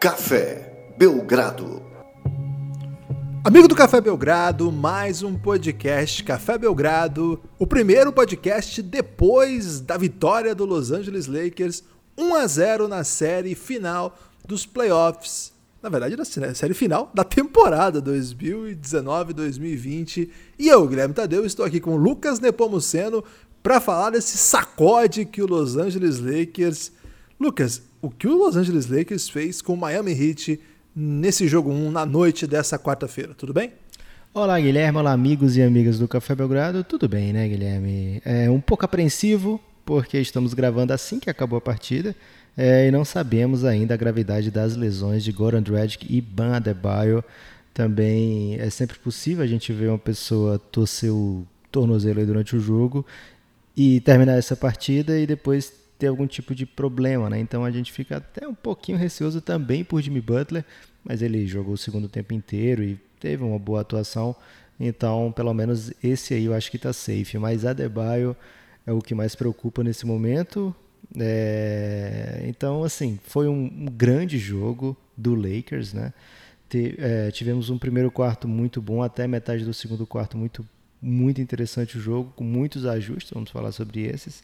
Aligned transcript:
Café 0.00 0.94
Belgrado. 0.96 1.82
Amigo 3.44 3.68
do 3.68 3.74
Café 3.74 4.00
Belgrado, 4.00 4.72
mais 4.72 5.22
um 5.22 5.36
podcast 5.36 6.24
Café 6.24 6.56
Belgrado, 6.56 7.38
o 7.58 7.66
primeiro 7.66 8.10
podcast 8.10 8.80
depois 8.80 9.78
da 9.78 9.98
vitória 9.98 10.54
do 10.54 10.64
Los 10.64 10.90
Angeles 10.90 11.26
Lakers 11.26 11.84
1 12.16 12.34
a 12.34 12.46
0 12.46 12.88
na 12.88 13.04
série 13.04 13.54
final 13.54 14.18
dos 14.48 14.64
playoffs. 14.64 15.52
Na 15.82 15.90
verdade, 15.90 16.16
na 16.16 16.24
série 16.54 16.72
final 16.72 17.10
da 17.12 17.22
temporada 17.22 18.00
2019-2020. 18.00 20.30
E 20.58 20.66
eu, 20.66 20.88
Guilherme 20.88 21.12
Tadeu, 21.12 21.44
estou 21.44 21.66
aqui 21.66 21.78
com 21.78 21.96
Lucas 21.96 22.40
Nepomuceno 22.40 23.22
para 23.62 23.78
falar 23.78 24.08
desse 24.08 24.38
sacode 24.38 25.26
que 25.26 25.42
o 25.42 25.46
Los 25.46 25.76
Angeles 25.76 26.20
Lakers. 26.20 26.90
Lucas, 27.38 27.82
o 28.02 28.10
que 28.10 28.26
o 28.26 28.36
Los 28.36 28.56
Angeles 28.56 28.86
Lakers 28.86 29.28
fez 29.28 29.60
com 29.60 29.74
o 29.74 29.76
Miami 29.76 30.12
Heat 30.12 30.60
nesse 30.94 31.46
jogo 31.46 31.70
1 31.70 31.90
na 31.90 32.06
noite 32.06 32.46
dessa 32.46 32.78
quarta-feira, 32.78 33.34
tudo 33.34 33.52
bem? 33.52 33.72
Olá, 34.32 34.58
Guilherme. 34.60 34.98
Olá, 34.98 35.12
amigos 35.12 35.56
e 35.56 35.62
amigas 35.62 35.98
do 35.98 36.08
Café 36.08 36.34
Belgrado. 36.34 36.84
Tudo 36.84 37.08
bem, 37.08 37.32
né, 37.32 37.48
Guilherme? 37.48 38.22
É 38.24 38.48
um 38.48 38.60
pouco 38.60 38.84
apreensivo, 38.84 39.60
porque 39.84 40.18
estamos 40.18 40.54
gravando 40.54 40.92
assim 40.92 41.18
que 41.18 41.28
acabou 41.28 41.58
a 41.58 41.60
partida 41.60 42.14
é, 42.56 42.86
e 42.86 42.90
não 42.90 43.04
sabemos 43.04 43.64
ainda 43.64 43.94
a 43.94 43.96
gravidade 43.96 44.50
das 44.50 44.76
lesões 44.76 45.24
de 45.24 45.32
Goran 45.32 45.62
Dragic 45.62 46.06
e 46.08 46.20
Ban 46.20 46.54
Adebayo. 46.54 47.24
Também 47.74 48.56
é 48.58 48.70
sempre 48.70 48.98
possível 48.98 49.44
a 49.44 49.46
gente 49.46 49.72
ver 49.72 49.88
uma 49.88 49.98
pessoa 49.98 50.58
torcer 50.58 51.12
o 51.12 51.46
tornozelo 51.70 52.24
durante 52.24 52.56
o 52.56 52.60
jogo 52.60 53.04
e 53.76 54.00
terminar 54.00 54.36
essa 54.36 54.56
partida 54.56 55.18
e 55.18 55.26
depois 55.26 55.79
ter 56.00 56.06
algum 56.06 56.26
tipo 56.26 56.54
de 56.54 56.64
problema, 56.64 57.28
né? 57.28 57.38
Então 57.38 57.62
a 57.62 57.70
gente 57.70 57.92
fica 57.92 58.16
até 58.16 58.48
um 58.48 58.54
pouquinho 58.54 58.96
receoso 58.96 59.42
também 59.42 59.84
por 59.84 60.00
Jimmy 60.00 60.20
Butler, 60.20 60.64
mas 61.04 61.20
ele 61.20 61.46
jogou 61.46 61.74
o 61.74 61.78
segundo 61.78 62.08
tempo 62.08 62.32
inteiro 62.32 62.82
e 62.82 62.98
teve 63.20 63.44
uma 63.44 63.58
boa 63.58 63.82
atuação. 63.82 64.34
Então, 64.78 65.30
pelo 65.30 65.52
menos 65.52 65.92
esse 66.02 66.32
aí 66.32 66.46
eu 66.46 66.54
acho 66.54 66.70
que 66.70 66.78
está 66.78 66.90
safe. 66.90 67.36
Mas 67.36 67.66
Adebayo 67.66 68.34
é 68.86 68.92
o 68.92 69.00
que 69.00 69.14
mais 69.14 69.34
preocupa 69.34 69.84
nesse 69.84 70.06
momento. 70.06 70.74
É... 71.18 72.42
Então, 72.46 72.82
assim, 72.82 73.20
foi 73.24 73.46
um, 73.46 73.86
grande 73.86 74.38
jogo 74.38 74.96
do 75.14 75.34
Lakers, 75.34 75.92
né? 75.92 76.14
Te, 76.66 76.94
é, 76.98 77.30
tivemos 77.30 77.68
um 77.68 77.76
primeiro 77.76 78.10
quarto 78.10 78.48
muito 78.48 78.80
bom, 78.80 79.02
até 79.02 79.26
metade 79.26 79.64
do 79.64 79.74
segundo 79.74 80.06
quarto 80.06 80.38
muito, 80.38 80.64
muito 81.02 81.40
interessante 81.40 81.98
o 81.98 82.00
jogo, 82.00 82.32
com 82.36 82.44
muitos 82.44 82.86
ajustes, 82.86 83.32
vamos 83.34 83.50
falar 83.50 83.72
sobre 83.72 84.02
esses. 84.02 84.42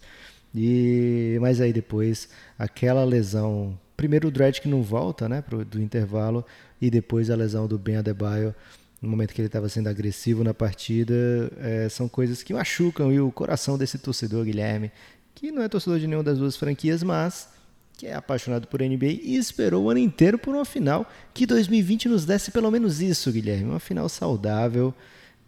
E, 0.57 1.39
mas 1.41 1.61
aí 1.61 1.73
depois, 1.73 2.29
aquela 2.59 3.05
lesão. 3.05 3.79
Primeiro 3.97 4.29
o 4.29 4.31
Dredd 4.31 4.61
que 4.61 4.69
não 4.69 4.83
volta, 4.83 5.29
né, 5.29 5.43
pro, 5.43 5.65
do 5.65 5.81
intervalo, 5.81 6.45
e 6.81 6.91
depois 6.91 7.31
a 7.31 7.37
lesão 7.37 7.67
do 7.67 7.79
Ben 7.79 7.97
Adebayo, 7.97 8.55
no 9.01 9.09
momento 9.09 9.33
que 9.33 9.41
ele 9.41 9.47
estava 9.47 9.69
sendo 9.69 9.89
agressivo 9.89 10.45
na 10.45 10.53
partida, 10.53 11.15
é, 11.59 11.89
são 11.89 12.09
coisas 12.09 12.43
que 12.43 12.53
machucam 12.53 13.13
e 13.13 13.21
o 13.21 13.31
coração 13.31 13.79
desse 13.79 13.99
torcedor, 13.99 14.45
Guilherme, 14.45 14.91
que 15.35 15.51
não 15.51 15.63
é 15.63 15.69
torcedor 15.69 15.99
de 15.99 16.07
nenhuma 16.07 16.25
das 16.25 16.39
duas 16.39 16.57
franquias, 16.57 17.03
mas 17.03 17.49
que 17.97 18.07
é 18.07 18.15
apaixonado 18.15 18.67
por 18.69 18.81
NBA 18.81 19.21
e 19.23 19.37
esperou 19.37 19.85
o 19.85 19.91
ano 19.91 20.01
inteiro 20.01 20.39
por 20.39 20.55
uma 20.55 20.65
final. 20.65 21.11
Que 21.33 21.47
2020 21.47 22.09
nos 22.09 22.27
desse 22.27 22.51
pelo 22.51 22.71
menos 22.71 23.01
isso, 23.01 23.33
Guilherme, 23.33 23.65
uma 23.65 23.81
final 23.81 24.09
saudável. 24.09 24.95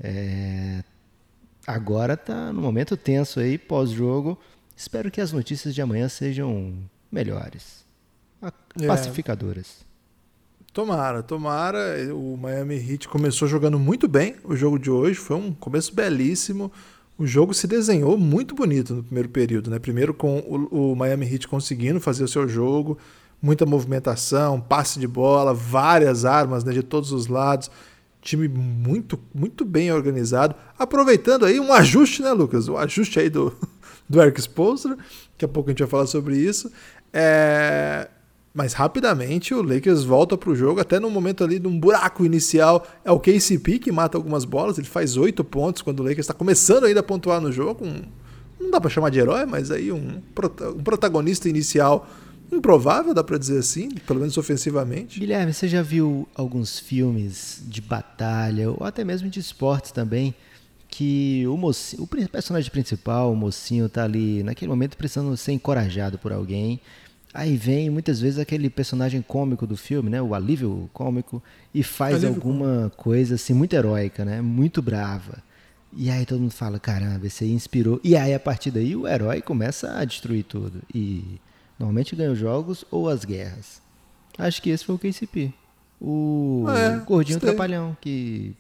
É... 0.01 0.83
Agora 1.67 2.17
tá 2.17 2.51
no 2.53 2.63
momento 2.63 2.97
tenso 2.97 3.41
aí, 3.41 3.59
pós-jogo. 3.59 4.39
Espero 4.79 5.11
que 5.11 5.21
as 5.21 5.33
notícias 5.33 5.75
de 5.75 5.83
amanhã 5.83 6.09
sejam 6.09 6.73
melhores, 7.11 7.85
é. 8.81 8.87
pacificadoras. 8.87 9.85
Tomara, 10.73 11.21
tomara. 11.21 12.15
O 12.15 12.37
Miami 12.37 12.77
Heat 12.77 13.09
começou 13.09 13.49
jogando 13.49 13.77
muito 13.77 14.07
bem 14.07 14.37
o 14.45 14.55
jogo 14.55 14.79
de 14.79 14.89
hoje. 14.89 15.17
Foi 15.17 15.35
um 15.35 15.53
começo 15.53 15.93
belíssimo. 15.93 16.71
O 17.19 17.27
jogo 17.27 17.53
se 17.53 17.67
desenhou 17.67 18.17
muito 18.17 18.55
bonito 18.55 18.95
no 18.95 19.03
primeiro 19.03 19.29
período, 19.31 19.69
né? 19.69 19.81
Primeiro 19.81 20.15
com 20.15 20.39
o, 20.39 20.93
o 20.93 20.95
Miami 20.95 21.27
Heat 21.27 21.49
conseguindo 21.49 21.99
fazer 21.99 22.23
o 22.23 22.29
seu 22.29 22.47
jogo, 22.47 22.97
muita 23.43 23.67
movimentação, 23.67 24.61
passe 24.61 25.01
de 25.01 25.09
bola, 25.09 25.53
várias 25.53 26.25
armas 26.25 26.63
né, 26.63 26.73
de 26.73 26.85
todos 26.85 27.11
os 27.11 27.27
lados 27.27 27.69
time 28.21 28.49
muito, 28.49 29.19
muito 29.35 29.65
bem 29.65 29.93
organizado, 29.93 30.55
aproveitando 30.79 31.47
aí 31.47 31.59
um 31.59 31.73
ajuste, 31.73 32.23
né, 32.23 32.33
Lucas? 32.33 32.69
O 32.69 32.77
ajuste 32.77 33.19
aí 33.19 33.31
do, 33.31 33.57
do 34.09 34.21
Eric 34.23 34.41
Spoelstra, 34.41 34.97
daqui 34.97 35.45
a 35.45 35.49
pouco 35.49 35.69
a 35.69 35.73
gente 35.73 35.81
vai 35.81 35.89
falar 35.89 36.07
sobre 36.07 36.37
isso. 36.37 36.71
É... 37.13 38.09
Mas 38.55 38.73
rapidamente 38.73 39.55
o 39.55 39.63
Lakers 39.63 40.03
volta 40.03 40.37
para 40.37 40.51
o 40.51 40.57
jogo, 40.57 40.81
até 40.81 40.99
no 40.99 41.11
momento 41.11 41.45
ali 41.45 41.59
de 41.59 41.69
um 41.69 41.79
buraco 41.79 42.25
inicial. 42.25 42.87
É 43.05 43.11
o 43.13 43.21
KCP 43.21 43.79
que 43.79 43.93
mata 43.93 44.19
algumas 44.19 44.45
bolas, 44.45 44.79
ele 44.79 44.89
faz 44.89 45.17
oito 45.17 45.45
pontos 45.45 45.83
quando 45.83 46.01
o 46.01 46.03
Lakers 46.03 46.21
está 46.21 46.35
começando 46.35 46.85
ainda 46.85 47.01
a 47.01 47.03
pontuar 47.03 47.41
no 47.41 47.53
jogo. 47.53 47.87
Um... 47.87 48.03
não 48.59 48.71
dá 48.71 48.81
para 48.81 48.91
chamar 48.91 49.11
de 49.11 49.21
herói, 49.21 49.45
mas 49.47 49.71
aí 49.71 49.93
um, 49.93 50.21
um 50.77 50.83
protagonista 50.83 51.49
inicial 51.49 52.09
improvável, 52.51 53.13
dá 53.13 53.23
para 53.23 53.39
dizer 53.39 53.59
assim, 53.59 53.91
pelo 54.07 54.21
menos 54.21 54.37
ofensivamente. 54.37 55.21
Guilherme, 55.21 55.53
você 55.53 55.69
já 55.69 55.83
viu 55.83 56.27
alguns 56.35 56.79
filmes 56.79 57.63
de 57.67 57.81
batalha, 57.81 58.71
ou 58.71 58.85
até 58.85 59.05
mesmo 59.05 59.29
de 59.29 59.39
esportes 59.39 59.93
também, 59.93 60.35
que 60.99 61.47
o, 61.47 61.57
mocinho, 61.57 62.03
o 62.03 62.29
personagem 62.29 62.69
principal, 62.73 63.33
o 63.33 63.37
mocinho, 63.37 63.89
tá 63.89 64.03
ali 64.03 64.43
naquele 64.43 64.69
momento 64.69 64.97
precisando 64.97 65.37
ser 65.37 65.53
encorajado 65.53 66.19
por 66.19 66.33
alguém. 66.33 66.81
Aí 67.33 67.57
vem 67.57 67.89
muitas 67.89 68.21
vezes 68.21 68.37
aquele 68.37 68.69
personagem 68.69 69.23
cômico 69.23 69.65
do 69.65 69.77
filme, 69.77 70.11
né, 70.11 70.21
o 70.21 70.35
alívio 70.35 70.91
cômico, 70.93 71.41
e 71.73 71.85
faz 71.85 72.17
alívio 72.17 72.31
alguma 72.31 72.67
cômico. 72.67 72.97
coisa 72.97 73.37
assim 73.37 73.55
muito 73.55 73.75
heróica, 73.75 74.25
né, 74.25 74.41
muito 74.41 74.83
brava. 74.83 75.39
E 75.97 76.11
aí 76.11 76.27
todo 76.27 76.41
mundo 76.41 76.51
fala, 76.51 76.81
caramba, 76.81 77.29
aí 77.41 77.53
inspirou. 77.53 78.01
E 78.03 78.17
aí 78.17 78.35
a 78.35 78.41
partir 78.41 78.73
daí 78.73 78.97
o 78.97 79.07
herói 79.07 79.41
começa 79.41 79.97
a 79.97 80.05
destruir 80.05 80.43
tudo. 80.43 80.83
E 80.93 81.41
normalmente 81.79 82.17
ganha 82.17 82.33
os 82.33 82.39
jogos 82.41 82.85
ou 82.91 83.09
as 83.09 83.25
guerras. 83.25 83.81
Acho 84.37 84.61
que 84.61 84.71
esse 84.71 84.85
foi 84.85 84.97
o 84.97 84.99
KCP. 84.99 85.53
O 86.01 86.65
é, 86.69 86.99
gordinho 87.05 87.39
trapalhão, 87.39 87.97
que 88.01 88.57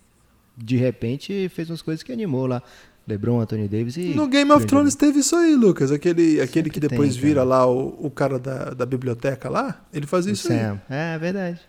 de 0.62 0.76
repente 0.76 1.48
fez 1.48 1.70
umas 1.70 1.82
coisas 1.82 2.02
que 2.02 2.12
animou 2.12 2.46
lá. 2.46 2.62
LeBron, 3.06 3.40
Anthony 3.40 3.66
Davis 3.68 3.96
e. 3.96 4.14
No 4.14 4.28
Game 4.28 4.52
of 4.52 4.66
Thrones 4.66 4.94
teve 4.94 5.20
isso 5.20 5.34
aí, 5.34 5.54
Lucas. 5.54 5.90
Aquele, 5.90 6.42
aquele 6.42 6.68
que 6.68 6.78
depois 6.78 7.14
tem, 7.14 7.22
vira 7.22 7.42
lá 7.42 7.66
o, 7.66 7.96
o 7.98 8.10
cara 8.10 8.38
da, 8.38 8.70
da 8.70 8.84
biblioteca 8.84 9.48
lá. 9.48 9.80
Ele 9.92 10.06
fazia 10.06 10.30
o 10.30 10.34
isso 10.34 10.48
Sam. 10.48 10.78
aí. 10.90 10.96
É, 10.96 11.14
é 11.14 11.18
verdade. 11.18 11.60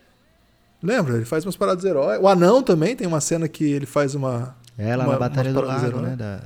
Lembra? 0.84 1.16
Ele 1.16 1.26
faz 1.26 1.46
umas 1.46 1.56
paradas 1.56 1.86
heróis. 1.86 2.20
O 2.22 2.28
Anão 2.28 2.62
também 2.62 2.96
tem 2.96 3.08
uma 3.08 3.22
cena 3.22 3.48
que 3.48 3.64
ele 3.64 3.86
faz 3.86 4.16
uma. 4.16 4.56
É, 4.78 4.96
lá 4.96 5.06
uma, 5.06 5.14
na 5.14 5.20
Batalha 5.20 5.54
do 5.54 5.62
Lago, 5.62 6.00
né? 6.00 6.16
Da... 6.18 6.42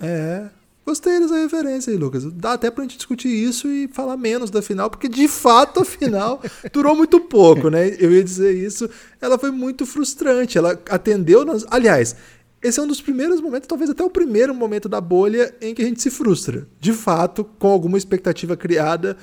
É. 0.00 0.48
Gostei 0.84 1.18
dessa 1.18 1.38
referência 1.38 1.90
aí, 1.90 1.96
Lucas. 1.96 2.24
Dá 2.24 2.52
até 2.52 2.70
pra 2.70 2.84
gente 2.84 2.96
discutir 2.96 3.28
isso 3.28 3.68
e 3.68 3.88
falar 3.88 4.18
menos 4.18 4.50
da 4.50 4.60
final, 4.60 4.90
porque 4.90 5.08
de 5.08 5.26
fato 5.26 5.80
a 5.80 5.84
final 5.84 6.42
durou 6.72 6.94
muito 6.94 7.18
pouco, 7.20 7.70
né? 7.70 7.96
Eu 7.98 8.12
ia 8.12 8.22
dizer 8.22 8.52
isso. 8.54 8.88
Ela 9.18 9.38
foi 9.38 9.50
muito 9.50 9.86
frustrante. 9.86 10.58
Ela 10.58 10.78
atendeu. 10.90 11.42
Nas... 11.42 11.64
Aliás, 11.70 12.14
esse 12.62 12.78
é 12.78 12.82
um 12.82 12.86
dos 12.86 13.00
primeiros 13.00 13.40
momentos, 13.40 13.66
talvez 13.66 13.88
até 13.88 14.04
o 14.04 14.10
primeiro 14.10 14.54
momento 14.54 14.86
da 14.86 15.00
bolha 15.00 15.54
em 15.60 15.74
que 15.74 15.80
a 15.80 15.86
gente 15.86 16.02
se 16.02 16.10
frustra. 16.10 16.68
De 16.78 16.92
fato, 16.92 17.44
com 17.58 17.68
alguma 17.68 17.96
expectativa 17.96 18.54
criada. 18.54 19.16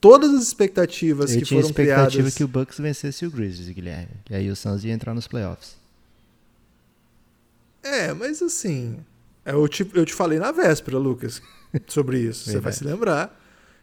Todas 0.00 0.32
as 0.32 0.42
expectativas 0.42 1.34
Eu 1.34 1.40
que 1.40 1.46
foram 1.46 1.72
criadas. 1.72 2.06
Eu 2.06 2.10
tinha 2.10 2.28
expectativa 2.28 2.30
que 2.30 2.44
o 2.44 2.48
Bucks 2.48 2.78
vencesse 2.78 3.26
o 3.26 3.30
Grizzlies, 3.30 3.74
Guilherme. 3.74 4.16
E 4.30 4.34
aí 4.34 4.50
o 4.50 4.56
Suns 4.56 4.84
ia 4.84 4.92
entrar 4.92 5.12
nos 5.14 5.26
playoffs. 5.26 5.74
É, 7.82 8.12
mas 8.12 8.42
assim. 8.42 8.96
Eu 9.46 9.68
te, 9.68 9.88
eu 9.94 10.04
te 10.04 10.12
falei 10.12 10.38
na 10.38 10.50
véspera, 10.50 10.98
Lucas, 10.98 11.40
sobre 11.86 12.18
isso. 12.18 12.50
Você 12.50 12.58
vai 12.58 12.72
se 12.72 12.84
lembrar. 12.84 13.40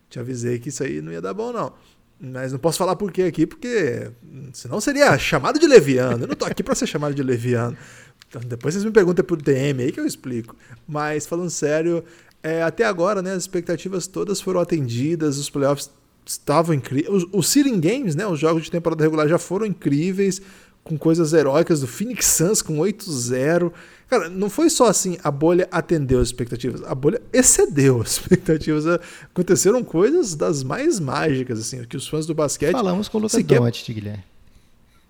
Te 0.09 0.19
avisei 0.19 0.59
que 0.59 0.69
isso 0.69 0.83
aí 0.83 1.01
não 1.01 1.11
ia 1.11 1.21
dar 1.21 1.33
bom, 1.33 1.51
não. 1.51 1.73
Mas 2.19 2.51
não 2.51 2.59
posso 2.59 2.77
falar 2.77 2.95
por 2.95 3.11
quê 3.11 3.23
aqui, 3.23 3.47
porque 3.47 4.11
senão 4.53 4.79
seria 4.79 5.17
chamado 5.17 5.57
de 5.59 5.65
leviano. 5.65 6.23
Eu 6.23 6.27
não 6.27 6.35
tô 6.35 6.45
aqui 6.45 6.61
para 6.61 6.75
ser 6.75 6.85
chamado 6.85 7.15
de 7.15 7.23
leviano. 7.23 7.75
Então, 8.29 8.41
depois 8.41 8.73
vocês 8.73 8.85
me 8.85 8.91
perguntam 8.91 9.25
por 9.25 9.41
DM 9.41 9.83
aí 9.83 9.91
que 9.91 9.99
eu 9.99 10.05
explico. 10.05 10.55
Mas 10.87 11.25
falando 11.25 11.49
sério, 11.49 12.03
é, 12.41 12.61
até 12.61 12.83
agora, 12.83 13.21
né, 13.21 13.31
as 13.31 13.43
expectativas 13.43 14.05
todas 14.05 14.41
foram 14.41 14.59
atendidas, 14.59 15.37
os 15.37 15.49
playoffs 15.49 15.89
estavam 16.25 16.73
incríveis. 16.73 17.13
Os, 17.13 17.27
os 17.31 17.47
seeding 17.47 17.79
games, 17.79 18.15
né, 18.15 18.25
os 18.27 18.39
jogos 18.39 18.63
de 18.63 18.71
temporada 18.71 19.03
regular 19.03 19.27
já 19.27 19.37
foram 19.37 19.65
incríveis, 19.65 20.41
com 20.83 20.97
coisas 20.97 21.33
heróicas 21.33 21.79
do 21.81 21.87
Phoenix 21.87 22.25
Suns 22.25 22.61
com 22.61 22.77
8-0. 22.77 23.71
Cara, 24.09 24.29
não 24.29 24.49
foi 24.49 24.69
só 24.69 24.87
assim, 24.87 25.17
a 25.23 25.31
bolha 25.31 25.67
atendeu 25.71 26.19
as 26.19 26.27
expectativas, 26.27 26.83
a 26.83 26.93
bolha 26.93 27.21
excedeu 27.31 28.01
as 28.01 28.11
expectativas. 28.19 28.85
Aconteceram 29.23 29.83
coisas 29.83 30.35
das 30.35 30.63
mais 30.63 30.99
mágicas, 30.99 31.59
assim, 31.59 31.83
que 31.85 31.97
os 31.97 32.07
fãs 32.07 32.25
do 32.25 32.35
basquete. 32.35 32.73
Falamos 32.73 33.07
com 33.07 33.17
o 33.17 33.21
Lucas 33.21 33.33
sequer... 33.33 33.59
Doncic, 33.59 33.93
Guilherme. 33.93 34.23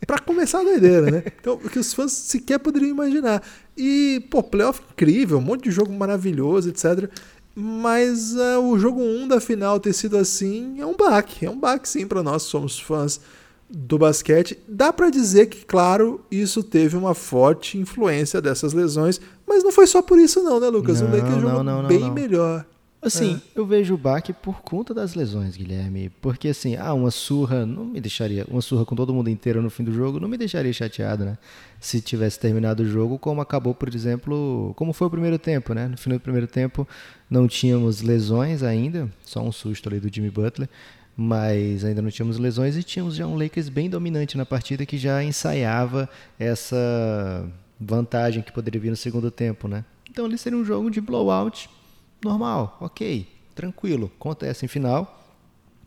Pra 0.06 0.20
começar 0.20 0.60
a 0.60 0.64
doideira, 0.64 1.10
né? 1.10 1.24
Então, 1.40 1.54
o 1.56 1.70
que 1.70 1.80
os 1.80 1.94
fãs 1.94 2.12
sequer 2.12 2.60
poderiam 2.60 2.92
imaginar. 2.92 3.42
E, 3.75 4.25
pô, 4.30 4.44
playoff 4.44 4.81
incrível, 4.92 5.38
um 5.38 5.42
monte 5.42 5.64
de 5.64 5.72
jogo 5.72 5.92
maravilhoso, 5.94 6.70
etc. 6.70 7.10
Mas 7.56 8.34
uh, 8.34 8.60
o 8.62 8.78
jogo 8.78 9.02
1 9.02 9.28
da 9.28 9.40
final 9.40 9.80
ter 9.80 9.94
sido 9.94 10.18
assim 10.18 10.80
é 10.80 10.86
um 10.86 10.96
baque. 10.96 11.46
É 11.46 11.50
um 11.50 11.58
baque, 11.58 11.88
sim, 11.88 12.06
para 12.06 12.22
nós 12.22 12.44
que 12.46 12.50
somos 12.50 12.80
fãs 12.80 13.20
do 13.75 13.98
basquete. 13.98 14.58
Dá 14.68 14.94
para 14.94 15.10
dizer 15.10 15.48
que, 15.48 15.66
claro, 15.66 16.24
isso 16.30 16.62
teve 16.62 16.96
uma 16.96 17.16
forte 17.16 17.78
influência 17.78 18.40
dessas 18.40 18.72
lesões, 18.72 19.20
mas 19.48 19.64
não 19.64 19.72
foi 19.72 19.88
só 19.88 20.02
por 20.02 20.20
isso, 20.20 20.44
não, 20.44 20.60
né, 20.60 20.68
Lucas? 20.68 21.02
Não, 21.02 21.10
o 21.10 21.12
Lakers 21.12 21.34
não, 21.34 21.42
jogou 21.42 21.64
não, 21.64 21.81
não, 21.81 21.88
bem 21.88 22.12
melhor. 22.12 22.66
Assim, 23.02 23.36
é. 23.36 23.60
eu 23.60 23.66
vejo 23.66 23.96
o 23.96 23.98
baque 23.98 24.31
por 24.31 24.62
conta 24.62 24.94
das 24.94 25.14
lesões, 25.14 25.58
Guilherme. 25.58 26.10
Porque 26.22 26.48
assim, 26.48 26.78
ah, 26.78 26.94
uma 26.94 27.12
surra 27.12 27.66
não 27.66 27.84
me 27.84 28.00
deixaria. 28.00 28.46
Uma 28.50 28.62
surra 28.62 28.86
com 28.86 28.96
todo 28.96 29.14
mundo 29.14 29.30
inteiro 29.30 29.62
no 29.62 29.70
fim 29.70 29.84
do 29.84 29.92
jogo 29.92 30.22
não 30.22 30.30
me 30.30 30.38
deixaria 30.38 30.72
chateado, 30.72 31.25
né? 31.25 31.38
Se 31.81 32.00
tivesse 32.00 32.40
terminado 32.40 32.84
o 32.84 32.86
jogo, 32.86 33.20
como 33.20 33.42
acabou, 33.42 33.75
por 33.75 33.94
exemplo, 33.94 34.74
como 34.78 34.94
foi 34.94 35.08
o 35.08 35.10
primeiro 35.10 35.38
tempo, 35.38 35.74
né? 35.74 35.90
No 35.90 35.98
final 35.98 36.18
do 36.18 36.22
primeiro 36.22 36.48
tempo 36.48 36.88
não 37.30 37.46
tínhamos 37.46 38.02
lesões 38.02 38.64
ainda, 38.64 39.12
só 39.25 39.42
um 39.42 39.52
susto 39.52 39.90
ali 39.90 40.00
do 40.00 40.14
Jimmy 40.14 40.30
Butler, 40.30 40.70
mas 41.15 41.86
ainda 41.86 42.01
não 42.01 42.10
tínhamos 42.10 42.38
lesões 42.38 42.75
e 42.75 42.83
tínhamos 42.83 43.15
já 43.15 43.27
um 43.27 43.38
Lakers 43.38 43.69
bem 43.69 43.89
dominante 43.89 44.38
na 44.38 44.45
partida 44.45 44.86
que 44.86 44.98
já 44.98 45.24
ensaiava 45.24 46.10
essa 46.39 47.48
vantagem 47.80 48.42
que 48.42 48.51
poderia 48.51 48.81
vir 48.81 48.89
no 48.89 48.95
segundo 48.95 49.30
tempo, 49.30 49.68
né? 49.68 49.86
Então 50.10 50.25
ali 50.25 50.38
seria 50.38 50.57
um 50.57 50.65
jogo 50.65 50.89
de 50.89 51.01
blowout 51.01 51.69
normal, 52.24 52.77
ok, 52.80 53.27
tranquilo, 53.54 54.12
acontece 54.19 54.65
em 54.65 54.68
final. 54.68 55.19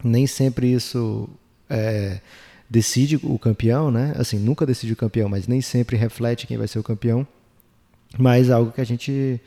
Nem 0.05 0.27
sempre 0.27 0.73
isso 0.73 1.29
é, 1.69 2.21
decide 2.69 3.17
o 3.23 3.39
campeão, 3.39 3.91
né? 3.91 4.15
Assim, 4.17 4.39
nunca 4.39 4.67
decide 4.67 4.93
o 4.93 4.97
campeão, 4.97 5.29
mas 5.29 5.49
nem 5.49 5.61
sempre 5.61 5.97
reflete 5.97 6.47
quem 6.47 6.59
vai 6.59 6.69
ser 6.69 6.79
o 6.79 6.83
campeão. 6.83 7.27
Mas 8.19 8.51
algo 8.51 8.73
que 8.73 8.81
a 8.81 8.85
gente 8.85 9.41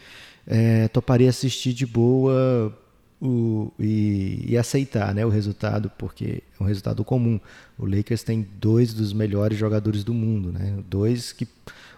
é, 0.46 0.88
toparia 0.90 1.30
assistir 1.30 1.74
de 1.74 1.86
boa 1.86 2.78
o, 3.22 3.72
e, 3.78 4.46
e, 4.48 4.58
aceitar 4.58 5.14
né, 5.14 5.26
o 5.26 5.30
resultado, 5.30 5.92
porque 5.98 6.42
é 6.60 6.64
um 6.64 6.66
resultado 6.66 7.04
comum. 7.04 7.40
O 7.78 7.86
Lakers 7.86 8.24
tem 8.24 8.48
dois 8.60 8.94
dos 8.94 9.12
melhores 9.12 9.58
jogadores 9.58 10.04
do 10.04 10.14
mundo, 10.14 10.52
né? 10.52 10.78
Dois 10.90 11.32
que. 11.32 11.48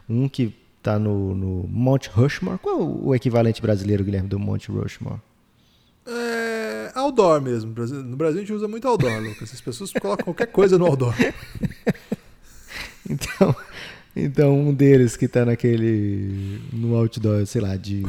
Um 0.09 0.27
que 0.27 0.53
tá 0.81 0.97
no, 0.97 1.35
no 1.35 1.68
Mount 1.68 2.07
Rushmore. 2.07 2.57
Qual 2.57 2.79
é 2.79 2.83
o 2.83 3.15
equivalente 3.15 3.62
brasileiro, 3.62 4.03
Guilherme, 4.03 4.27
do 4.27 4.39
Mount 4.39 4.68
Rushmore? 4.68 5.19
É 6.07 6.91
outdoor 6.95 7.41
mesmo. 7.41 7.74
No 7.74 8.17
Brasil 8.17 8.39
a 8.39 8.41
gente 8.41 8.53
usa 8.53 8.67
muito 8.67 8.88
outdoor, 8.88 9.19
Lucas. 9.21 9.53
As 9.53 9.62
pessoas 9.62 9.91
colocam 9.94 10.25
qualquer 10.25 10.47
coisa 10.47 10.77
no 10.77 10.85
outdoor. 10.85 11.13
então, 13.09 13.56
então, 14.15 14.59
um 14.59 14.74
deles 14.74 15.15
que 15.15 15.27
tá 15.27 15.45
naquele. 15.45 16.59
no 16.74 16.95
outdoor, 16.95 17.45
sei 17.45 17.62
lá, 17.62 17.75
de, 17.75 18.06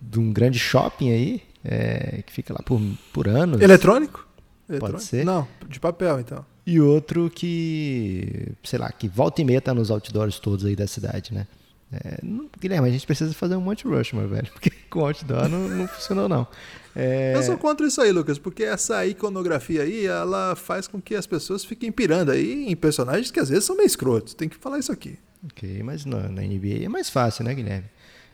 de 0.00 0.18
um 0.18 0.32
grande 0.32 0.58
shopping 0.58 1.10
aí, 1.10 1.42
é, 1.68 2.22
que 2.24 2.32
fica 2.32 2.52
lá 2.54 2.60
por, 2.64 2.80
por 3.12 3.26
anos. 3.26 3.60
Eletrônico? 3.60 4.26
Pode 4.66 4.78
Eletrônico? 4.78 5.00
ser? 5.00 5.24
Não, 5.24 5.46
de 5.68 5.80
papel 5.80 6.20
então. 6.20 6.46
E 6.64 6.80
outro 6.80 7.30
que, 7.30 8.52
sei 8.62 8.78
lá, 8.78 8.90
que 8.90 9.08
volta 9.08 9.40
e 9.40 9.44
meia 9.44 9.60
tá 9.60 9.74
nos 9.74 9.90
outdoors 9.90 10.38
todos 10.38 10.64
aí 10.64 10.76
da 10.76 10.86
cidade, 10.86 11.34
né? 11.34 11.46
É, 11.92 12.18
não, 12.22 12.48
Guilherme, 12.58 12.88
a 12.88 12.92
gente 12.92 13.06
precisa 13.06 13.32
fazer 13.32 13.54
um 13.54 13.60
monte 13.60 13.86
de 13.86 13.94
Rushmore, 13.94 14.26
velho, 14.26 14.48
porque 14.54 14.70
com 14.90 15.06
outdoor 15.06 15.48
não, 15.48 15.68
não 15.68 15.88
funcionou, 15.88 16.28
não. 16.28 16.46
É... 16.94 17.34
Eu 17.36 17.42
sou 17.42 17.58
contra 17.58 17.86
isso 17.86 18.00
aí, 18.00 18.10
Lucas, 18.10 18.38
porque 18.38 18.64
essa 18.64 19.04
iconografia 19.06 19.82
aí, 19.82 20.06
ela 20.06 20.56
faz 20.56 20.88
com 20.88 21.00
que 21.00 21.14
as 21.14 21.26
pessoas 21.26 21.64
fiquem 21.64 21.92
pirando 21.92 22.30
aí 22.30 22.68
em 22.68 22.74
personagens 22.74 23.30
que 23.30 23.38
às 23.38 23.48
vezes 23.48 23.64
são 23.64 23.76
meio 23.76 23.86
escrotos. 23.86 24.34
Tem 24.34 24.48
que 24.48 24.56
falar 24.56 24.78
isso 24.78 24.90
aqui. 24.90 25.18
Ok, 25.44 25.82
mas 25.82 26.04
na, 26.04 26.28
na 26.28 26.42
NBA 26.42 26.84
é 26.84 26.88
mais 26.88 27.08
fácil, 27.08 27.44
né, 27.44 27.54
Guilherme? 27.54 27.88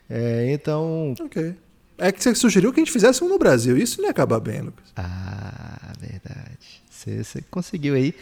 É, 0.09 0.51
então. 0.51 1.13
Ok. 1.19 1.55
É 1.97 2.11
que 2.11 2.21
você 2.21 2.33
sugeriu 2.35 2.73
que 2.73 2.79
a 2.79 2.83
gente 2.83 2.91
fizesse 2.91 3.23
um 3.23 3.29
no 3.29 3.37
Brasil. 3.37 3.77
Isso 3.77 3.97
não 3.97 4.05
ia 4.05 4.11
acabar 4.11 4.39
bem, 4.39 4.61
Lucas. 4.61 4.91
Ah, 4.95 5.93
verdade. 5.99 6.81
Você, 6.89 7.23
você 7.23 7.41
conseguiu 7.49 7.95
aí 7.95 8.13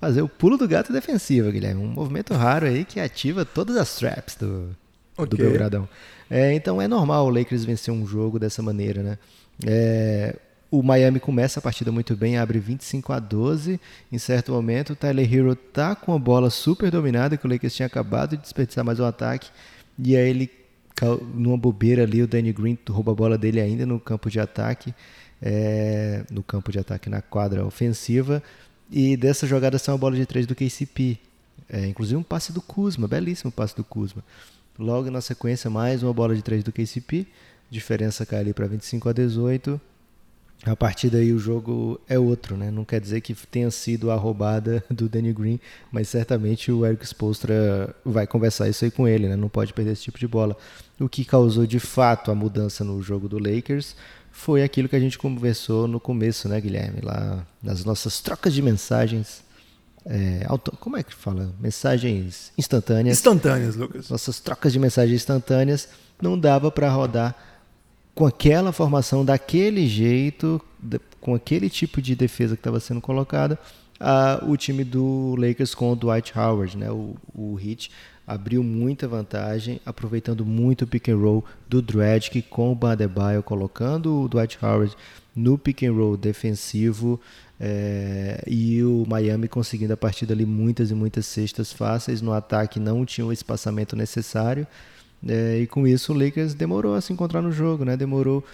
fazer 0.00 0.22
o 0.22 0.28
pulo 0.28 0.56
do 0.56 0.66
gato 0.66 0.92
defensivo, 0.92 1.52
Guilherme. 1.52 1.82
Um 1.82 1.88
movimento 1.88 2.34
raro 2.34 2.66
aí 2.66 2.84
que 2.84 2.98
ativa 2.98 3.44
todas 3.44 3.76
as 3.76 3.94
traps 3.96 4.36
do, 4.36 4.74
okay. 5.16 5.26
do 5.26 5.36
Belgradão. 5.36 5.88
É, 6.28 6.52
então 6.54 6.80
é 6.80 6.88
normal 6.88 7.26
o 7.26 7.30
Lakers 7.30 7.64
vencer 7.64 7.92
um 7.92 8.06
jogo 8.06 8.38
dessa 8.38 8.62
maneira, 8.62 9.02
né? 9.02 9.18
É, 9.66 10.36
o 10.70 10.82
Miami 10.82 11.18
começa 11.18 11.58
a 11.58 11.62
partida 11.62 11.90
muito 11.90 12.16
bem, 12.16 12.38
abre 12.38 12.60
25 12.60 13.12
a 13.12 13.18
12. 13.18 13.80
Em 14.10 14.18
certo 14.18 14.52
momento, 14.52 14.92
o 14.92 14.96
Tyler 14.96 15.32
Hero 15.32 15.56
tá 15.56 15.96
com 15.96 16.14
a 16.14 16.18
bola 16.18 16.48
super 16.48 16.90
dominada, 16.90 17.36
que 17.36 17.44
o 17.44 17.50
Lakers 17.50 17.74
tinha 17.74 17.86
acabado 17.86 18.36
de 18.36 18.42
desperdiçar 18.42 18.84
mais 18.84 19.00
um 19.00 19.04
ataque. 19.04 19.50
E 19.98 20.16
aí 20.16 20.30
ele, 20.30 20.50
numa 21.34 21.56
bobeira 21.56 22.02
ali, 22.02 22.22
o 22.22 22.26
Danny 22.26 22.52
Green 22.52 22.78
rouba 22.88 23.12
a 23.12 23.14
bola 23.14 23.38
dele 23.38 23.60
ainda 23.60 23.86
no 23.86 23.98
campo 23.98 24.30
de 24.30 24.40
ataque. 24.40 24.94
É, 25.42 26.22
no 26.30 26.42
campo 26.42 26.70
de 26.70 26.78
ataque 26.78 27.08
na 27.08 27.22
quadra 27.22 27.64
ofensiva. 27.64 28.42
E 28.90 29.16
dessa 29.16 29.46
jogada 29.46 29.78
são 29.78 29.94
a 29.94 29.98
bola 29.98 30.14
de 30.16 30.26
três 30.26 30.46
do 30.46 30.54
KCP. 30.54 31.18
É, 31.68 31.86
inclusive 31.86 32.16
um 32.16 32.22
passe 32.22 32.52
do 32.52 32.60
Kuzma, 32.60 33.08
belíssimo 33.08 33.50
passe 33.50 33.74
do 33.74 33.84
Kuzma. 33.84 34.22
Logo 34.80 35.10
na 35.10 35.20
sequência, 35.20 35.68
mais 35.68 36.02
uma 36.02 36.14
bola 36.14 36.34
de 36.34 36.40
3 36.40 36.64
do 36.64 36.72
KCP. 36.72 37.26
Diferença 37.70 38.24
cai 38.24 38.40
ali 38.40 38.54
para 38.54 38.66
25 38.66 39.10
a 39.10 39.12
18. 39.12 39.78
A 40.64 40.76
partir 40.76 41.08
daí 41.08 41.32
o 41.32 41.38
jogo 41.38 41.98
é 42.06 42.18
outro, 42.18 42.54
né? 42.56 42.70
Não 42.70 42.84
quer 42.84 43.00
dizer 43.00 43.22
que 43.22 43.34
tenha 43.34 43.70
sido 43.70 44.10
a 44.10 44.14
roubada 44.14 44.84
do 44.90 45.08
Danny 45.08 45.32
Green, 45.32 45.58
mas 45.90 46.08
certamente 46.08 46.70
o 46.70 46.84
Eric 46.84 47.06
Spoelstra 47.06 47.94
vai 48.04 48.26
conversar 48.26 48.68
isso 48.68 48.84
aí 48.84 48.90
com 48.90 49.08
ele, 49.08 49.26
né? 49.26 49.36
Não 49.36 49.48
pode 49.48 49.72
perder 49.72 49.92
esse 49.92 50.02
tipo 50.02 50.18
de 50.18 50.28
bola. 50.28 50.56
O 50.98 51.08
que 51.08 51.24
causou 51.24 51.66
de 51.66 51.80
fato 51.80 52.30
a 52.30 52.34
mudança 52.34 52.84
no 52.84 53.02
jogo 53.02 53.26
do 53.26 53.38
Lakers 53.38 53.96
foi 54.30 54.62
aquilo 54.62 54.88
que 54.88 54.96
a 54.96 55.00
gente 55.00 55.18
conversou 55.18 55.88
no 55.88 55.98
começo, 55.98 56.46
né, 56.46 56.60
Guilherme? 56.60 57.00
Lá 57.02 57.46
nas 57.62 57.84
nossas 57.84 58.20
trocas 58.20 58.52
de 58.52 58.60
mensagens 58.60 59.42
é, 60.04 60.44
auto, 60.46 60.72
como 60.78 60.96
é 60.96 61.02
que 61.02 61.14
fala? 61.14 61.52
Mensagens 61.60 62.52
instantâneas. 62.56 63.18
Instantâneas, 63.18 63.76
Lucas. 63.76 64.08
Nossas 64.08 64.40
trocas 64.40 64.72
de 64.72 64.78
mensagens 64.78 65.20
instantâneas 65.20 65.88
não 66.20 66.38
dava 66.38 66.70
para 66.70 66.90
rodar 66.90 67.34
com 68.14 68.26
aquela 68.26 68.72
formação 68.72 69.24
daquele 69.24 69.86
jeito, 69.86 70.60
com 71.20 71.34
aquele 71.34 71.70
tipo 71.70 72.00
de 72.00 72.14
defesa 72.14 72.56
que 72.56 72.60
estava 72.60 72.80
sendo 72.80 73.00
colocada, 73.00 73.58
o 74.46 74.56
time 74.56 74.84
do 74.84 75.34
Lakers 75.38 75.74
com 75.74 75.92
o 75.92 75.96
Dwight 75.96 76.36
Howard, 76.38 76.76
né? 76.76 76.90
O, 76.90 77.16
o 77.34 77.58
Heat 77.60 77.90
abriu 78.26 78.62
muita 78.62 79.08
vantagem, 79.08 79.80
aproveitando 79.84 80.46
muito 80.46 80.82
o 80.82 80.86
pick 80.86 81.08
and 81.08 81.16
roll 81.16 81.44
do 81.68 81.82
Dredd 81.82 82.30
com 82.48 82.70
o 82.70 82.74
Badebaio, 82.74 83.42
colocando 83.42 84.22
o 84.22 84.28
Dwight 84.28 84.58
Howard 84.62 84.96
no 85.34 85.58
pick 85.58 85.82
and 85.82 85.92
roll 85.92 86.16
defensivo, 86.16 87.20
é, 87.58 88.42
e 88.46 88.82
o 88.82 89.04
Miami 89.06 89.46
conseguindo 89.46 89.92
a 89.92 89.96
partir 89.96 90.30
ali 90.32 90.46
muitas 90.46 90.90
e 90.90 90.94
muitas 90.94 91.26
cestas 91.26 91.72
fáceis. 91.72 92.22
No 92.22 92.32
ataque 92.32 92.80
não 92.80 93.04
tinha 93.04 93.26
o 93.26 93.32
espaçamento 93.32 93.94
necessário. 93.94 94.66
É, 95.26 95.58
e 95.58 95.66
com 95.66 95.86
isso 95.86 96.12
o 96.12 96.16
Lakers 96.16 96.54
demorou 96.54 96.94
a 96.94 97.00
se 97.00 97.12
encontrar 97.12 97.42
no 97.42 97.52
jogo, 97.52 97.84
né? 97.84 97.96
demorou 97.96 98.44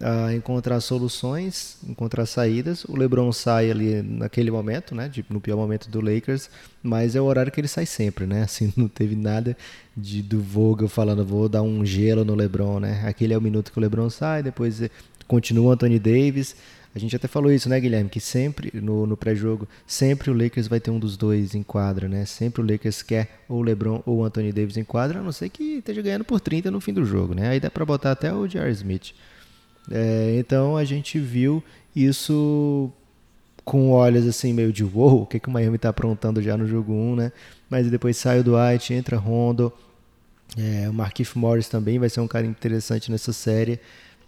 a 0.00 0.34
encontrar 0.34 0.80
soluções, 0.80 1.78
encontrar 1.88 2.26
saídas. 2.26 2.84
O 2.84 2.96
LeBron 2.96 3.32
sai 3.32 3.70
ali 3.70 4.02
naquele 4.02 4.50
momento, 4.50 4.94
né? 4.94 5.10
no 5.30 5.40
pior 5.40 5.56
momento 5.56 5.88
do 5.88 6.00
Lakers, 6.00 6.50
mas 6.82 7.16
é 7.16 7.20
o 7.20 7.24
horário 7.24 7.50
que 7.50 7.60
ele 7.60 7.68
sai 7.68 7.86
sempre, 7.86 8.26
né? 8.26 8.42
Assim, 8.44 8.72
não 8.76 8.88
teve 8.88 9.16
nada 9.16 9.56
de 9.96 10.22
do 10.22 10.40
Vogel 10.40 10.88
falando 10.88 11.24
vou 11.24 11.48
dar 11.48 11.62
um 11.62 11.84
gelo 11.84 12.24
no 12.24 12.34
LeBron, 12.34 12.80
né? 12.80 13.02
Aquele 13.06 13.32
é 13.32 13.38
o 13.38 13.42
minuto 13.42 13.72
que 13.72 13.78
o 13.78 13.80
LeBron 13.80 14.10
sai, 14.10 14.42
depois 14.42 14.82
continua 15.26 15.68
o 15.68 15.72
Anthony 15.72 15.98
Davis. 15.98 16.56
A 16.96 16.98
gente 16.98 17.14
até 17.14 17.28
falou 17.28 17.52
isso, 17.52 17.68
né, 17.68 17.78
Guilherme? 17.78 18.08
Que 18.08 18.18
sempre, 18.18 18.72
no, 18.80 19.06
no 19.06 19.18
pré-jogo, 19.18 19.68
sempre 19.86 20.30
o 20.30 20.34
Lakers 20.34 20.66
vai 20.66 20.80
ter 20.80 20.90
um 20.90 20.98
dos 20.98 21.14
dois 21.14 21.54
em 21.54 21.62
quadra, 21.62 22.08
né? 22.08 22.24
Sempre 22.24 22.62
o 22.62 22.66
Lakers 22.66 23.02
quer 23.02 23.42
ou 23.46 23.58
o 23.58 23.62
LeBron 23.62 24.02
ou 24.06 24.20
o 24.20 24.24
Anthony 24.24 24.50
Davis 24.50 24.78
em 24.78 24.82
quadra, 24.82 25.18
a 25.18 25.22
não 25.22 25.30
ser 25.30 25.50
que 25.50 25.62
esteja 25.74 26.00
ganhando 26.00 26.24
por 26.24 26.40
30 26.40 26.70
no 26.70 26.80
fim 26.80 26.94
do 26.94 27.04
jogo, 27.04 27.34
né? 27.34 27.50
Aí 27.50 27.60
dá 27.60 27.70
para 27.70 27.84
botar 27.84 28.12
até 28.12 28.32
o 28.32 28.48
J.R. 28.48 28.70
Smith. 28.72 29.12
É, 29.90 30.36
então 30.38 30.74
a 30.74 30.84
gente 30.84 31.18
viu 31.18 31.62
isso 31.94 32.90
com 33.62 33.90
olhos 33.90 34.26
assim 34.26 34.54
meio 34.54 34.72
de 34.72 34.82
wow, 34.82 35.20
o 35.20 35.26
que, 35.26 35.38
que 35.38 35.48
o 35.48 35.52
Miami 35.52 35.76
está 35.76 35.90
aprontando 35.90 36.40
já 36.40 36.56
no 36.56 36.66
jogo 36.66 36.94
1, 36.94 37.16
né? 37.16 37.32
Mas 37.68 37.90
depois 37.90 38.16
sai 38.16 38.40
o 38.40 38.42
Dwight, 38.42 38.94
entra 38.94 39.18
Rondo, 39.18 39.70
é, 40.56 40.88
o 40.88 40.94
Marquinhos 40.94 41.34
Morris 41.34 41.68
também 41.68 41.98
vai 41.98 42.08
ser 42.08 42.20
um 42.20 42.26
cara 42.26 42.46
interessante 42.46 43.10
nessa 43.10 43.34
série. 43.34 43.78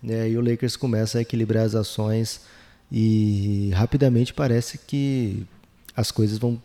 Né? 0.03 0.31
E 0.31 0.39
o 0.39 0.41
Lakers 0.41 0.77
começa 0.77 1.19
a 1.19 1.21
equilibrar 1.21 1.65
as 1.65 1.75
ações 1.75 2.41
e 2.91 3.71
rapidamente 3.75 4.33
parece 4.33 4.79
que 4.79 5.47
as 5.97 6.11
coisas 6.11 6.39
vão 6.39 6.61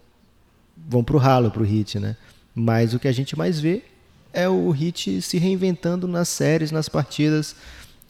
vão 0.87 1.03
pro 1.03 1.17
ralo 1.17 1.51
pro 1.51 1.65
Heat, 1.65 1.99
né? 1.99 2.15
Mas 2.53 2.93
o 2.93 2.99
que 2.99 3.07
a 3.07 3.11
gente 3.11 3.37
mais 3.37 3.59
vê 3.59 3.83
é 4.31 4.49
o 4.49 4.73
Heat 4.75 5.21
se 5.21 5.37
reinventando 5.37 6.07
nas 6.07 6.29
séries, 6.29 6.71
nas 6.71 6.89
partidas. 6.89 7.55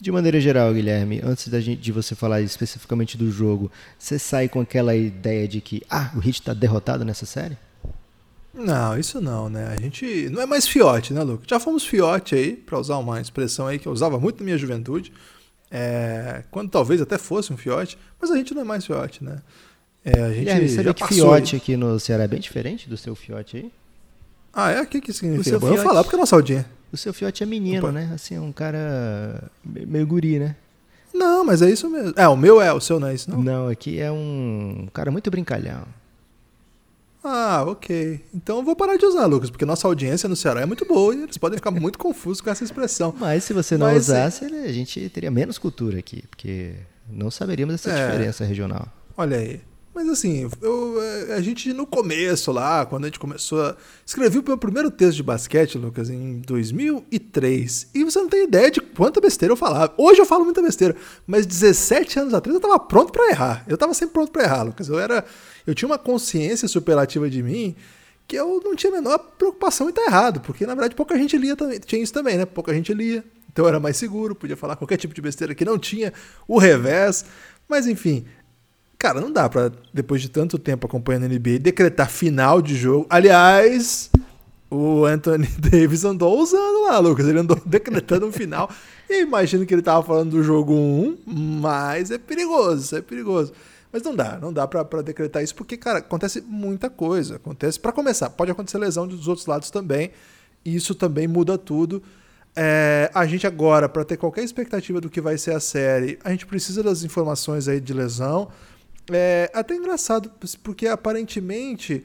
De 0.00 0.10
maneira 0.10 0.40
geral, 0.40 0.72
Guilherme, 0.74 1.20
antes 1.22 1.48
da 1.48 1.60
gente, 1.60 1.80
de 1.80 1.92
você 1.92 2.14
falar 2.14 2.40
especificamente 2.40 3.16
do 3.16 3.30
jogo, 3.30 3.70
você 3.98 4.18
sai 4.18 4.48
com 4.48 4.60
aquela 4.60 4.94
ideia 4.94 5.46
de 5.46 5.60
que 5.60 5.82
ah, 5.88 6.10
o 6.14 6.18
Heat 6.18 6.40
está 6.40 6.52
derrotado 6.54 7.04
nessa 7.04 7.24
série? 7.24 7.56
Não, 8.54 8.96
isso 8.98 9.20
não, 9.20 9.48
né? 9.48 9.68
A 9.76 9.80
gente 9.80 10.28
não 10.30 10.40
é 10.40 10.46
mais 10.46 10.66
fiote, 10.66 11.12
né, 11.12 11.22
Lucas? 11.22 11.46
Já 11.48 11.58
fomos 11.58 11.84
fiote 11.84 12.34
aí, 12.34 12.54
para 12.56 12.78
usar 12.78 12.98
uma 12.98 13.20
expressão 13.20 13.66
aí 13.66 13.78
que 13.78 13.86
eu 13.88 13.92
usava 13.92 14.18
muito 14.18 14.38
na 14.38 14.44
minha 14.44 14.58
juventude. 14.58 15.12
É, 15.70 16.44
quando 16.52 16.70
talvez 16.70 17.00
até 17.00 17.18
fosse 17.18 17.52
um 17.52 17.56
fiote, 17.56 17.98
mas 18.20 18.30
a 18.30 18.36
gente 18.36 18.54
não 18.54 18.62
é 18.62 18.64
mais 18.64 18.86
fiote, 18.86 19.24
né? 19.24 19.38
É, 20.04 20.20
a 20.22 20.28
gente 20.28 20.38
Guilherme, 20.40 20.68
sabe 20.68 20.94
que 20.94 21.06
fiote 21.06 21.56
aqui 21.56 21.76
no 21.76 21.98
Ceará 21.98 22.24
é 22.24 22.28
bem 22.28 22.38
diferente 22.38 22.88
do 22.88 22.96
seu 22.96 23.14
fiote 23.16 23.56
aí? 23.56 23.72
Ah, 24.52 24.70
é? 24.70 24.82
O 24.82 24.86
que, 24.86 25.00
que 25.00 25.12
significa? 25.12 25.58
Bom, 25.58 25.66
eu 25.66 25.72
fiote- 25.72 25.88
falar 25.88 26.04
porque 26.04 26.14
é 26.14 26.18
nossa 26.18 26.36
audiência. 26.36 26.70
O 26.92 26.96
seu 26.96 27.12
fiote 27.12 27.42
é 27.42 27.46
menino, 27.46 27.80
Opa. 27.82 27.90
né? 27.92 28.12
Assim, 28.14 28.36
é 28.36 28.40
um 28.40 28.52
cara 28.52 29.50
me- 29.64 29.84
meio 29.84 30.06
guri, 30.06 30.38
né? 30.38 30.54
Não, 31.12 31.44
mas 31.44 31.60
é 31.60 31.70
isso 31.70 31.88
mesmo. 31.90 32.12
É, 32.16 32.28
o 32.28 32.36
meu 32.36 32.60
é, 32.60 32.72
o 32.72 32.80
seu 32.80 33.00
não 33.00 33.08
é 33.08 33.14
isso, 33.14 33.28
não? 33.30 33.42
Não, 33.42 33.68
aqui 33.68 33.98
é 33.98 34.12
um 34.12 34.86
cara 34.92 35.10
muito 35.10 35.28
brincalhão. 35.30 35.82
Ah, 37.26 37.64
ok. 37.66 38.20
Então 38.34 38.58
eu 38.58 38.62
vou 38.62 38.76
parar 38.76 38.96
de 38.96 39.06
usar, 39.06 39.24
Lucas, 39.26 39.48
porque 39.48 39.64
nossa 39.64 39.88
audiência 39.88 40.28
no 40.28 40.36
Ceará 40.36 40.60
é 40.60 40.66
muito 40.66 40.84
boa 40.84 41.14
e 41.14 41.22
eles 41.22 41.38
podem 41.38 41.56
ficar 41.56 41.70
muito 41.72 41.98
confusos 41.98 42.40
com 42.42 42.50
essa 42.50 42.62
expressão. 42.62 43.14
Mas 43.18 43.44
se 43.44 43.52
você 43.54 43.78
não 43.78 43.86
Mas, 43.86 44.04
usasse, 44.08 44.44
ele- 44.44 44.58
a 44.58 44.72
gente 44.72 45.08
teria 45.08 45.30
menos 45.30 45.56
cultura 45.56 45.98
aqui, 45.98 46.22
porque 46.28 46.74
não 47.08 47.30
saberíamos 47.30 47.74
essa 47.76 47.90
É. 47.90 48.06
diferença 48.06 48.44
regional. 48.44 48.86
Olha 49.16 49.38
aí. 49.38 49.60
Mas 49.94 50.08
assim, 50.08 50.50
eu, 50.60 51.00
eh, 51.00 51.34
a 51.34 51.40
gente 51.40 51.72
no 51.72 51.86
começo 51.86 52.50
lá, 52.50 52.84
quando 52.84 53.04
a 53.04 53.06
gente 53.06 53.18
começou 53.20 53.62
a. 53.62 53.76
Escrevi 54.04 54.40
o 54.40 54.44
meu 54.44 54.58
primeiro 54.58 54.90
texto 54.90 55.16
de 55.18 55.22
basquete, 55.22 55.78
Lucas, 55.78 56.10
em 56.10 56.40
2003. 56.40 57.90
E 57.94 58.02
você 58.02 58.18
não 58.18 58.28
tem 58.28 58.42
ideia 58.42 58.72
de 58.72 58.80
quanta 58.80 59.20
besteira 59.20 59.52
eu 59.52 59.56
falava. 59.56 59.94
Hoje 59.96 60.20
eu 60.20 60.26
falo 60.26 60.44
muita 60.44 60.60
besteira, 60.60 60.96
mas 61.24 61.46
17 61.46 62.18
anos 62.18 62.34
atrás 62.34 62.52
eu 62.52 62.60
tava 62.60 62.78
pronto 62.80 63.12
pra 63.12 63.30
errar. 63.30 63.64
Eu 63.68 63.78
tava 63.78 63.94
sempre 63.94 64.14
pronto 64.14 64.32
pra 64.32 64.42
errar, 64.42 64.64
Lucas. 64.64 64.88
Eu 64.88 64.98
era. 64.98 65.24
Eu 65.64 65.76
tinha 65.76 65.88
uma 65.88 65.98
consciência 65.98 66.66
superlativa 66.66 67.30
de 67.30 67.40
mim 67.40 67.76
que 68.26 68.36
eu 68.36 68.60
não 68.64 68.74
tinha 68.74 68.92
a 68.92 68.96
menor 68.96 69.18
preocupação 69.38 69.86
em 69.86 69.90
estar 69.90 70.02
errado, 70.02 70.40
porque 70.40 70.66
na 70.66 70.74
verdade 70.74 70.96
pouca 70.96 71.16
gente 71.16 71.36
lia 71.36 71.54
também. 71.54 71.78
Tinha 71.78 72.02
isso 72.02 72.12
também, 72.12 72.36
né? 72.36 72.44
Pouca 72.44 72.74
gente 72.74 72.92
lia. 72.92 73.24
Então 73.52 73.68
era 73.68 73.78
mais 73.78 73.96
seguro, 73.96 74.34
podia 74.34 74.56
falar 74.56 74.74
qualquer 74.74 74.96
tipo 74.96 75.14
de 75.14 75.22
besteira 75.22 75.54
que 75.54 75.64
não 75.64 75.78
tinha 75.78 76.12
o 76.48 76.58
revés. 76.58 77.24
Mas 77.68 77.86
enfim, 77.86 78.24
Cara, 78.98 79.20
não 79.20 79.30
dá 79.30 79.48
pra, 79.48 79.70
depois 79.92 80.22
de 80.22 80.28
tanto 80.28 80.58
tempo 80.58 80.86
acompanhando 80.86 81.24
a 81.24 81.28
NBA, 81.28 81.58
decretar 81.60 82.08
final 82.08 82.62
de 82.62 82.74
jogo. 82.74 83.06
Aliás, 83.10 84.10
o 84.70 85.04
Anthony 85.04 85.46
Davis 85.58 86.04
andou 86.04 86.40
usando 86.40 86.84
lá, 86.84 86.98
Lucas. 86.98 87.26
Ele 87.26 87.38
andou 87.38 87.60
decretando 87.64 88.26
um 88.26 88.32
final. 88.32 88.70
Eu 89.08 89.20
imagino 89.20 89.64
que 89.66 89.74
ele 89.74 89.82
tava 89.82 90.04
falando 90.04 90.30
do 90.30 90.42
jogo 90.42 90.72
1, 90.74 91.18
mas 91.26 92.10
é 92.10 92.18
perigoso, 92.18 92.96
é 92.96 93.02
perigoso. 93.02 93.52
Mas 93.92 94.02
não 94.02 94.14
dá, 94.14 94.38
não 94.40 94.52
dá 94.52 94.66
pra 94.66 95.02
decretar 95.02 95.42
isso, 95.44 95.54
porque, 95.54 95.76
cara, 95.76 96.00
acontece 96.00 96.40
muita 96.40 96.90
coisa. 96.90 97.36
Acontece, 97.36 97.78
pra 97.78 97.92
começar, 97.92 98.28
pode 98.30 98.50
acontecer 98.50 98.78
lesão 98.78 99.06
dos 99.06 99.28
outros 99.28 99.46
lados 99.46 99.70
também. 99.70 100.10
E 100.64 100.74
isso 100.74 100.94
também 100.94 101.28
muda 101.28 101.56
tudo. 101.56 102.02
É, 102.56 103.10
a 103.14 103.26
gente 103.26 103.46
agora, 103.46 103.88
para 103.88 104.04
ter 104.04 104.16
qualquer 104.16 104.42
expectativa 104.42 105.00
do 105.00 105.08
que 105.08 105.20
vai 105.20 105.38
ser 105.38 105.54
a 105.54 105.60
série, 105.60 106.18
a 106.24 106.30
gente 106.30 106.46
precisa 106.46 106.82
das 106.82 107.04
informações 107.04 107.68
aí 107.68 107.80
de 107.80 107.92
lesão. 107.92 108.48
É 109.12 109.50
até 109.54 109.74
engraçado, 109.74 110.30
porque 110.62 110.86
aparentemente 110.86 112.04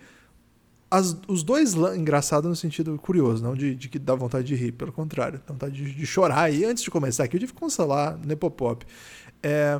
as- 0.91 1.15
os 1.27 1.43
dois 1.43 1.75
engraçado 1.95 2.49
no 2.49 2.55
sentido 2.55 2.97
curioso, 2.97 3.43
não 3.43 3.55
de, 3.55 3.75
de 3.75 3.87
que 3.87 3.99
dá 3.99 4.15
vontade 4.15 4.47
de 4.47 4.55
rir, 4.55 4.71
pelo 4.71 4.91
contrário, 4.91 5.39
dá 5.47 5.53
vontade 5.53 5.75
de, 5.75 5.93
de 5.93 6.05
chorar. 6.05 6.51
E 6.51 6.65
antes 6.65 6.83
de 6.83 6.89
começar 6.91 7.23
aqui, 7.23 7.35
eu 7.35 7.39
tive 7.39 7.53
que 7.53 7.59
cancelar 7.59 8.17
Nepopop. 8.25 8.85
É, 9.41 9.79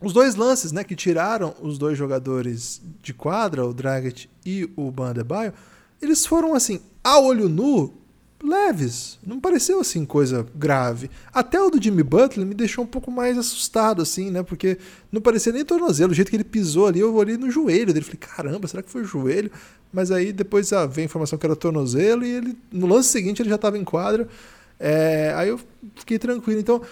os 0.00 0.12
dois 0.12 0.34
lances, 0.34 0.72
né, 0.72 0.82
que 0.82 0.96
tiraram 0.96 1.54
os 1.60 1.78
dois 1.78 1.96
jogadores 1.96 2.80
de 3.02 3.14
quadra, 3.14 3.64
o 3.64 3.72
Dragic 3.72 4.28
e 4.44 4.68
o 4.74 4.90
Bandebaio, 4.90 5.52
eles 6.00 6.26
foram 6.26 6.54
assim, 6.54 6.80
a 7.04 7.20
olho 7.20 7.48
nu, 7.48 7.94
leves. 8.42 9.18
Não 9.24 9.40
pareceu 9.40 9.80
assim 9.80 10.04
coisa 10.04 10.46
grave. 10.54 11.10
Até 11.32 11.60
o 11.60 11.70
do 11.70 11.82
Jimmy 11.82 12.02
Butler 12.02 12.46
me 12.46 12.54
deixou 12.54 12.84
um 12.84 12.86
pouco 12.86 13.10
mais 13.10 13.38
assustado 13.38 14.02
assim, 14.02 14.30
né? 14.30 14.42
Porque 14.42 14.78
não 15.10 15.20
parecia 15.20 15.52
nem 15.52 15.64
tornozelo, 15.64 16.12
o 16.12 16.14
jeito 16.14 16.30
que 16.30 16.36
ele 16.36 16.44
pisou 16.44 16.86
ali, 16.86 17.00
eu 17.00 17.14
olhei 17.14 17.36
no 17.36 17.50
joelho 17.50 17.92
dele, 17.92 18.04
falei, 18.04 18.18
caramba, 18.18 18.66
será 18.66 18.82
que 18.82 18.90
foi 18.90 19.02
o 19.02 19.04
joelho? 19.04 19.50
Mas 19.92 20.10
aí 20.10 20.32
depois 20.32 20.72
ah, 20.72 20.86
veio 20.86 21.04
a 21.04 21.06
informação 21.06 21.38
que 21.38 21.46
era 21.46 21.54
tornozelo 21.54 22.24
e 22.24 22.30
ele 22.30 22.58
no 22.72 22.86
lance 22.86 23.10
seguinte 23.10 23.42
ele 23.42 23.50
já 23.50 23.56
estava 23.56 23.78
em 23.78 23.84
quadra. 23.84 24.28
É, 24.80 25.32
aí 25.36 25.48
eu 25.48 25.60
fiquei 25.94 26.18
tranquilo. 26.18 26.58
Então, 26.58 26.82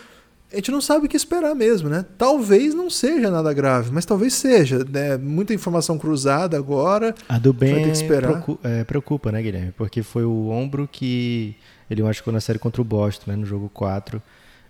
a 0.53 0.57
gente 0.57 0.71
não 0.71 0.81
sabe 0.81 1.07
o 1.07 1.09
que 1.09 1.17
esperar 1.17 1.55
mesmo, 1.55 1.89
né? 1.89 2.05
Talvez 2.19 2.75
não 2.75 2.91
seja 2.91 3.31
nada 3.31 3.53
grave, 3.53 3.91
mas 3.93 4.05
talvez 4.05 4.35
seja. 4.35 4.85
Né? 4.85 5.17
Muita 5.17 5.55
informação 5.55 5.97
cruzada 5.99 6.57
agora. 6.57 7.15
A 7.29 7.39
do 7.39 7.53
Vai 7.53 7.69
ter 7.69 7.75
Ben 7.77 7.85
que 7.85 7.91
esperar. 7.91 8.33
procu- 8.33 8.59
é, 8.65 8.83
preocupa, 8.85 9.31
né, 9.31 9.41
Guilherme? 9.43 9.73
Porque 9.77 10.03
foi 10.03 10.25
o 10.25 10.49
ombro 10.49 10.89
que 10.91 11.55
ele 11.89 12.03
machucou 12.03 12.33
na 12.33 12.41
série 12.41 12.59
contra 12.59 12.81
o 12.83 12.85
Boston, 12.85 13.31
né, 13.31 13.37
no 13.37 13.47
jogo 13.47 13.71
4. 13.73 14.21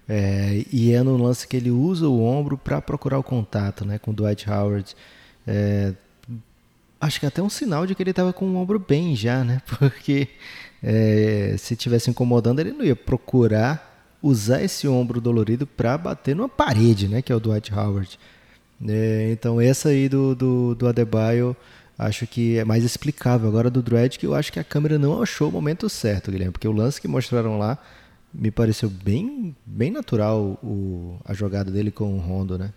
É, 0.08 0.64
e 0.72 0.92
é 0.92 1.02
no 1.02 1.16
lance 1.16 1.46
que 1.46 1.56
ele 1.56 1.70
usa 1.70 2.08
o 2.08 2.22
ombro 2.22 2.58
para 2.58 2.80
procurar 2.82 3.18
o 3.18 3.22
contato 3.22 3.84
né, 3.84 3.98
com 3.98 4.10
o 4.10 4.14
Dwight 4.14 4.50
Howard. 4.50 4.94
É, 5.46 5.92
acho 7.00 7.20
que 7.20 7.26
até 7.26 7.40
um 7.42 7.48
sinal 7.48 7.86
de 7.86 7.94
que 7.94 8.02
ele 8.02 8.10
estava 8.10 8.32
com 8.32 8.44
o 8.44 8.56
ombro 8.56 8.78
bem 8.78 9.14
já, 9.16 9.42
né? 9.44 9.62
Porque 9.78 10.28
é, 10.82 11.54
se 11.58 11.76
tivesse 11.76 12.10
incomodando, 12.10 12.58
ele 12.60 12.72
não 12.72 12.84
ia 12.84 12.96
procurar 12.96 13.89
usar 14.22 14.62
esse 14.62 14.86
ombro 14.86 15.20
dolorido 15.20 15.66
para 15.66 15.96
bater 15.96 16.36
numa 16.36 16.48
parede, 16.48 17.08
né? 17.08 17.22
Que 17.22 17.32
é 17.32 17.36
o 17.36 17.40
Dwight 17.40 17.72
Howard. 17.72 18.18
É, 18.86 19.30
então 19.32 19.60
essa 19.60 19.90
aí 19.90 20.08
do, 20.08 20.34
do, 20.34 20.74
do 20.74 20.88
Adebayo 20.88 21.54
acho 21.98 22.26
que 22.26 22.56
é 22.58 22.64
mais 22.64 22.84
explicável. 22.84 23.48
Agora 23.48 23.70
do 23.70 23.82
Dredd 23.82 24.18
que 24.18 24.26
eu 24.26 24.34
acho 24.34 24.52
que 24.52 24.58
a 24.58 24.64
câmera 24.64 24.98
não 24.98 25.22
achou 25.22 25.48
o 25.48 25.52
momento 25.52 25.88
certo, 25.88 26.30
Guilherme, 26.30 26.52
porque 26.52 26.68
o 26.68 26.72
lance 26.72 27.00
que 27.00 27.08
mostraram 27.08 27.58
lá 27.58 27.78
me 28.32 28.50
pareceu 28.50 28.88
bem, 28.88 29.54
bem 29.66 29.90
natural 29.90 30.58
o, 30.62 31.18
a 31.24 31.34
jogada 31.34 31.70
dele 31.70 31.90
com 31.90 32.14
o 32.14 32.18
Rondo, 32.18 32.58
né? 32.58 32.72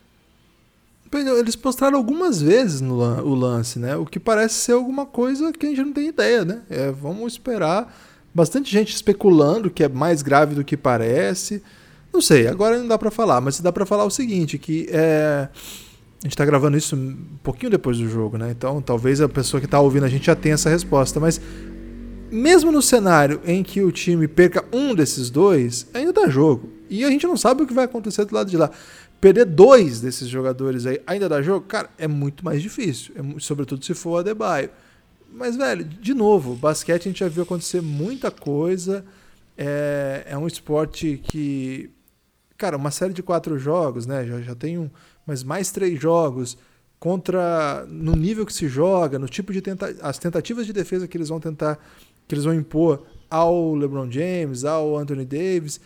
Eles 1.13 1.55
mostraram 1.55 1.95
algumas 1.95 2.41
vezes 2.41 2.81
no 2.81 2.95
o 2.95 3.35
lance, 3.35 3.77
né? 3.77 3.95
O 3.95 4.03
que 4.03 4.19
parece 4.19 4.55
ser 4.55 4.71
alguma 4.71 5.05
coisa 5.05 5.53
que 5.53 5.63
a 5.63 5.69
gente 5.69 5.83
não 5.83 5.93
tem 5.93 6.07
ideia, 6.07 6.43
né? 6.43 6.63
É, 6.69 6.91
vamos 6.91 7.33
esperar. 7.33 7.95
Bastante 8.33 8.71
gente 8.71 8.93
especulando 8.93 9.69
que 9.69 9.83
é 9.83 9.89
mais 9.89 10.21
grave 10.21 10.55
do 10.55 10.63
que 10.63 10.75
parece. 10.75 11.61
Não 12.11 12.21
sei, 12.21 12.47
agora 12.47 12.77
não 12.77 12.87
dá 12.87 12.97
pra 12.97 13.11
falar, 13.11 13.41
mas 13.41 13.59
dá 13.59 13.71
pra 13.71 13.85
falar 13.85 14.05
o 14.05 14.09
seguinte, 14.09 14.57
que 14.57 14.87
é, 14.91 15.49
a 16.23 16.27
gente 16.27 16.37
tá 16.37 16.45
gravando 16.45 16.77
isso 16.77 16.95
um 16.95 17.17
pouquinho 17.43 17.71
depois 17.71 17.97
do 17.97 18.07
jogo, 18.07 18.37
né? 18.37 18.51
Então 18.51 18.81
talvez 18.81 19.19
a 19.19 19.27
pessoa 19.27 19.59
que 19.59 19.67
tá 19.67 19.79
ouvindo 19.79 20.05
a 20.05 20.09
gente 20.09 20.25
já 20.25 20.35
tenha 20.35 20.53
essa 20.55 20.69
resposta, 20.69 21.19
mas 21.19 21.41
mesmo 22.31 22.71
no 22.71 22.81
cenário 22.81 23.41
em 23.45 23.61
que 23.61 23.81
o 23.81 23.91
time 23.91 24.27
perca 24.27 24.65
um 24.73 24.95
desses 24.95 25.29
dois, 25.29 25.87
ainda 25.93 26.13
dá 26.13 26.27
jogo. 26.27 26.69
E 26.89 27.03
a 27.03 27.09
gente 27.09 27.27
não 27.27 27.37
sabe 27.37 27.63
o 27.63 27.67
que 27.67 27.73
vai 27.73 27.85
acontecer 27.85 28.25
do 28.25 28.33
lado 28.33 28.49
de 28.49 28.57
lá. 28.57 28.71
Perder 29.21 29.45
dois 29.45 30.01
desses 30.01 30.27
jogadores 30.27 30.85
aí 30.85 30.99
ainda 31.05 31.29
dá 31.29 31.41
jogo? 31.41 31.65
Cara, 31.67 31.89
é 31.97 32.07
muito 32.07 32.43
mais 32.43 32.61
difícil. 32.61 33.13
É 33.15 33.39
sobretudo 33.39 33.85
se 33.85 33.93
for 33.93 34.09
o 34.11 34.17
Adebayo. 34.17 34.69
Mas, 35.33 35.55
velho, 35.55 35.83
de 35.83 36.13
novo, 36.13 36.55
basquete 36.55 37.01
a 37.01 37.11
gente 37.11 37.19
já 37.21 37.27
viu 37.27 37.41
acontecer 37.41 37.81
muita 37.81 38.29
coisa. 38.29 39.03
É, 39.57 40.25
é 40.27 40.37
um 40.37 40.45
esporte 40.45 41.19
que. 41.23 41.89
Cara, 42.55 42.77
uma 42.77 42.91
série 42.91 43.13
de 43.13 43.23
quatro 43.23 43.57
jogos, 43.57 44.05
né? 44.05 44.25
Já, 44.25 44.41
já 44.41 44.55
tem 44.55 44.77
um. 44.77 44.89
Mas 45.25 45.43
mais 45.43 45.71
três 45.71 45.99
jogos 45.99 46.55
contra. 46.99 47.83
No 47.89 48.15
nível 48.15 48.45
que 48.45 48.53
se 48.53 48.67
joga, 48.67 49.17
no 49.17 49.27
tipo 49.27 49.51
de 49.51 49.59
tenta, 49.59 49.95
as 50.01 50.19
tentativas 50.19 50.67
de 50.67 50.73
defesa 50.73 51.07
que 51.07 51.17
eles 51.17 51.29
vão 51.29 51.39
tentar. 51.39 51.79
Que 52.27 52.35
eles 52.35 52.45
vão 52.45 52.53
impor 52.53 53.03
ao 53.27 53.73
LeBron 53.73 54.09
James, 54.11 54.63
ao 54.63 54.95
Anthony 54.97 55.25
Davis. 55.25 55.81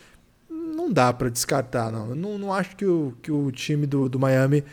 Não 0.50 0.92
dá 0.92 1.14
pra 1.14 1.30
descartar, 1.30 1.90
não. 1.90 2.10
Eu 2.10 2.16
não, 2.16 2.38
não 2.38 2.54
acho 2.54 2.76
que 2.76 2.86
o, 2.86 3.14
que 3.22 3.32
o 3.32 3.50
time 3.52 3.88
do, 3.88 4.10
do 4.10 4.20
Miami 4.20 4.64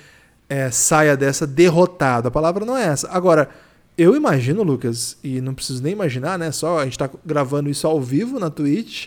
é, 0.49 0.69
saia 0.73 1.17
dessa 1.17 1.47
derrotado. 1.47 2.27
A 2.27 2.31
palavra 2.31 2.65
não 2.65 2.77
é 2.77 2.87
essa. 2.87 3.09
Agora, 3.09 3.49
eu 3.97 4.17
imagino, 4.17 4.63
Lucas, 4.63 5.17
e 5.23 5.41
não 5.41 5.55
preciso 5.55 5.83
nem 5.83 5.93
imaginar, 5.93 6.39
né? 6.39 6.51
Só 6.51 6.79
a 6.79 6.85
gente 6.85 6.99
tá 6.99 7.09
gravando 7.25 7.71
isso 7.71 7.87
ao 7.87 8.01
vivo 8.01 8.41
na 8.41 8.51
Twitch, 8.51 9.07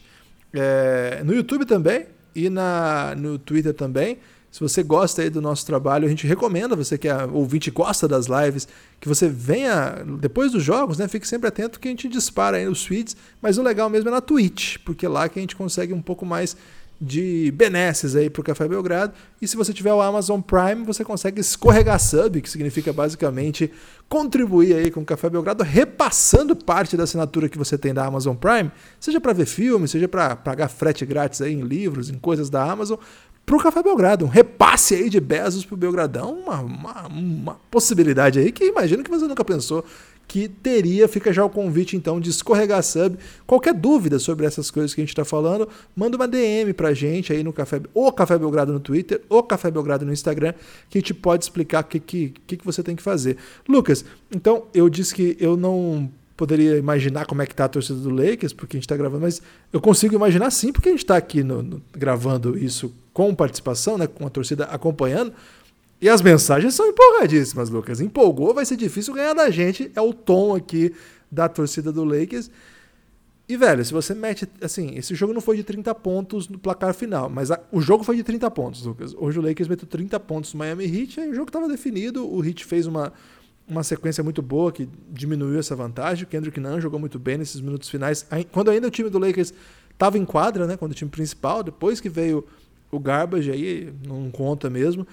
é, 0.53 1.21
no 1.25 1.33
YouTube 1.33 1.65
também 1.65 2.05
e 2.33 2.49
na, 2.49 3.13
no 3.15 3.37
Twitter 3.37 3.73
também. 3.73 4.17
Se 4.49 4.61
você 4.61 4.81
gosta 4.81 5.21
aí 5.21 5.29
do 5.29 5.41
nosso 5.41 5.65
trabalho, 5.65 6.05
a 6.05 6.09
gente 6.09 6.25
recomenda, 6.25 6.75
você 6.75 6.97
que 6.97 7.07
é 7.07 7.25
ouvinte 7.25 7.67
e 7.67 7.71
gosta 7.71 8.07
das 8.07 8.27
lives, 8.27 8.67
que 8.99 9.07
você 9.07 9.27
venha 9.27 10.03
depois 10.19 10.53
dos 10.53 10.63
jogos, 10.63 10.97
né? 10.97 11.07
Fique 11.07 11.27
sempre 11.27 11.49
atento 11.49 11.79
que 11.79 11.87
a 11.87 11.91
gente 11.91 12.07
dispara 12.07 12.57
aí 12.57 12.67
os 12.67 12.83
tweets, 12.83 13.15
mas 13.41 13.57
o 13.57 13.61
legal 13.61 13.89
mesmo 13.89 14.09
é 14.09 14.11
na 14.11 14.21
Twitch, 14.21 14.77
porque 14.85 15.05
é 15.05 15.09
lá 15.09 15.27
que 15.27 15.37
a 15.37 15.41
gente 15.41 15.55
consegue 15.55 15.93
um 15.93 16.01
pouco 16.01 16.25
mais 16.25 16.55
de 16.99 17.51
benesses 17.51 18.15
aí 18.15 18.29
pro 18.29 18.43
Café 18.43 18.67
Belgrado. 18.67 19.13
E 19.41 19.47
se 19.47 19.55
você 19.55 19.71
tiver 19.71 19.93
o 19.93 20.01
Amazon 20.01 20.41
Prime, 20.41 20.83
você 20.83 21.03
consegue 21.03 21.39
escorregar 21.39 21.99
sub, 21.99 22.41
que 22.41 22.49
significa 22.49 22.91
basicamente 22.91 23.71
contribuir 24.09 24.75
aí 24.75 24.91
com 24.91 25.01
o 25.01 25.05
Café 25.05 25.29
Belgrado, 25.29 25.63
repassando 25.63 26.55
parte 26.55 26.97
da 26.97 27.03
assinatura 27.03 27.47
que 27.47 27.57
você 27.57 27.77
tem 27.77 27.93
da 27.93 28.05
Amazon 28.05 28.35
Prime, 28.35 28.71
seja 28.99 29.21
para 29.21 29.33
ver 29.33 29.45
filme, 29.45 29.87
seja 29.87 30.07
para 30.07 30.35
pagar 30.35 30.69
frete 30.69 31.05
grátis 31.05 31.41
aí 31.41 31.53
em 31.53 31.61
livros, 31.61 32.09
em 32.09 32.15
coisas 32.15 32.49
da 32.49 32.63
Amazon, 32.63 32.97
pro 33.45 33.59
Café 33.59 33.81
Belgrado. 33.83 34.25
Um 34.25 34.29
repasse 34.29 34.95
aí 34.95 35.09
de 35.09 35.19
Bezos 35.19 35.65
pro 35.65 35.77
Belgradão, 35.77 36.33
uma, 36.33 36.59
uma, 36.61 37.07
uma 37.07 37.59
possibilidade 37.71 38.39
aí 38.39 38.51
que 38.51 38.65
imagino 38.65 39.03
que 39.03 39.09
você 39.09 39.27
nunca 39.27 39.45
pensou 39.45 39.85
que 40.27 40.47
teria, 40.47 41.07
fica 41.07 41.31
já 41.31 41.43
o 41.45 41.49
convite 41.49 41.95
então 41.95 42.19
de 42.19 42.29
escorregar 42.29 42.83
sub. 42.83 43.17
Qualquer 43.45 43.73
dúvida 43.73 44.19
sobre 44.19 44.45
essas 44.45 44.69
coisas 44.69 44.93
que 44.93 44.99
a 44.99 45.03
gente 45.03 45.11
está 45.11 45.23
falando, 45.23 45.69
manda 45.95 46.17
uma 46.17 46.27
DM 46.27 46.73
pra 46.73 46.93
gente 46.93 47.31
aí 47.31 47.43
no 47.43 47.53
Café, 47.53 47.81
ou 47.93 48.11
Café 48.11 48.37
Belgrado 48.37 48.73
no 48.73 48.79
Twitter, 48.79 49.21
ou 49.29 49.41
Café 49.41 49.71
Belgrado 49.71 50.05
no 50.05 50.11
Instagram, 50.11 50.53
que 50.89 50.97
a 50.97 51.01
gente 51.01 51.13
pode 51.13 51.45
explicar 51.45 51.83
o 51.83 51.87
que, 51.87 51.99
que, 51.99 52.33
que, 52.45 52.57
que 52.57 52.65
você 52.65 52.83
tem 52.83 52.95
que 52.95 53.01
fazer. 53.01 53.37
Lucas, 53.67 54.03
então 54.29 54.65
eu 54.73 54.89
disse 54.89 55.15
que 55.15 55.37
eu 55.39 55.55
não 55.55 56.09
poderia 56.35 56.77
imaginar 56.77 57.25
como 57.25 57.41
é 57.41 57.47
que 57.47 57.55
tá 57.55 57.65
a 57.65 57.69
torcida 57.69 57.99
do 57.99 58.09
Lakers, 58.09 58.53
porque 58.53 58.75
a 58.75 58.77
gente 58.77 58.85
está 58.85 58.95
gravando, 58.95 59.21
mas 59.21 59.41
eu 59.73 59.81
consigo 59.81 60.13
imaginar 60.13 60.51
sim, 60.51 60.71
porque 60.71 60.89
a 60.89 60.91
gente 60.91 61.03
está 61.03 61.17
aqui 61.17 61.41
no, 61.41 61.63
no, 61.63 61.81
gravando 61.93 62.55
isso 62.55 62.93
com 63.11 63.33
participação, 63.33 63.97
né, 63.97 64.05
com 64.05 64.27
a 64.27 64.29
torcida 64.29 64.65
acompanhando. 64.65 65.33
E 65.99 66.07
as 66.07 66.21
mensagens 66.21 66.75
são 66.75 66.87
empolgadíssimas, 66.87 67.69
Lucas. 67.69 67.99
Empolgou, 67.99 68.53
vai 68.53 68.65
ser 68.65 68.75
difícil 68.75 69.13
ganhar 69.13 69.33
da 69.33 69.49
gente. 69.49 69.91
É 69.95 70.01
o 70.01 70.13
tom 70.13 70.55
aqui 70.55 70.93
da 71.31 71.49
torcida 71.49 71.91
do 71.91 72.03
Lakers. 72.03 72.51
E, 73.49 73.55
velho, 73.55 73.83
se 73.83 73.93
você 73.93 74.13
mete. 74.13 74.47
Assim, 74.61 74.95
esse 74.95 75.15
jogo 75.15 75.33
não 75.33 75.41
foi 75.41 75.57
de 75.57 75.63
30 75.63 75.95
pontos 75.95 76.49
no 76.49 76.59
placar 76.59 76.93
final, 76.93 77.29
mas 77.29 77.49
a, 77.49 77.59
o 77.71 77.81
jogo 77.81 78.03
foi 78.03 78.15
de 78.17 78.23
30 78.23 78.51
pontos, 78.51 78.85
Lucas. 78.85 79.15
Hoje 79.17 79.39
o 79.39 79.41
Lakers 79.41 79.67
meteu 79.69 79.87
30 79.87 80.19
pontos 80.19 80.53
no 80.53 80.59
Miami 80.59 80.85
Heat, 80.85 81.19
aí 81.19 81.29
o 81.29 81.33
jogo 81.33 81.49
estava 81.49 81.67
definido. 81.67 82.29
O 82.29 82.45
Heat 82.45 82.65
fez 82.65 82.85
uma, 82.85 83.13
uma 83.67 83.83
sequência 83.83 84.23
muito 84.23 84.41
boa 84.41 84.71
que 84.71 84.87
diminuiu 85.09 85.57
essa 85.59 85.75
vantagem. 85.75 86.25
O 86.25 86.27
Kendrick 86.27 86.59
Nunn 86.59 86.79
jogou 86.81 86.99
muito 86.99 87.17
bem 87.17 87.37
nesses 87.37 87.61
minutos 87.61 87.89
finais. 87.89 88.27
Quando 88.51 88.69
ainda 88.69 88.87
o 88.87 88.91
time 88.91 89.09
do 89.09 89.17
Lakers 89.17 89.53
estava 89.93 90.17
em 90.17 90.25
quadra, 90.25 90.67
né? 90.67 90.77
Quando 90.77 90.91
o 90.91 90.95
time 90.95 91.09
principal, 91.09 91.63
depois 91.63 92.01
que 92.01 92.09
veio 92.09 92.45
o 92.91 92.99
Garbage, 92.99 93.49
aí 93.49 93.93
não 94.05 94.29
conta 94.29 94.69
mesmo. 94.69 95.07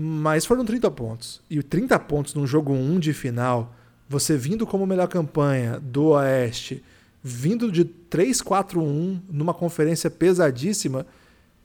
Mas 0.00 0.46
foram 0.46 0.64
30 0.64 0.88
pontos. 0.92 1.40
E 1.50 1.60
30 1.60 1.98
pontos 1.98 2.32
num 2.32 2.46
jogo 2.46 2.72
1 2.72 3.00
de 3.00 3.12
final, 3.12 3.74
você 4.08 4.36
vindo 4.36 4.64
como 4.64 4.86
melhor 4.86 5.08
campanha 5.08 5.80
do 5.80 6.10
Oeste, 6.10 6.84
vindo 7.20 7.72
de 7.72 7.84
3-4-1 7.84 9.18
numa 9.28 9.52
conferência 9.52 10.08
pesadíssima, 10.08 11.04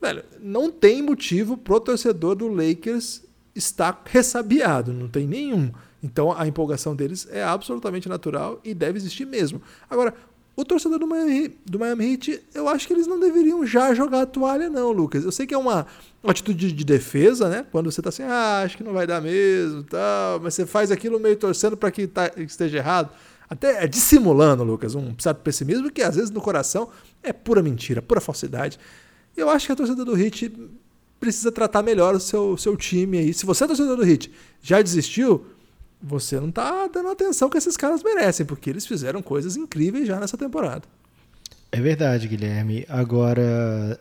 velho, 0.01 0.23
não 0.39 0.71
tem 0.71 0.99
motivo 1.03 1.55
pro 1.55 1.79
torcedor 1.79 2.33
do 2.33 2.47
Lakers 2.47 3.21
estar 3.55 4.01
ressabiado, 4.03 4.91
não 4.91 5.07
tem 5.07 5.27
nenhum. 5.27 5.71
Então 6.01 6.35
a 6.35 6.47
empolgação 6.47 6.95
deles 6.95 7.27
é 7.29 7.43
absolutamente 7.43 8.09
natural 8.09 8.59
e 8.63 8.73
deve 8.73 8.97
existir 8.97 9.27
mesmo. 9.27 9.61
Agora, 9.87 10.11
o 10.55 10.63
torcedor 10.63 10.99
do 10.99 11.07
Miami, 11.07 11.57
do 11.65 11.79
Miami 11.79 12.11
Heat, 12.11 12.43
eu 12.53 12.67
acho 12.67 12.85
que 12.87 12.93
eles 12.93 13.07
não 13.07 13.19
deveriam 13.19 13.65
já 13.65 13.93
jogar 13.93 14.21
a 14.21 14.25
toalha, 14.25 14.69
não, 14.69 14.91
Lucas. 14.91 15.23
Eu 15.23 15.31
sei 15.31 15.47
que 15.47 15.53
é 15.53 15.57
uma, 15.57 15.87
atitude 16.23 16.71
de 16.71 16.83
defesa, 16.83 17.49
né? 17.49 17.65
Quando 17.71 17.91
você 17.91 18.01
tá 18.01 18.09
assim, 18.09 18.23
ah, 18.23 18.61
acho 18.63 18.77
que 18.77 18.83
não 18.83 18.93
vai 18.93 19.07
dar 19.07 19.19
mesmo, 19.19 19.83
tal, 19.83 20.39
mas 20.41 20.53
você 20.53 20.65
faz 20.65 20.91
aquilo 20.91 21.19
meio 21.19 21.35
torcendo 21.35 21.75
para 21.75 21.89
que 21.89 22.05
tá, 22.05 22.31
esteja 22.37 22.77
errado. 22.77 23.09
Até 23.49 23.83
é 23.83 23.87
dissimulando, 23.87 24.63
Lucas, 24.63 24.95
um 24.95 25.13
certo 25.19 25.39
pessimismo 25.39 25.91
que 25.91 26.01
às 26.01 26.15
vezes 26.15 26.29
no 26.29 26.41
coração 26.41 26.89
é 27.21 27.33
pura 27.33 27.61
mentira, 27.61 28.01
pura 28.01 28.21
falsidade. 28.21 28.79
Eu 29.35 29.49
acho 29.49 29.65
que 29.65 29.71
a 29.71 29.75
torcida 29.75 30.05
do 30.05 30.17
Heat 30.17 30.53
precisa 31.19 31.51
tratar 31.51 31.81
melhor 31.81 32.15
o 32.15 32.19
seu, 32.19 32.57
seu 32.57 32.77
time 32.77 33.17
aí. 33.17 33.33
Se 33.33 33.45
você 33.45 33.63
é 33.63 33.67
torcedor 33.67 33.97
do 33.97 34.07
Heat 34.07 34.31
já 34.61 34.81
desistiu, 34.81 35.45
você 36.03 36.37
não 36.39 36.49
está 36.49 36.87
dando 36.87 37.09
atenção 37.09 37.49
que 37.49 37.57
esses 37.57 37.77
caras 37.77 38.03
merecem, 38.03 38.45
porque 38.45 38.69
eles 38.69 38.85
fizeram 38.85 39.21
coisas 39.21 39.55
incríveis 39.55 40.05
já 40.05 40.19
nessa 40.19 40.37
temporada. 40.37 40.83
É 41.71 41.79
verdade, 41.79 42.27
Guilherme. 42.27 42.85
Agora, 42.89 43.99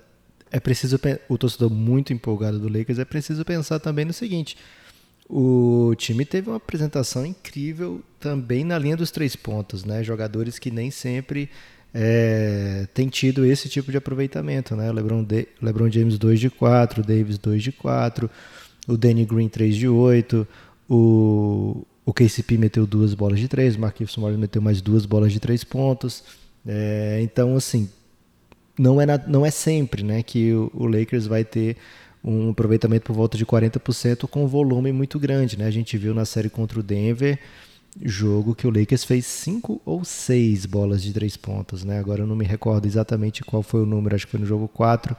é 0.51 0.59
preciso 0.59 0.99
o 1.29 1.39
torcedor 1.39 1.71
muito 1.71 2.13
empolgado 2.13 2.59
do 2.59 2.67
Lakers 2.67 2.99
é 2.99 3.05
preciso 3.05 3.45
pensar 3.45 3.79
também 3.79 4.05
no 4.05 4.13
seguinte: 4.13 4.59
o 5.29 5.95
time 5.97 6.25
teve 6.25 6.51
uma 6.51 6.57
apresentação 6.57 7.25
incrível 7.25 8.03
também 8.19 8.65
na 8.65 8.79
linha 8.79 8.97
dos 8.97 9.11
três 9.11 9.37
pontos, 9.37 9.85
né? 9.85 10.03
Jogadores 10.03 10.59
que 10.59 10.71
nem 10.71 10.91
sempre 10.91 11.49
é, 11.95 12.87
têm 12.93 13.09
tido 13.09 13.47
esse 13.47 13.69
tipo 13.69 13.91
de 13.91 13.97
aproveitamento, 13.97 14.75
né? 14.75 14.91
LeBron, 14.91 15.23
de, 15.23 15.47
LeBron 15.63 15.89
James 15.89 16.19
2 16.19 16.41
de 16.41 16.51
4, 16.51 17.03
Davis 17.03 17.39
2 17.39 17.63
de 17.63 17.73
4, 17.73 18.29
o 18.89 18.97
Danny 18.97 19.25
Green 19.25 19.49
3 19.49 19.77
de 19.77 19.89
8, 19.89 20.47
o 20.91 21.87
o 22.05 22.13
KCP 22.13 22.59
meteu 22.59 22.87
duas 22.87 23.15
bolas 23.15 23.39
de 23.39 23.49
três, 23.49 23.77
o 23.77 23.81
Marquinhos 23.81 24.17
Morris 24.17 24.39
meteu 24.39 24.61
mais 24.61 24.81
duas 24.81 25.07
bolas 25.07 25.33
de 25.33 25.39
três 25.39 25.63
pontos. 25.63 26.25
É, 26.67 27.21
então, 27.23 27.57
assim, 27.57 27.89
não 28.79 29.01
é, 29.01 29.07
na, 29.07 29.19
não 29.19 29.47
é 29.47 29.51
sempre 29.51 30.03
né, 30.03 30.23
que 30.23 30.53
o, 30.53 30.71
o, 30.75 30.87
Lakers 30.87 31.27
vai 31.27 31.45
ter 31.45 31.77
um 32.25 32.51
aproveitamento 32.51 33.07
por 33.07 33.15
volta 33.15 33.37
de 33.37 33.45
40% 33.47 34.29
com 34.29 34.45
um 34.45 34.47
volume 34.47 34.93
muito 34.93 35.19
grande. 35.19 35.57
Né? 35.57 35.67
A 35.67 35.71
gente 35.71 35.97
viu 35.97 36.15
na 36.15 36.25
série 36.25 36.49
contra 36.49 36.81
o 36.81 36.83
Denver, 36.83 37.39
jogo 38.03 38.55
que 38.55 38.67
o 38.67 38.71
Lakers 38.71 39.05
fez 39.05 39.27
cinco 39.27 39.81
ou 39.85 40.05
seis 40.05 40.67
bolas 40.67 41.03
de 41.03 41.13
três 41.13 41.37
pontos. 41.37 41.85
Né? 41.85 41.99
Agora 41.99 42.23
eu 42.23 42.27
não 42.27 42.37
me 42.37 42.45
recordo 42.45 42.87
exatamente 42.87 43.45
qual 43.45 43.63
foi 43.63 43.83
o 43.83 43.87
número, 43.87 44.15
acho 44.15 44.27
que 44.27 44.33
foi 44.33 44.41
no 44.41 44.47
jogo 44.47 44.67
4. 44.69 45.17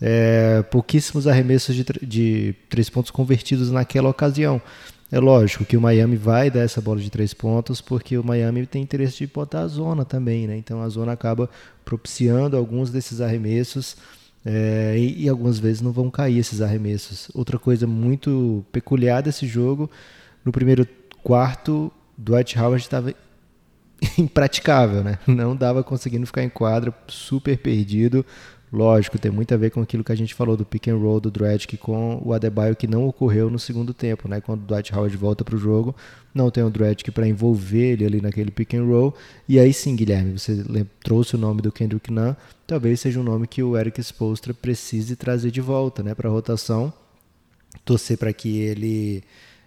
É, 0.00 0.62
pouquíssimos 0.62 1.28
arremessos 1.28 1.76
de, 1.76 1.84
de 2.02 2.54
três 2.68 2.90
pontos 2.90 3.10
convertidos 3.10 3.70
naquela 3.70 4.08
ocasião. 4.08 4.60
É 5.12 5.20
lógico 5.20 5.66
que 5.66 5.76
o 5.76 5.80
Miami 5.80 6.16
vai 6.16 6.50
dar 6.50 6.60
essa 6.60 6.80
bola 6.80 6.98
de 6.98 7.10
três 7.10 7.34
pontos 7.34 7.82
porque 7.82 8.16
o 8.16 8.24
Miami 8.24 8.64
tem 8.64 8.82
interesse 8.82 9.18
de 9.18 9.26
botar 9.26 9.60
a 9.60 9.68
zona 9.68 10.06
também, 10.06 10.46
né? 10.46 10.56
Então 10.56 10.80
a 10.80 10.88
zona 10.88 11.12
acaba 11.12 11.50
propiciando 11.84 12.56
alguns 12.56 12.90
desses 12.90 13.20
arremessos 13.20 13.94
é, 14.42 14.94
e, 14.96 15.24
e, 15.24 15.28
algumas 15.28 15.58
vezes 15.58 15.82
não 15.82 15.92
vão 15.92 16.10
cair 16.10 16.38
esses 16.38 16.62
arremessos. 16.62 17.30
Outra 17.34 17.58
coisa 17.58 17.86
muito 17.86 18.64
peculiar 18.72 19.22
desse 19.22 19.46
jogo, 19.46 19.90
no 20.42 20.50
primeiro 20.50 20.88
quarto, 21.22 21.92
Dwight 22.16 22.58
Howard 22.58 22.82
estava 22.82 23.14
impraticável, 24.16 25.04
né? 25.04 25.18
Não 25.26 25.54
dava 25.54 25.84
conseguindo 25.84 26.24
ficar 26.24 26.42
em 26.42 26.48
quadra, 26.48 26.92
super 27.06 27.58
perdido. 27.58 28.24
Lógico, 28.72 29.18
tem 29.18 29.30
muito 29.30 29.52
a 29.52 29.56
ver 29.58 29.70
com 29.70 29.82
aquilo 29.82 30.02
que 30.02 30.12
a 30.12 30.14
gente 30.14 30.34
falou 30.34 30.56
do 30.56 30.64
pick 30.64 30.88
and 30.88 30.96
roll 30.96 31.20
do 31.20 31.30
Dragic 31.30 31.76
com 31.76 32.22
o 32.24 32.32
Adebayo 32.32 32.74
que 32.74 32.86
não 32.86 33.06
ocorreu 33.06 33.50
no 33.50 33.58
segundo 33.58 33.92
tempo, 33.92 34.26
né? 34.26 34.40
Quando 34.40 34.62
o 34.62 34.66
Dwight 34.66 34.94
Howard 34.94 35.14
volta 35.14 35.44
para 35.44 35.54
o 35.54 35.58
jogo, 35.58 35.94
não 36.34 36.50
tem 36.50 36.64
o 36.64 36.70
Dragic 36.70 37.10
para 37.10 37.28
envolver 37.28 37.92
ele 37.92 38.06
ali 38.06 38.20
naquele 38.22 38.50
pick 38.50 38.72
and 38.72 38.84
roll. 38.84 39.14
E 39.46 39.58
aí 39.58 39.74
sim, 39.74 39.94
Guilherme, 39.94 40.38
você 40.38 40.64
trouxe 41.04 41.34
o 41.34 41.38
nome 41.38 41.60
do 41.60 41.70
Kendrick 41.70 42.10
Nunn, 42.10 42.34
talvez 42.66 43.00
seja 43.00 43.20
um 43.20 43.22
nome 43.22 43.46
que 43.46 43.62
o 43.62 43.76
Eric 43.76 44.00
Spoelstra 44.00 44.54
precise 44.54 45.16
trazer 45.16 45.50
de 45.50 45.60
volta, 45.60 46.02
né, 46.02 46.14
para 46.14 46.30
a 46.30 46.32
rotação. 46.32 46.90
Torcer 47.84 48.16
para 48.16 48.32
que 48.32 48.58
ele 48.60 49.22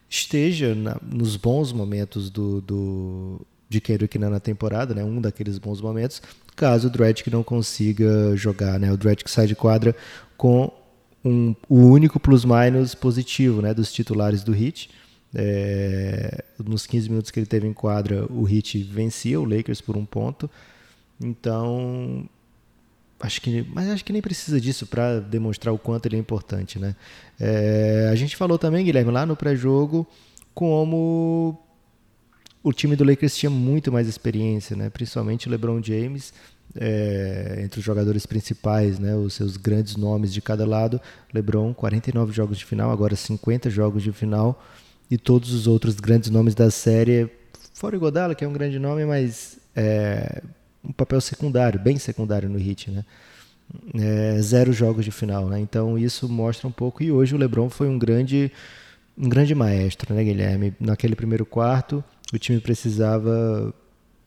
esteja 0.09 0.73
na, 0.73 0.97
nos 1.03 1.35
bons 1.35 1.71
momentos 1.71 2.31
do, 2.31 2.59
do 2.59 3.41
de 3.67 3.81
Kendrick 3.81 4.17
na 4.17 4.39
temporada, 4.39 4.93
né? 4.93 5.03
Um 5.03 5.19
daqueles 5.19 5.57
bons 5.57 5.81
momentos, 5.81 6.21
caso 6.55 6.87
o 6.87 6.91
Dragic 6.91 7.29
não 7.29 7.43
consiga 7.43 8.35
jogar, 8.35 8.79
né? 8.79 8.91
O 8.91 8.97
Dragic 8.97 9.29
sai 9.29 9.47
de 9.47 9.55
quadra 9.55 9.95
com 10.37 10.71
um, 11.23 11.55
o 11.67 11.79
único 11.87 12.19
plus-minus 12.19 12.93
positivo, 12.93 13.61
né? 13.61 13.73
Dos 13.73 13.91
titulares 13.91 14.43
do 14.43 14.55
Heat. 14.55 14.89
É, 15.33 16.45
nos 16.63 16.85
15 16.85 17.09
minutos 17.09 17.31
que 17.31 17.39
ele 17.39 17.47
teve 17.47 17.67
em 17.67 17.73
quadra, 17.73 18.25
o 18.31 18.47
Heat 18.47 18.83
vencia 18.83 19.39
o 19.39 19.43
Lakers 19.43 19.81
por 19.81 19.97
um 19.97 20.05
ponto. 20.05 20.49
Então, 21.21 22.29
acho 23.19 23.41
que, 23.41 23.65
mas 23.73 23.89
acho 23.89 24.05
que 24.05 24.13
nem 24.13 24.21
precisa 24.21 24.61
disso 24.61 24.85
para 24.85 25.19
demonstrar 25.19 25.73
o 25.73 25.77
quanto 25.77 26.05
ele 26.05 26.15
é 26.15 26.19
importante, 26.19 26.79
né? 26.79 26.95
É, 27.39 28.09
a 28.11 28.15
gente 28.15 28.37
falou 28.37 28.57
também, 28.57 28.85
Guilherme, 28.85 29.11
lá 29.11 29.25
no 29.25 29.35
pré-jogo, 29.35 30.07
como 30.53 31.59
o 32.65 32.73
time 32.73 32.95
do 32.95 33.03
Lakers 33.03 33.37
tinha 33.37 33.49
muito 33.51 33.91
mais 33.91 34.07
experiência, 34.07 34.75
né? 34.75 34.89
principalmente 34.89 35.47
o 35.47 35.51
LeBron 35.51 35.83
James, 35.83 36.33
é, 36.75 37.59
entre 37.63 37.79
os 37.79 37.85
jogadores 37.85 38.25
principais, 38.25 38.97
né? 38.97 39.15
os 39.15 39.35
seus 39.35 39.55
grandes 39.55 39.95
nomes 39.95 40.33
de 40.33 40.41
cada 40.41 40.65
lado. 40.65 40.99
LeBron, 41.31 41.75
49 41.75 42.33
jogos 42.33 42.57
de 42.57 42.65
final, 42.65 42.89
agora 42.89 43.15
50 43.15 43.69
jogos 43.69 44.01
de 44.01 44.11
final, 44.11 44.65
e 45.11 45.15
todos 45.15 45.53
os 45.53 45.67
outros 45.67 45.99
grandes 45.99 46.31
nomes 46.31 46.55
da 46.55 46.71
série, 46.71 47.29
fora 47.71 47.95
o 47.95 47.99
Godala, 47.99 48.33
que 48.33 48.43
é 48.43 48.47
um 48.47 48.53
grande 48.53 48.79
nome, 48.79 49.05
mas 49.05 49.59
é 49.75 50.41
um 50.83 50.91
papel 50.91 51.21
secundário, 51.21 51.79
bem 51.79 51.99
secundário 51.99 52.49
no 52.49 52.59
Heat, 52.59 52.89
né? 52.89 53.05
É, 53.93 54.41
zero 54.41 54.73
jogos 54.73 55.05
de 55.05 55.11
final, 55.11 55.47
né? 55.49 55.59
Então 55.59 55.99
isso 55.99 56.27
mostra 56.27 56.67
um 56.67 56.71
pouco. 56.71 57.03
E 57.03 57.11
hoje 57.11 57.35
o 57.35 57.37
LeBron 57.37 57.69
foi 57.69 57.87
um 57.87 57.99
grande, 57.99 58.51
um 59.15 59.29
grande 59.29 59.53
maestro, 59.53 60.15
né, 60.15 60.23
Guilherme? 60.23 60.73
Naquele 60.79 61.15
primeiro 61.15 61.45
quarto, 61.45 62.03
o 62.33 62.39
time 62.39 62.59
precisava 62.59 63.73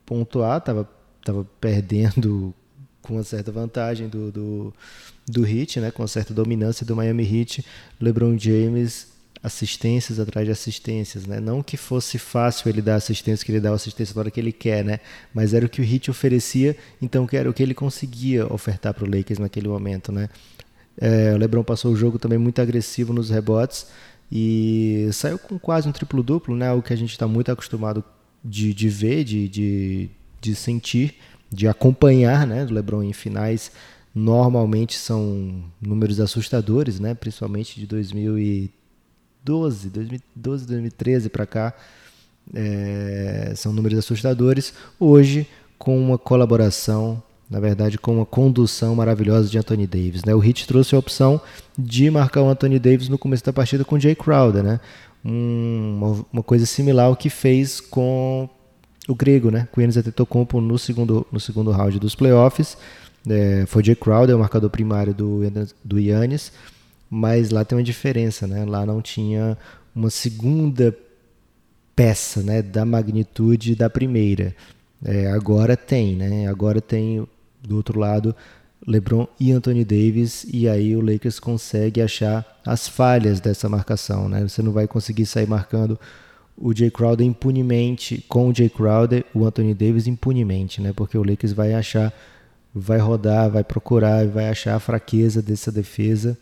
pontuar, 0.07 0.59
estava 0.59 0.89
tava 1.25 1.47
perdendo 1.61 2.55
com 3.03 3.15
uma 3.15 3.25
certa 3.25 3.51
vantagem 3.51 4.09
do, 4.09 4.31
do, 4.31 4.75
do 5.27 5.47
Heat, 5.47 5.81
né, 5.81 5.91
com 5.91 6.03
uma 6.03 6.09
certa 6.09 6.33
dominância 6.33 6.85
do 6.85 6.97
Miami 6.97 7.25
Heat. 7.25 7.65
LeBron 8.01 8.39
James 8.39 9.19
assistências 9.43 10.19
atrás 10.19 10.47
de 10.47 10.53
assistências, 10.53 11.27
né? 11.27 11.41
Não 11.41 11.63
que 11.63 11.77
fosse 11.77 12.19
fácil 12.19 12.69
ele 12.69 12.83
dar 12.83 12.97
assistência, 12.97 13.45
que 13.45 13.53
ele 13.53 13.61
dava 13.61 13.77
assistência 13.77 14.15
na 14.15 14.21
hora 14.21 14.31
que 14.31 14.41
ele 14.41 14.53
quer, 14.53 14.85
né? 14.85 15.01
Mas 15.33 15.55
era 15.55 15.65
o 15.65 15.69
que 15.69 15.81
o 15.81 15.85
Heat 15.85 16.11
oferecia, 16.11 16.77
então 17.01 17.27
que 17.27 17.37
era 17.37 17.49
o 17.49 17.55
que 17.55 17.63
ele 17.63 17.75
conseguia 17.75 18.53
ofertar 18.53 18.95
para 18.95 19.05
o 19.05 19.17
Lakers 19.17 19.39
naquele 19.39 19.69
momento, 19.69 20.11
né? 20.11 20.29
É, 21.01 21.33
o 21.33 21.37
LeBron 21.37 21.63
passou 21.63 21.93
o 21.93 21.97
jogo 21.97 22.19
também 22.19 22.39
muito 22.39 22.61
agressivo 22.61 23.13
nos 23.13 23.31
rebotes, 23.31 23.87
e 24.31 25.09
saiu 25.13 25.39
com 25.39 25.59
quase 25.59 25.89
um 25.89 25.93
triplo-duplo, 25.93 26.55
né? 26.55 26.73
O 26.73 26.83
que 26.83 26.93
a 26.93 26.97
gente 26.97 27.11
está 27.11 27.27
muito 27.27 27.51
acostumado 27.51 28.05
de, 28.45 28.75
de 28.75 28.89
ver, 28.89 29.25
de, 29.25 29.49
de, 29.49 30.11
de 30.41 30.55
sentir, 30.55 31.17
de 31.51 31.67
acompanhar, 31.67 32.47
né? 32.47 32.65
Do 32.65 32.75
LeBron 32.75 33.03
em 33.03 33.13
finais 33.13 33.73
normalmente 34.15 34.97
são 34.97 35.65
números 35.81 36.21
assustadores, 36.21 37.01
né? 37.01 37.15
Principalmente 37.15 37.81
de 37.81 37.87
2012, 37.87 39.91
2012, 39.91 40.67
2013 40.67 41.29
para 41.29 41.47
cá, 41.47 41.75
é, 42.55 43.53
são 43.57 43.73
números 43.73 43.99
assustadores. 43.99 44.73
Hoje, 44.99 45.47
com 45.79 45.99
uma 45.99 46.19
colaboração, 46.19 47.23
na 47.51 47.61
verdade, 47.61 47.97
com 47.97 48.17
uma 48.17 48.27
condução 48.27 48.95
maravilhosa 48.95 49.49
de 49.49 49.57
Anthony 49.59 49.87
Davis, 49.87 50.23
né? 50.25 50.35
O 50.35 50.45
Heat 50.45 50.67
trouxe 50.67 50.95
a 50.95 50.99
opção 50.99 51.41
de 51.79 52.11
marcar 52.11 52.43
o 52.43 52.49
Anthony 52.49 52.79
Davis 52.79 53.09
no 53.09 53.17
começo 53.17 53.45
da 53.45 53.53
partida 53.53 53.85
com 53.85 53.97
o 53.97 54.01
Jay 54.01 54.15
Crowder, 54.15 54.63
né? 54.63 54.81
Um, 55.25 56.25
uma, 56.31 56.43
coisa 56.43 56.67
similar 56.67 57.07
ao 57.07 57.17
que 57.17 57.31
fez 57.31 57.81
com 57.81 58.49
o 59.09 59.15
grego, 59.15 59.51
né? 59.51 59.67
Com 59.73 59.81
o 59.81 59.83
Yannis 59.83 59.97
Antetokounmpo 59.97 60.61
no 60.61 60.79
segundo 60.79 61.27
no 61.33 61.41
segundo 61.41 61.71
round 61.71 61.99
dos 61.99 62.15
playoffs. 62.15 62.77
É, 63.27 63.65
foi 63.67 63.83
Jay 63.83 63.97
Crowder, 63.97 64.37
o 64.37 64.39
marcador 64.39 64.69
primário 64.69 65.15
do 65.15 65.41
do 65.83 65.99
Yannis, 65.99 66.53
mas 67.09 67.51
lá 67.51 67.65
tem 67.65 67.79
uma 67.79 67.85
diferença, 67.85 68.47
né? 68.47 68.67
Lá 68.67 68.85
não 68.85 69.01
tinha 69.01 69.57
uma 69.95 70.11
segunda 70.11 70.95
peça, 71.97 72.43
né? 72.43 72.61
Da 72.61 72.85
magnitude 72.85 73.75
da 73.75 73.89
primeira. 73.89 74.55
É, 75.03 75.29
agora 75.29 75.77
tem, 75.77 76.15
né? 76.15 76.47
Agora 76.47 76.81
tem 76.81 77.27
do 77.69 77.77
outro 77.77 78.01
lado 78.01 78.35
LeBron 78.87 79.27
e 79.39 79.53
Anthony 79.53 79.85
Davis 79.85 80.47
e 80.53 80.69
aí 80.69 80.95
o 80.95 81.01
Lakers 81.01 81.39
consegue 81.39 82.01
achar 82.01 82.45
as 82.65 82.89
falhas 82.89 83.41
dessa 83.41 83.69
marcação, 83.69 84.29
né? 84.29 84.43
Você 84.47 84.63
não 84.63 84.73
vai 84.73 84.87
conseguir 84.87 85.27
sair 85.27 85.47
marcando 85.47 85.99
o 86.57 86.75
Jay 86.75 86.91
Crowder 86.91 87.27
impunemente, 87.27 88.25
com 88.29 88.49
o 88.49 88.55
Jay 88.55 88.69
Crowder, 88.69 89.25
o 89.33 89.45
Anthony 89.45 89.75
Davis 89.75 90.07
impunemente, 90.07 90.81
né? 90.81 90.93
Porque 90.93 91.17
o 91.17 91.23
Lakers 91.23 91.53
vai 91.53 91.75
achar, 91.75 92.13
vai 92.75 92.99
rodar, 92.99 93.51
vai 93.51 93.63
procurar, 93.63 94.27
vai 94.27 94.49
achar 94.49 94.75
a 94.75 94.81
fraqueza 94.81 95.41
dessa 95.41 95.71
defesa 95.71 96.37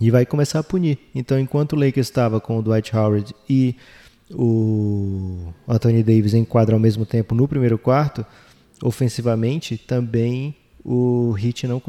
e 0.00 0.10
vai 0.10 0.26
começar 0.26 0.58
a 0.58 0.64
punir. 0.64 0.98
Então, 1.14 1.38
enquanto 1.38 1.74
o 1.74 1.76
Lakers 1.76 2.06
estava 2.06 2.40
com 2.40 2.58
o 2.58 2.62
Dwight 2.62 2.96
Howard 2.96 3.34
e 3.48 3.76
o 4.30 5.52
Anthony 5.66 6.02
Davis 6.02 6.34
em 6.34 6.44
quadra 6.44 6.74
ao 6.74 6.80
mesmo 6.80 7.06
tempo 7.06 7.34
no 7.34 7.46
primeiro 7.48 7.78
quarto, 7.78 8.24
ofensivamente 8.82 9.76
também 9.76 10.54
o 10.84 11.36
Heat 11.38 11.66
não 11.66 11.82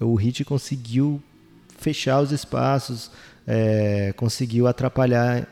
o 0.00 0.20
Heat 0.20 0.44
conseguiu 0.44 1.22
fechar 1.78 2.20
os 2.20 2.32
espaços, 2.32 3.10
é, 3.46 4.12
conseguiu 4.16 4.66
atrapalhar 4.66 5.48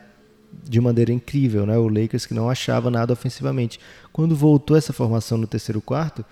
de 0.63 0.79
maneira 0.79 1.11
incrível, 1.11 1.65
né? 1.65 1.77
O 1.77 1.87
Lakers 1.87 2.25
que 2.25 2.33
não 2.33 2.49
achava 2.49 2.91
nada 2.91 3.13
ofensivamente. 3.13 3.79
Quando 4.11 4.35
voltou 4.35 4.75
essa 4.75 4.93
formação 4.93 5.37
no 5.37 5.47
terceiro 5.47 5.81
quarto, 5.81 6.25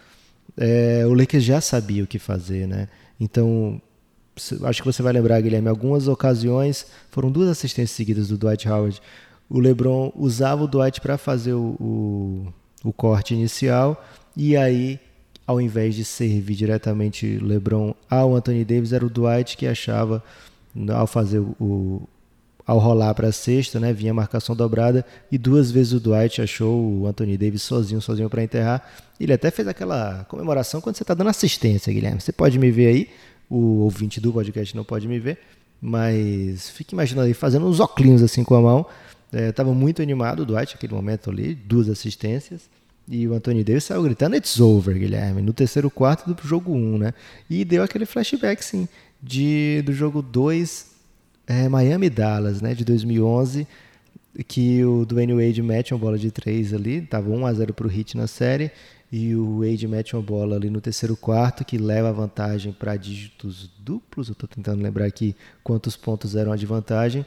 é, 0.58 1.06
o 1.06 1.14
Lakers 1.14 1.44
já 1.44 1.62
sabia 1.62 2.04
o 2.04 2.08
que 2.08 2.20
fazer, 2.20 2.68
né? 2.68 2.88
Então, 3.20 3.82
acho 4.64 4.82
que 4.82 4.86
você 4.86 5.02
vai 5.02 5.14
lembrar, 5.14 5.42
Guilherme, 5.42 5.68
algumas 5.68 6.08
ocasiões 6.08 6.86
foram 7.10 7.32
duas 7.32 7.50
assistências 7.50 7.92
seguidas 7.92 8.28
do 8.28 8.38
Dwight 8.38 8.68
Howard. 8.68 9.02
O 9.50 9.60
LeBron 9.60 10.12
usava 10.16 10.64
o 10.64 10.68
Dwight 10.68 11.02
para 11.02 11.18
fazer 11.18 11.54
o, 11.54 11.76
o, 11.80 12.54
o 12.84 12.94
corte 12.94 13.34
inicial 13.34 14.04
e 14.40 14.56
aí 14.58 15.00
ao 15.50 15.60
invés 15.60 15.96
de 15.96 16.06
servir 16.06 16.54
diretamente 16.54 17.40
LeBron 17.42 17.96
ao 18.08 18.36
Anthony 18.36 18.64
Davis, 18.64 18.94
era 18.94 19.04
o 19.04 19.10
Dwight 19.10 19.58
que 19.58 19.66
achava 19.66 20.24
ao 20.94 21.08
fazer 21.08 21.40
o, 21.40 22.08
ao 22.68 22.78
rolar 22.78 23.16
para 23.16 23.30
a 23.30 23.32
sexta, 23.32 23.80
né, 23.80 23.92
vinha 23.92 24.12
a 24.12 24.14
marcação 24.14 24.56
dobrada 24.56 25.04
e 25.32 25.40
duas 25.40 25.72
vezes 25.72 25.94
o 25.94 26.00
Dwight 26.00 26.40
achou 26.40 26.80
o 26.80 27.08
Anthony 27.08 27.36
Davis 27.36 27.64
sozinho, 27.64 28.00
sozinho 28.00 28.30
para 28.30 28.44
enterrar. 28.44 28.88
Ele 29.20 29.34
até 29.34 29.50
fez 29.50 29.68
aquela 29.68 30.24
comemoração 30.26 30.80
quando 30.80 30.98
você 30.98 31.04
está 31.04 31.16
dando 31.16 31.32
assistência, 31.32 31.92
Guilherme. 31.92 32.22
Você 32.22 32.32
pode 32.32 32.60
me 32.60 32.70
ver 32.70 32.86
aí, 32.86 33.10
o 33.50 33.80
ouvinte 33.80 34.22
do 34.22 34.32
podcast 34.32 34.76
não 34.76 34.84
pode 34.84 35.08
me 35.08 35.18
ver, 35.18 35.40
mas 35.82 36.70
fique 36.70 36.94
imaginando 36.94 37.26
aí 37.26 37.34
fazendo 37.34 37.66
uns 37.66 37.80
óculos 37.80 38.22
assim 38.22 38.44
com 38.44 38.54
a 38.54 38.62
mão. 38.62 38.86
Estava 39.34 39.72
é, 39.72 39.74
muito 39.74 40.00
animado 40.00 40.42
o 40.42 40.46
Dwight 40.46 40.76
naquele 40.76 40.94
momento 40.94 41.32
ali, 41.32 41.56
duas 41.56 41.90
assistências. 41.90 42.70
E 43.10 43.28
o 43.28 43.34
Anthony 43.34 43.64
Davis 43.64 43.86
saiu 43.86 44.04
gritando 44.04 44.36
It's 44.36 44.60
over, 44.60 44.98
Guilherme, 44.98 45.42
no 45.42 45.52
terceiro 45.52 45.90
quarto 45.90 46.32
do 46.32 46.48
jogo 46.48 46.72
1, 46.72 46.76
um, 46.76 46.98
né? 47.00 47.14
E 47.50 47.66
deu 47.66 47.82
aquele 47.82 48.06
flashback, 48.06 48.64
sim, 48.64 48.88
de, 49.22 49.82
do 49.84 49.92
jogo 49.92 50.22
2 50.22 50.92
é, 51.48 51.68
Miami 51.68 52.08
Dallas, 52.12 52.62
né, 52.62 52.76
de 52.76 52.86
2011, 52.86 53.68
que 54.48 54.86
o 54.86 55.04
Dwayne 55.04 55.34
Wade 55.34 55.64
mete 55.64 55.92
uma 55.92 56.00
bola 56.00 56.20
de 56.20 56.30
três 56.30 56.72
ali, 56.72 57.02
tava 57.02 57.32
1 57.32 57.46
a 57.48 57.54
0 57.54 57.74
para 57.74 57.88
o 57.88 57.92
Heat 57.92 58.16
na 58.16 58.28
série, 58.28 58.70
e 59.12 59.34
o 59.34 59.62
Wade 59.62 59.88
mete 59.88 60.16
uma 60.16 60.22
bola 60.22 60.56
ali 60.56 60.70
no 60.70 60.80
terceiro 60.80 61.18
quarto 61.18 61.66
que 61.66 61.80
leva 61.80 62.10
a 62.10 62.12
vantagem 62.12 62.72
para 62.72 62.96
dígitos 62.96 63.68
duplos. 63.80 64.28
Eu 64.28 64.34
estou 64.34 64.48
tentando 64.48 64.84
lembrar 64.84 65.06
aqui 65.06 65.36
quantos 65.64 65.98
pontos 65.98 66.36
eram 66.36 66.56
de 66.56 66.68
vantagem. 66.68 67.26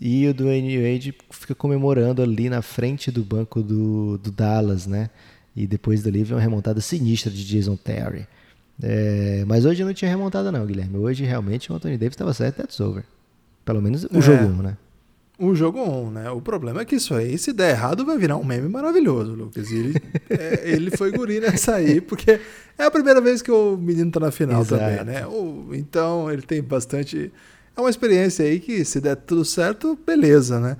E 0.00 0.26
o 0.28 0.34
Dwayne 0.34 0.80
Wade 0.80 1.14
fica 1.30 1.54
comemorando 1.54 2.22
ali 2.22 2.48
na 2.48 2.62
frente 2.62 3.10
do 3.10 3.24
banco 3.24 3.62
do, 3.62 4.18
do 4.18 4.30
Dallas, 4.30 4.86
né? 4.86 5.10
E 5.56 5.66
depois 5.66 6.02
dali 6.02 6.22
vem 6.22 6.36
uma 6.36 6.40
remontada 6.40 6.80
sinistra 6.80 7.32
de 7.32 7.44
Jason 7.44 7.76
Terry. 7.76 8.26
É, 8.80 9.44
mas 9.46 9.64
hoje 9.64 9.82
não 9.82 9.92
tinha 9.92 10.08
remontada 10.08 10.52
não, 10.52 10.64
Guilherme. 10.64 10.98
Hoje 10.98 11.24
realmente 11.24 11.72
o 11.72 11.74
Anthony 11.74 11.98
Davis 11.98 12.14
estava 12.14 12.32
certo, 12.32 12.56
that's 12.56 12.78
over. 12.80 13.02
Pelo 13.64 13.82
menos 13.82 14.04
o 14.04 14.18
é, 14.18 14.20
jogo 14.20 14.44
1, 14.44 14.62
né? 14.62 14.76
O 15.38 15.54
jogo 15.54 15.80
1, 15.80 16.10
né? 16.10 16.30
O 16.30 16.40
problema 16.40 16.80
é 16.80 16.84
que 16.84 16.96
isso 16.96 17.14
aí, 17.14 17.36
se 17.38 17.52
der 17.52 17.70
errado, 17.70 18.04
vai 18.04 18.18
virar 18.18 18.36
um 18.36 18.44
meme 18.44 18.68
maravilhoso, 18.68 19.34
Lucas. 19.34 19.70
E 19.70 19.76
ele, 19.76 19.94
é, 20.30 20.70
ele 20.70 20.90
foi 20.96 21.12
guri 21.12 21.38
nessa 21.38 21.74
aí, 21.74 22.00
porque 22.00 22.40
é 22.76 22.84
a 22.84 22.90
primeira 22.90 23.20
vez 23.20 23.40
que 23.42 23.50
o 23.50 23.76
menino 23.76 24.10
tá 24.10 24.20
na 24.20 24.30
final 24.30 24.62
Exato. 24.62 24.82
também, 24.82 25.04
né? 25.04 25.26
O, 25.26 25.70
então 25.72 26.30
ele 26.30 26.42
tem 26.42 26.62
bastante. 26.62 27.32
É 27.78 27.80
uma 27.80 27.90
experiência 27.90 28.44
aí 28.44 28.58
que, 28.58 28.84
se 28.84 29.00
der 29.00 29.14
tudo 29.14 29.44
certo, 29.44 29.96
beleza, 30.04 30.58
né? 30.58 30.76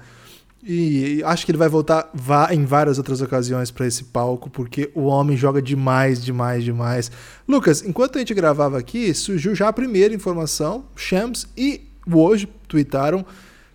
E 0.60 1.22
acho 1.24 1.46
que 1.46 1.52
ele 1.52 1.58
vai 1.58 1.68
voltar 1.68 2.10
vá, 2.12 2.52
em 2.52 2.64
várias 2.64 2.98
outras 2.98 3.22
ocasiões 3.22 3.70
para 3.70 3.86
esse 3.86 4.02
palco, 4.02 4.50
porque 4.50 4.90
o 4.96 5.02
homem 5.02 5.36
joga 5.36 5.62
demais, 5.62 6.24
demais, 6.24 6.64
demais. 6.64 7.08
Lucas, 7.46 7.84
enquanto 7.84 8.16
a 8.16 8.18
gente 8.18 8.34
gravava 8.34 8.76
aqui, 8.76 9.14
surgiu 9.14 9.54
já 9.54 9.68
a 9.68 9.72
primeira 9.72 10.12
informação: 10.12 10.86
Shams 10.96 11.46
e 11.56 11.82
hoje 12.12 12.48
tweetaram 12.66 13.24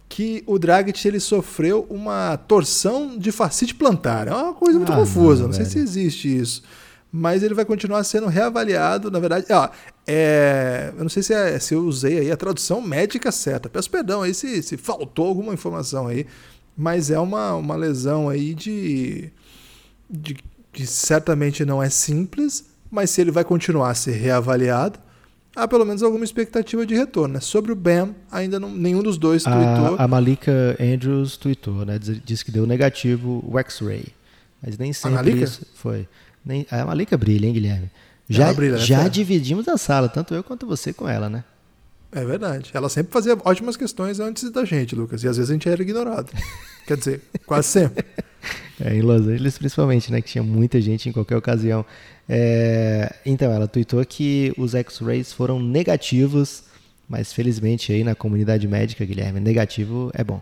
que 0.10 0.44
o 0.46 0.60
Dragic 0.60 1.08
ele 1.08 1.22
sofreu 1.22 1.88
uma 1.90 2.36
torção 2.36 3.18
de 3.18 3.32
fascite 3.32 3.74
plantar. 3.74 4.28
É 4.28 4.34
uma 4.34 4.54
coisa 4.54 4.78
muito 4.78 4.92
ah, 4.92 4.98
confusa, 4.98 5.44
não, 5.44 5.48
não 5.48 5.54
sei 5.54 5.64
se 5.64 5.80
existe 5.80 6.38
isso. 6.38 6.62
Mas 7.10 7.42
ele 7.42 7.54
vai 7.54 7.64
continuar 7.64 8.04
sendo 8.04 8.28
reavaliado, 8.28 9.10
na 9.10 9.20
verdade. 9.20 9.46
Ó, 9.50 9.70
é, 10.06 10.92
eu 10.96 11.04
não 11.04 11.10
sei 11.10 11.24
se, 11.24 11.34
é, 11.34 11.58
se 11.60 11.74
eu 11.74 11.86
usei 11.86 12.20
aí 12.20 12.32
a 12.32 12.38
tradução 12.38 12.82
médica 12.82 13.32
certa. 13.32 13.70
Peço 13.70 13.90
perdão 13.90 14.22
aí 14.22 14.34
se, 14.34 14.62
se 14.62 14.78
faltou 14.78 15.28
alguma 15.28 15.54
informação 15.54 16.08
aí. 16.08 16.26
Mas 16.76 17.10
é 17.10 17.20
uma, 17.20 17.54
uma 17.56 17.76
lesão 17.76 18.28
aí 18.28 18.54
de, 18.54 19.30
de. 20.10 20.36
que 20.72 20.86
certamente 20.86 21.64
não 21.64 21.82
é 21.82 21.90
simples, 21.90 22.66
mas 22.90 23.12
se 23.12 23.22
ele 23.22 23.32
vai 23.32 23.44
continuar 23.44 23.92
a 23.92 23.96
ser 23.96 24.14
reavaliado, 24.14 25.00
há 25.56 25.68
pelo 25.68 25.86
menos 25.86 26.02
alguma 26.02 26.26
expectativa 26.26 26.86
de 26.86 26.96
retorno. 26.96 27.36
Né? 27.36 27.40
Sobre 27.40 27.72
o 27.72 27.76
Bam, 27.76 28.16
ainda 28.32 28.60
não, 28.60 28.72
nenhum 28.72 29.04
dos 29.04 29.18
dois 29.18 29.44
tweetou. 29.44 29.96
A, 29.98 30.04
a 30.04 30.08
Malika 30.08 30.76
Andrews 30.80 31.38
tweetou, 31.38 31.86
né? 31.86 32.00
Diz, 32.00 32.42
que 32.42 32.52
deu 32.52 32.66
negativo 32.66 33.44
o 33.48 33.60
X-Ray. 33.60 34.08
Mas 34.62 34.78
nem 34.78 34.92
sempre 34.92 35.44
isso 35.44 35.66
foi. 35.76 36.08
Nem, 36.44 36.66
a 36.72 36.84
Malika 36.86 37.16
brilha, 37.16 37.46
hein, 37.46 37.54
Guilherme? 37.54 37.90
Já, 38.30 38.54
né, 38.54 38.78
já 38.78 39.08
dividimos 39.08 39.68
a 39.68 39.78
sala, 39.78 40.08
tanto 40.08 40.34
eu 40.34 40.44
quanto 40.44 40.66
você 40.66 40.94
com 40.94 41.08
ela, 41.08 41.30
né? 41.30 41.44
É 42.12 42.24
verdade. 42.24 42.70
Ela 42.74 42.90
sempre 42.90 43.12
fazia 43.12 43.36
ótimas 43.44 43.76
questões 43.76 44.20
antes 44.20 44.50
da 44.52 44.64
gente, 44.64 44.96
Lucas. 44.96 45.24
E 45.24 45.28
às 45.28 45.38
vezes 45.38 45.50
a 45.50 45.54
gente 45.54 45.68
era 45.68 45.82
ignorado. 45.82 46.32
Quer 46.86 46.98
dizer, 46.98 47.22
quase 47.46 47.68
sempre. 47.68 48.06
É, 48.80 48.96
em 48.96 49.02
Los 49.02 49.22
Angeles, 49.22 49.58
principalmente, 49.58 50.12
né? 50.12 50.22
Que 50.22 50.30
tinha 50.30 50.44
muita 50.44 50.80
gente 50.80 51.10
em 51.10 51.12
qualquer 51.12 51.36
ocasião. 51.36 51.84
É, 52.30 53.16
então, 53.26 53.52
ela 53.52 53.68
tweetou 53.68 54.06
que 54.06 54.54
os 54.58 54.76
X-rays 54.76 55.34
foram 55.34 55.60
negativos, 55.60 56.64
mas 57.10 57.34
felizmente 57.34 57.92
aí 57.92 58.04
na 58.04 58.14
comunidade 58.14 58.68
médica, 58.68 59.04
Guilherme, 59.04 59.40
negativo 59.40 60.12
é 60.14 60.24
bom. 60.24 60.42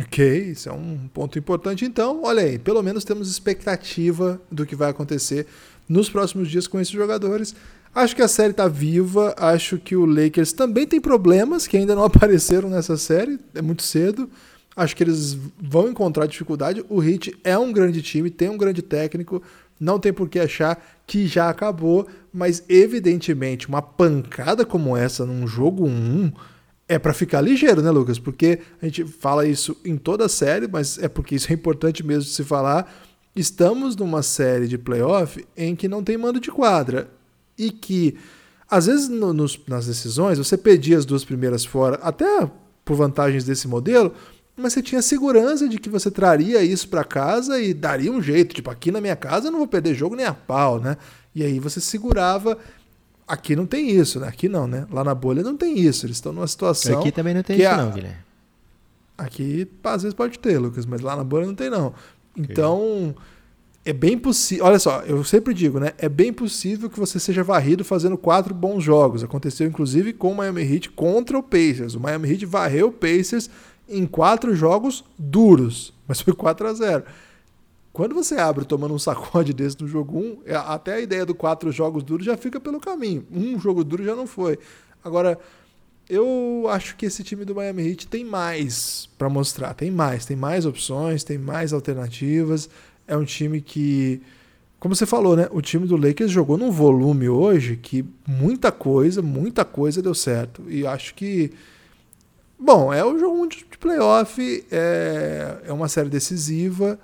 Ok, 0.00 0.50
isso 0.52 0.68
é 0.68 0.72
um 0.72 1.08
ponto 1.12 1.38
importante. 1.38 1.84
Então, 1.84 2.22
olha 2.22 2.42
aí, 2.42 2.58
pelo 2.58 2.82
menos 2.82 3.04
temos 3.04 3.28
expectativa 3.28 4.40
do 4.50 4.64
que 4.64 4.76
vai 4.76 4.90
acontecer 4.90 5.46
nos 5.88 6.08
próximos 6.08 6.48
dias 6.48 6.68
com 6.68 6.78
esses 6.78 6.92
jogadores. 6.92 7.54
Acho 7.92 8.14
que 8.14 8.22
a 8.22 8.28
série 8.28 8.52
está 8.52 8.68
viva, 8.68 9.34
acho 9.36 9.76
que 9.78 9.96
o 9.96 10.04
Lakers 10.04 10.52
também 10.52 10.86
tem 10.86 11.00
problemas 11.00 11.66
que 11.66 11.76
ainda 11.76 11.96
não 11.96 12.04
apareceram 12.04 12.70
nessa 12.70 12.96
série, 12.96 13.40
é 13.54 13.60
muito 13.60 13.82
cedo. 13.82 14.30
Acho 14.76 14.94
que 14.94 15.02
eles 15.02 15.36
vão 15.60 15.88
encontrar 15.88 16.26
dificuldade. 16.26 16.84
O 16.88 17.02
Heat 17.02 17.36
é 17.42 17.58
um 17.58 17.72
grande 17.72 18.00
time, 18.00 18.30
tem 18.30 18.48
um 18.48 18.56
grande 18.56 18.80
técnico, 18.80 19.42
não 19.80 19.98
tem 19.98 20.12
por 20.12 20.28
que 20.28 20.38
achar 20.38 20.80
que 21.04 21.26
já 21.26 21.48
acabou, 21.48 22.06
mas 22.32 22.62
evidentemente 22.68 23.68
uma 23.68 23.82
pancada 23.82 24.64
como 24.64 24.96
essa 24.96 25.26
num 25.26 25.48
jogo 25.48 25.84
1 25.84 26.32
é 26.88 26.98
para 26.98 27.12
ficar 27.12 27.40
ligeiro, 27.42 27.82
né, 27.82 27.90
Lucas? 27.90 28.18
Porque 28.18 28.60
a 28.80 28.86
gente 28.86 29.04
fala 29.04 29.46
isso 29.46 29.76
em 29.84 29.96
toda 29.96 30.24
a 30.24 30.28
série, 30.28 30.66
mas 30.66 30.98
é 30.98 31.08
porque 31.08 31.34
isso 31.34 31.52
é 31.52 31.54
importante 31.54 32.04
mesmo 32.04 32.24
de 32.24 32.30
se 32.30 32.42
falar. 32.42 32.90
Estamos 33.36 33.94
numa 33.94 34.22
série 34.22 34.66
de 34.66 34.78
playoff 34.78 35.46
em 35.56 35.76
que 35.76 35.86
não 35.86 36.02
tem 36.02 36.16
mando 36.16 36.40
de 36.40 36.50
quadra 36.50 37.10
e 37.58 37.70
que 37.70 38.16
às 38.70 38.86
vezes 38.86 39.08
no, 39.08 39.32
nos, 39.32 39.60
nas 39.68 39.86
decisões 39.86 40.38
você 40.38 40.56
pedia 40.56 40.96
as 40.96 41.04
duas 41.04 41.24
primeiras 41.24 41.64
fora, 41.64 41.96
até 42.02 42.50
por 42.84 42.96
vantagens 42.96 43.44
desse 43.44 43.68
modelo, 43.68 44.14
mas 44.56 44.72
você 44.72 44.82
tinha 44.82 45.00
segurança 45.02 45.68
de 45.68 45.78
que 45.78 45.88
você 45.88 46.10
traria 46.10 46.62
isso 46.62 46.88
para 46.88 47.04
casa 47.04 47.60
e 47.60 47.72
daria 47.72 48.10
um 48.10 48.20
jeito, 48.20 48.54
tipo, 48.54 48.70
aqui 48.70 48.90
na 48.90 49.00
minha 49.00 49.14
casa 49.14 49.48
eu 49.48 49.52
não 49.52 49.58
vou 49.58 49.68
perder 49.68 49.94
jogo 49.94 50.16
nem 50.16 50.26
a 50.26 50.34
pau, 50.34 50.80
né? 50.80 50.96
E 51.34 51.44
aí 51.44 51.60
você 51.60 51.80
segurava 51.80 52.58
Aqui 53.28 53.54
não 53.54 53.66
tem 53.66 53.90
isso, 53.90 54.18
né? 54.18 54.26
Aqui 54.26 54.48
não, 54.48 54.66
né? 54.66 54.86
Lá 54.90 55.04
na 55.04 55.14
bolha 55.14 55.42
não 55.42 55.56
tem 55.56 55.78
isso. 55.78 56.06
Eles 56.06 56.16
estão 56.16 56.32
numa 56.32 56.46
situação. 56.46 57.00
Aqui 57.00 57.12
também 57.12 57.34
não 57.34 57.42
tem 57.42 57.58
isso, 57.58 57.68
a... 57.68 57.76
não, 57.76 57.90
Guilherme. 57.90 58.18
Aqui 59.18 59.68
às 59.84 60.02
vezes 60.02 60.14
pode 60.14 60.38
ter, 60.38 60.58
Lucas, 60.58 60.86
mas 60.86 61.00
lá 61.00 61.14
na 61.14 61.24
bolha 61.24 61.46
não 61.46 61.54
tem, 61.54 61.68
não. 61.68 61.92
Então, 62.36 63.14
é 63.84 63.92
bem 63.92 64.16
possível. 64.16 64.64
Olha 64.64 64.78
só, 64.78 65.00
eu 65.00 65.24
sempre 65.24 65.52
digo, 65.52 65.80
né? 65.80 65.92
É 65.98 66.08
bem 66.08 66.32
possível 66.32 66.88
que 66.88 66.98
você 66.98 67.18
seja 67.18 67.42
varrido 67.42 67.84
fazendo 67.84 68.16
quatro 68.16 68.54
bons 68.54 68.82
jogos. 68.82 69.24
Aconteceu 69.24 69.66
inclusive 69.66 70.12
com 70.12 70.32
o 70.32 70.36
Miami 70.36 70.62
Heat 70.62 70.90
contra 70.90 71.36
o 71.36 71.42
Pacers. 71.42 71.94
O 71.94 72.00
Miami 72.00 72.30
Heat 72.30 72.46
varreu 72.46 72.88
o 72.88 72.92
Pacers 72.92 73.50
em 73.88 74.06
quatro 74.06 74.54
jogos 74.54 75.04
duros, 75.18 75.92
mas 76.06 76.20
foi 76.20 76.34
4 76.34 76.68
a 76.68 76.72
0 76.74 77.04
quando 77.98 78.14
você 78.14 78.36
abre 78.36 78.64
tomando 78.64 78.94
um 78.94 78.98
sacode 78.98 79.50
desse 79.52 79.80
no 79.80 79.88
jogo 79.88 80.20
1, 80.20 80.38
é, 80.46 80.54
até 80.54 80.94
a 80.94 81.00
ideia 81.00 81.26
do 81.26 81.34
quatro 81.34 81.72
jogos 81.72 82.04
duros 82.04 82.24
já 82.24 82.36
fica 82.36 82.60
pelo 82.60 82.78
caminho. 82.78 83.26
Um 83.28 83.58
jogo 83.58 83.82
duro 83.82 84.04
já 84.04 84.14
não 84.14 84.24
foi. 84.24 84.56
Agora, 85.02 85.36
eu 86.08 86.66
acho 86.70 86.94
que 86.94 87.06
esse 87.06 87.24
time 87.24 87.44
do 87.44 87.56
Miami 87.56 87.88
Heat 87.88 88.06
tem 88.06 88.24
mais 88.24 89.08
para 89.18 89.28
mostrar. 89.28 89.74
Tem 89.74 89.90
mais, 89.90 90.24
tem 90.24 90.36
mais 90.36 90.64
opções, 90.64 91.24
tem 91.24 91.38
mais 91.38 91.72
alternativas. 91.72 92.70
É 93.04 93.16
um 93.16 93.24
time 93.24 93.60
que, 93.60 94.22
como 94.78 94.94
você 94.94 95.04
falou, 95.04 95.34
né? 95.34 95.48
O 95.50 95.60
time 95.60 95.84
do 95.84 95.96
Lakers 95.96 96.30
jogou 96.30 96.56
num 96.56 96.70
volume 96.70 97.28
hoje 97.28 97.74
que 97.74 98.04
muita 98.24 98.70
coisa, 98.70 99.20
muita 99.20 99.64
coisa 99.64 100.00
deu 100.00 100.14
certo. 100.14 100.62
E 100.68 100.86
acho 100.86 101.16
que. 101.16 101.50
Bom, 102.56 102.94
é 102.94 103.04
o 103.04 103.18
jogo 103.18 103.48
de 103.48 103.64
playoff, 103.80 104.64
é, 104.70 105.62
é 105.64 105.72
uma 105.72 105.88
série 105.88 106.08
decisiva 106.08 106.96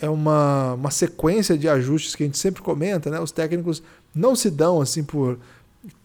é 0.00 0.08
uma, 0.08 0.74
uma 0.74 0.90
sequência 0.90 1.56
de 1.58 1.68
ajustes 1.68 2.14
que 2.14 2.22
a 2.22 2.26
gente 2.26 2.38
sempre 2.38 2.62
comenta, 2.62 3.10
né? 3.10 3.20
Os 3.20 3.32
técnicos 3.32 3.82
não 4.14 4.34
se 4.34 4.50
dão 4.50 4.80
assim 4.80 5.02
por. 5.02 5.38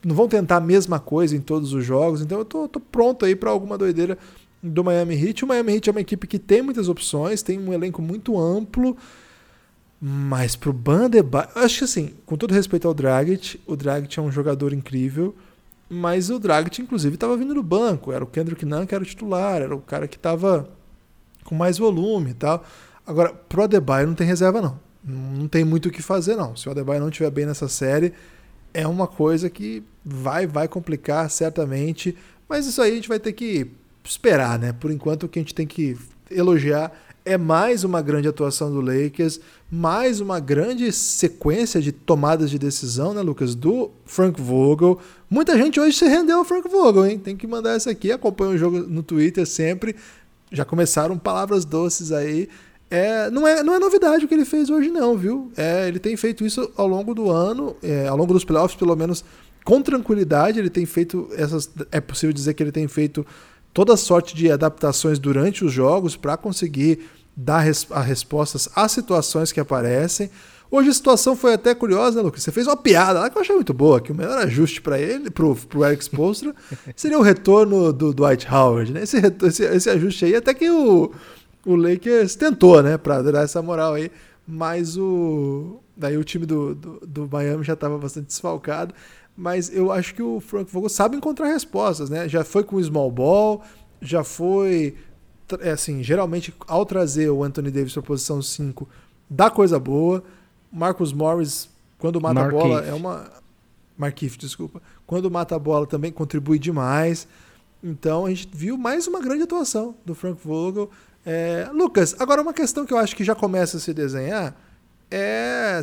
não 0.03 0.15
vão 0.15 0.27
tentar 0.27 0.57
a 0.57 0.61
mesma 0.61 0.99
coisa 0.99 1.35
em 1.35 1.41
todos 1.41 1.73
os 1.73 1.85
jogos, 1.85 2.21
então 2.21 2.39
eu 2.39 2.45
tô, 2.45 2.67
tô 2.67 2.79
pronto 2.79 3.25
aí 3.25 3.35
para 3.35 3.49
alguma 3.49 3.77
doideira 3.77 4.17
do 4.61 4.83
Miami 4.83 5.15
Heat. 5.15 5.43
O 5.43 5.47
Miami 5.47 5.73
Heat 5.73 5.89
é 5.89 5.91
uma 5.91 6.01
equipe 6.01 6.27
que 6.27 6.39
tem 6.39 6.61
muitas 6.61 6.89
opções, 6.89 7.41
tem 7.41 7.59
um 7.59 7.73
elenco 7.73 8.01
muito 8.01 8.39
amplo, 8.39 8.97
mas 10.01 10.55
pro 10.55 10.73
Bandebaio. 10.73 11.49
Acho 11.55 11.79
que 11.79 11.83
assim, 11.83 12.13
com 12.25 12.35
todo 12.35 12.53
respeito 12.53 12.87
ao 12.87 12.93
Dragic, 12.93 13.59
o 13.67 13.75
Dragic 13.75 14.17
é 14.17 14.21
um 14.21 14.31
jogador 14.31 14.73
incrível, 14.73 15.35
mas 15.89 16.29
o 16.29 16.39
Dragic, 16.39 16.81
inclusive, 16.81 17.15
estava 17.15 17.37
vindo 17.37 17.53
do 17.53 17.61
banco. 17.61 18.11
Era 18.11 18.23
o 18.23 18.27
Kendrick 18.27 18.65
Nunn 18.65 18.87
que 18.87 18.95
era 18.95 19.03
o 19.03 19.07
titular, 19.07 19.61
era 19.61 19.75
o 19.75 19.81
cara 19.81 20.07
que 20.07 20.15
estava 20.15 20.67
com 21.43 21.53
mais 21.53 21.77
volume 21.77 22.31
e 22.31 22.33
tal. 22.33 22.63
Agora, 23.05 23.33
pro 23.33 23.63
Adebayo 23.63 24.07
não 24.07 24.15
tem 24.15 24.25
reserva, 24.25 24.61
não. 24.61 24.79
Não 25.03 25.47
tem 25.47 25.63
muito 25.63 25.89
o 25.89 25.91
que 25.91 26.01
fazer, 26.01 26.35
não. 26.35 26.55
Se 26.55 26.67
o 26.67 26.71
Adebayo 26.71 27.01
não 27.01 27.09
estiver 27.09 27.29
bem 27.29 27.45
nessa 27.45 27.67
série, 27.67 28.13
é 28.73 28.87
uma 28.87 29.07
coisa 29.07 29.49
que 29.49 29.83
vai, 30.03 30.47
vai 30.47 30.67
complicar 30.67 31.29
certamente. 31.29 32.15
Mas 32.47 32.65
isso 32.65 32.81
aí 32.81 32.91
a 32.91 32.95
gente 32.95 33.09
vai 33.09 33.19
ter 33.19 33.33
que 33.33 33.69
esperar, 34.03 34.57
né? 34.57 34.73
Por 34.73 34.91
enquanto, 34.91 35.23
o 35.23 35.29
que 35.29 35.39
a 35.39 35.41
gente 35.41 35.53
tem 35.53 35.67
que 35.67 35.97
elogiar 36.31 36.91
é 37.25 37.37
mais 37.37 37.83
uma 37.83 38.01
grande 38.01 38.27
atuação 38.27 38.69
do 38.71 38.81
Lakers, 38.81 39.39
mais 39.71 40.19
uma 40.19 40.39
grande 40.39 40.91
sequência 40.91 41.81
de 41.81 41.91
tomadas 41.91 42.49
de 42.49 42.59
decisão, 42.59 43.13
né, 43.13 43.21
Lucas? 43.21 43.55
Do 43.55 43.91
Frank 44.05 44.41
Vogel. 44.41 44.99
Muita 45.29 45.57
gente 45.57 45.79
hoje 45.79 45.97
se 45.97 46.05
rendeu 46.05 46.39
ao 46.39 46.45
Frank 46.45 46.67
Vogel, 46.69 47.05
hein? 47.05 47.19
Tem 47.19 47.35
que 47.35 47.47
mandar 47.47 47.75
essa 47.75 47.91
aqui. 47.91 48.11
Acompanha 48.11 48.51
o 48.51 48.57
jogo 48.57 48.79
no 48.79 49.01
Twitter 49.03 49.45
sempre. 49.45 49.95
Já 50.51 50.65
começaram 50.65 51.17
palavras 51.17 51.65
doces 51.65 52.11
aí. 52.11 52.49
É, 52.93 53.31
não, 53.31 53.47
é, 53.47 53.63
não 53.63 53.73
é 53.73 53.79
novidade 53.79 54.23
o 54.23 54.27
que 54.27 54.35
ele 54.35 54.45
fez 54.45 54.69
hoje, 54.69 54.87
não, 54.91 55.17
viu? 55.17 55.51
É, 55.57 55.87
ele 55.87 55.97
tem 55.97 56.15
feito 56.15 56.45
isso 56.45 56.71
ao 56.77 56.87
longo 56.87 57.15
do 57.15 57.31
ano, 57.31 57.75
é, 57.81 58.07
ao 58.07 58.15
longo 58.15 58.31
dos 58.31 58.45
playoffs, 58.45 58.77
pelo 58.77 58.95
menos 58.95 59.25
com 59.65 59.81
tranquilidade. 59.81 60.59
Ele 60.59 60.69
tem 60.69 60.85
feito 60.85 61.27
essas. 61.35 61.67
É 61.91 61.99
possível 61.99 62.31
dizer 62.31 62.53
que 62.53 62.61
ele 62.61 62.71
tem 62.71 62.87
feito 62.87 63.25
toda 63.73 63.97
sorte 63.97 64.35
de 64.35 64.51
adaptações 64.51 65.17
durante 65.17 65.65
os 65.65 65.73
jogos 65.73 66.15
para 66.15 66.37
conseguir 66.37 66.99
dar 67.35 67.61
res, 67.61 67.87
as 67.89 68.05
respostas 68.05 68.69
às 68.75 68.91
situações 68.91 69.51
que 69.51 69.59
aparecem. 69.59 70.29
Hoje 70.69 70.89
a 70.89 70.93
situação 70.93 71.35
foi 71.35 71.53
até 71.53 71.73
curiosa, 71.73 72.17
né, 72.17 72.21
Lucas? 72.21 72.43
Você 72.43 72.51
fez 72.51 72.67
uma 72.67 72.77
piada 72.77 73.21
lá 73.21 73.29
que 73.31 73.35
eu 73.35 73.41
achei 73.41 73.55
muito 73.55 73.73
boa, 73.73 74.01
que 74.01 74.11
o 74.11 74.15
melhor 74.15 74.37
ajuste 74.37 74.81
para 74.81 74.99
ele, 74.99 75.31
pro, 75.31 75.55
pro 75.55 75.83
Eric 75.83 76.03
Spolstra, 76.03 76.53
seria 76.95 77.17
o 77.17 77.23
retorno 77.23 77.91
do 77.91 78.13
Dwight 78.13 78.47
Howard, 78.47 78.93
né? 78.93 79.01
Esse, 79.01 79.17
esse, 79.17 79.63
esse 79.63 79.89
ajuste 79.89 80.25
aí, 80.25 80.35
até 80.35 80.53
que 80.53 80.69
o, 80.69 81.11
o 81.65 81.75
Lakers 81.75 82.35
tentou, 82.35 82.81
né, 82.81 82.97
para 82.97 83.21
dar 83.21 83.43
essa 83.43 83.61
moral 83.61 83.93
aí, 83.93 84.11
mas 84.47 84.97
o 84.97 85.79
daí 85.95 86.17
o 86.17 86.23
time 86.23 86.45
do, 86.45 86.73
do, 86.75 86.99
do 87.05 87.29
Miami 87.31 87.63
já 87.63 87.73
estava 87.73 87.97
bastante 87.97 88.27
desfalcado, 88.27 88.93
mas 89.37 89.73
eu 89.73 89.91
acho 89.91 90.13
que 90.13 90.21
o 90.21 90.39
Frank 90.39 90.71
Vogel 90.71 90.89
sabe 90.89 91.15
encontrar 91.15 91.47
respostas, 91.47 92.09
né? 92.09 92.27
Já 92.27 92.43
foi 92.43 92.63
com 92.63 92.75
o 92.75 92.83
small 92.83 93.11
ball, 93.11 93.61
já 94.01 94.23
foi 94.23 94.95
é 95.61 95.71
assim, 95.71 96.01
geralmente 96.01 96.53
ao 96.67 96.85
trazer 96.85 97.29
o 97.29 97.43
Anthony 97.43 97.69
Davis 97.69 97.93
para 97.93 98.01
posição 98.01 98.41
5, 98.41 98.87
dá 99.29 99.49
coisa 99.49 99.79
boa. 99.79 100.23
Marcus 100.71 101.13
Morris 101.13 101.69
quando 102.03 102.19
mata 102.19 102.41
a 102.41 102.49
bola 102.49 102.81
é 102.81 102.93
uma 102.93 103.31
Markif, 103.97 104.37
desculpa. 104.37 104.81
Quando 105.05 105.31
mata 105.31 105.55
a 105.55 105.59
bola 105.59 105.87
também 105.87 106.11
contribui 106.11 106.59
demais. 106.59 107.27
Então 107.81 108.25
a 108.25 108.29
gente 108.29 108.49
viu 108.51 108.77
mais 108.77 109.07
uma 109.07 109.21
grande 109.21 109.43
atuação 109.43 109.95
do 110.05 110.13
Frank 110.13 110.39
Vogel. 110.45 110.89
É, 111.25 111.69
Lucas, 111.73 112.15
agora 112.19 112.41
uma 112.41 112.53
questão 112.53 112.85
que 112.85 112.93
eu 112.93 112.97
acho 112.97 113.15
que 113.15 113.23
já 113.23 113.33
começa 113.33 113.77
a 113.77 113.79
se 113.79 113.93
desenhar 113.93 114.55
é 115.09 115.81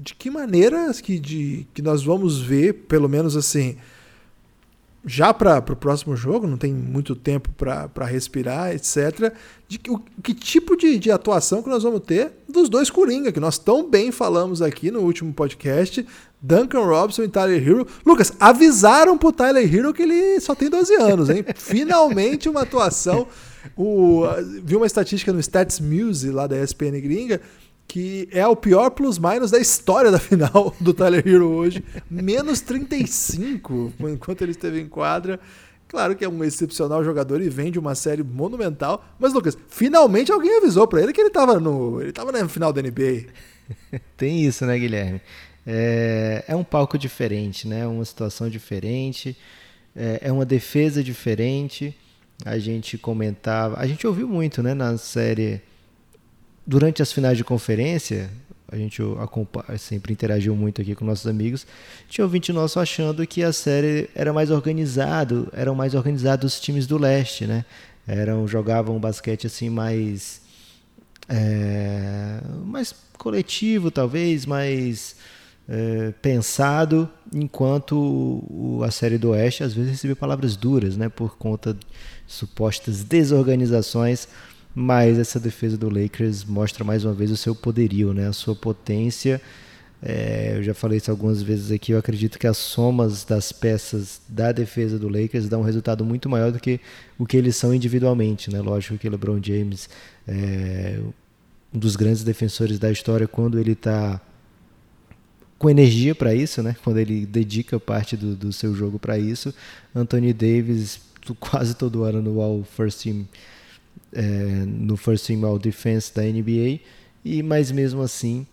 de 0.00 0.14
que 0.14 0.30
maneira 0.30 0.92
que, 1.02 1.18
de, 1.18 1.66
que 1.74 1.82
nós 1.82 2.04
vamos 2.04 2.40
ver, 2.40 2.72
pelo 2.86 3.08
menos 3.08 3.36
assim, 3.36 3.76
já 5.04 5.32
para 5.32 5.58
o 5.58 5.76
próximo 5.76 6.14
jogo, 6.14 6.46
não 6.46 6.56
tem 6.56 6.72
muito 6.72 7.16
tempo 7.16 7.48
para 7.56 8.04
respirar, 8.04 8.72
etc. 8.72 9.32
De 9.66 9.78
que, 9.78 9.90
o, 9.90 9.98
que 10.22 10.34
tipo 10.34 10.76
de, 10.76 10.98
de 10.98 11.10
atuação 11.10 11.62
que 11.62 11.68
nós 11.68 11.82
vamos 11.82 12.00
ter 12.00 12.32
dos 12.48 12.68
dois 12.68 12.90
Coringa, 12.90 13.32
que 13.32 13.40
nós 13.40 13.58
tão 13.58 13.88
bem 13.88 14.12
falamos 14.12 14.60
aqui 14.60 14.90
no 14.90 15.00
último 15.00 15.32
podcast, 15.32 16.06
Duncan 16.40 16.84
Robson 16.84 17.22
e 17.22 17.28
Tyler 17.28 17.66
Hero. 17.66 17.86
Lucas, 18.04 18.32
avisaram 18.38 19.16
pro 19.16 19.32
Tyler 19.32 19.72
Hero 19.72 19.94
que 19.94 20.02
ele 20.02 20.40
só 20.40 20.54
tem 20.54 20.68
12 20.68 20.94
anos, 20.94 21.30
hein? 21.30 21.44
Finalmente 21.56 22.48
uma 22.48 22.62
atuação 22.62 23.26
o, 23.76 24.24
vi 24.62 24.76
uma 24.76 24.86
estatística 24.86 25.32
no 25.32 25.40
Stats 25.40 25.80
Muse, 25.80 26.30
lá 26.30 26.46
da 26.46 26.62
ESPN 26.62 27.00
gringa, 27.00 27.40
que 27.88 28.28
é 28.30 28.46
o 28.46 28.54
pior 28.54 28.90
plus-minus 28.90 29.50
da 29.50 29.58
história 29.58 30.10
da 30.10 30.18
final 30.18 30.74
do 30.80 30.92
Tyler 30.92 31.26
Hero 31.26 31.48
hoje. 31.48 31.82
Menos 32.10 32.60
35, 32.60 33.94
enquanto 34.00 34.42
ele 34.42 34.52
esteve 34.52 34.80
em 34.80 34.86
quadra. 34.88 35.40
Claro 35.88 36.14
que 36.14 36.22
é 36.22 36.28
um 36.28 36.44
excepcional 36.44 37.02
jogador 37.02 37.40
e 37.40 37.48
vem 37.48 37.72
de 37.72 37.78
uma 37.78 37.94
série 37.94 38.22
monumental. 38.22 39.02
Mas, 39.18 39.32
Lucas, 39.32 39.56
finalmente 39.68 40.30
alguém 40.30 40.58
avisou 40.58 40.86
para 40.86 41.02
ele 41.02 41.14
que 41.14 41.20
ele 41.20 41.28
estava 41.28 41.58
no, 41.58 42.02
ele 42.02 42.12
tava 42.12 42.30
na 42.30 42.46
final 42.46 42.74
da 42.74 42.82
NBA. 42.82 43.24
Tem 44.14 44.44
isso, 44.44 44.66
né, 44.66 44.78
Guilherme? 44.78 45.22
É, 45.66 46.44
é 46.46 46.54
um 46.54 46.64
palco 46.64 46.98
diferente, 46.98 47.66
né? 47.66 47.86
Uma 47.86 48.04
situação 48.04 48.50
diferente. 48.50 49.34
É, 49.96 50.20
é 50.24 50.32
uma 50.32 50.44
defesa 50.44 51.02
diferente 51.02 51.96
a 52.44 52.58
gente 52.58 52.96
comentava, 52.96 53.78
a 53.78 53.86
gente 53.86 54.06
ouviu 54.06 54.28
muito, 54.28 54.62
né, 54.62 54.74
na 54.74 54.96
série 54.96 55.60
durante 56.66 57.02
as 57.02 57.12
finais 57.12 57.36
de 57.36 57.44
conferência, 57.44 58.30
a 58.70 58.76
gente 58.76 59.00
sempre 59.78 60.12
interagiu 60.12 60.54
muito 60.54 60.82
aqui 60.82 60.94
com 60.94 61.04
nossos 61.04 61.26
amigos. 61.26 61.66
Tinha 62.06 62.24
ouvinte 62.24 62.52
nosso 62.52 62.78
achando 62.78 63.26
que 63.26 63.42
a 63.42 63.52
série 63.52 64.10
era 64.14 64.30
mais 64.30 64.50
organizado, 64.50 65.48
eram 65.54 65.74
mais 65.74 65.94
organizados 65.94 66.54
os 66.54 66.60
times 66.60 66.86
do 66.86 66.98
leste, 66.98 67.46
né? 67.46 67.64
Eram 68.06 68.46
jogavam 68.46 68.98
basquete 68.98 69.46
assim 69.46 69.70
mais 69.70 70.42
é, 71.28 72.40
mais 72.64 72.94
coletivo, 73.16 73.90
talvez, 73.90 74.44
mais 74.44 75.16
é, 75.68 76.12
pensado, 76.22 77.08
enquanto 77.32 78.82
a 78.84 78.90
série 78.90 79.18
do 79.18 79.30
Oeste 79.30 79.62
às 79.62 79.74
vezes 79.74 79.90
recebia 79.92 80.16
palavras 80.16 80.56
duras, 80.56 80.96
né, 80.96 81.08
por 81.08 81.36
conta 81.36 81.74
de 81.74 81.80
supostas 82.26 83.04
desorganizações, 83.04 84.26
mas 84.74 85.18
essa 85.18 85.38
defesa 85.38 85.76
do 85.76 85.88
Lakers 85.90 86.44
mostra 86.44 86.84
mais 86.84 87.04
uma 87.04 87.12
vez 87.12 87.30
o 87.30 87.36
seu 87.36 87.54
poderio, 87.54 88.14
né, 88.14 88.28
a 88.28 88.32
sua 88.32 88.54
potência 88.54 89.40
É, 90.00 90.54
eu 90.56 90.62
já 90.62 90.74
falei 90.74 90.98
isso 90.98 91.10
algumas 91.10 91.42
vezes 91.42 91.72
aqui. 91.72 91.92
Eu 91.92 91.98
acredito 91.98 92.38
que 92.38 92.46
as 92.46 92.56
somas 92.56 93.24
das 93.24 93.50
peças 93.50 94.20
da 94.28 94.52
defesa 94.52 94.98
do 94.98 95.08
Lakers 95.08 95.48
dão 95.48 95.60
um 95.60 95.64
resultado 95.64 96.04
muito 96.04 96.28
maior 96.28 96.52
do 96.52 96.60
que 96.60 96.80
o 97.18 97.26
que 97.26 97.36
eles 97.36 97.56
são 97.56 97.74
individualmente. 97.74 98.50
Né? 98.50 98.60
Lógico 98.60 98.96
que 98.96 99.08
LeBron 99.08 99.40
James 99.42 99.88
é 100.26 101.00
um 101.74 101.78
dos 101.78 101.96
grandes 101.96 102.22
defensores 102.22 102.78
da 102.78 102.90
história 102.90 103.26
quando 103.26 103.58
ele 103.58 103.72
está 103.72 104.20
com 105.58 105.68
energia 105.68 106.14
para 106.14 106.34
isso, 106.34 106.62
né? 106.62 106.76
quando 106.84 106.98
ele 106.98 107.26
dedica 107.26 107.80
parte 107.80 108.16
do, 108.16 108.34
do 108.34 108.52
seu 108.52 108.74
jogo 108.74 108.98
para 108.98 109.18
isso. 109.18 109.52
Anthony 109.94 110.32
Davis 110.32 111.00
quase 111.40 111.74
todo 111.74 112.04
ano 112.04 112.22
no 112.22 112.40
All 112.40 112.62
First 112.62 113.02
Team, 113.02 113.26
é, 114.12 114.22
no 114.22 114.96
First 114.96 115.26
Team 115.26 115.44
All 115.44 115.58
Defense 115.58 116.14
da 116.14 116.22
NBA. 116.22 116.80
E 117.24 117.42
mas 117.42 117.70
mesmo 117.70 118.00
assim 118.02 118.46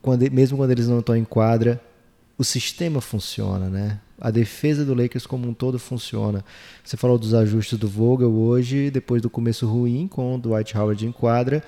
quando, 0.00 0.30
mesmo 0.30 0.56
quando 0.56 0.70
eles 0.70 0.88
não 0.88 1.00
estão 1.00 1.16
em 1.16 1.24
quadra, 1.24 1.80
o 2.36 2.44
sistema 2.44 3.00
funciona, 3.00 3.68
né? 3.68 4.00
A 4.20 4.30
defesa 4.30 4.84
do 4.84 4.94
Lakers 4.94 5.26
como 5.26 5.48
um 5.48 5.54
todo 5.54 5.78
funciona. 5.78 6.44
Você 6.84 6.96
falou 6.96 7.18
dos 7.18 7.34
ajustes 7.34 7.78
do 7.78 7.88
Vogel 7.88 8.32
hoje, 8.32 8.90
depois 8.90 9.22
do 9.22 9.30
começo 9.30 9.66
ruim 9.66 10.08
com 10.08 10.34
o 10.34 10.38
Dwight 10.38 10.76
Howard 10.76 11.06
em 11.06 11.12
quadra, 11.12 11.62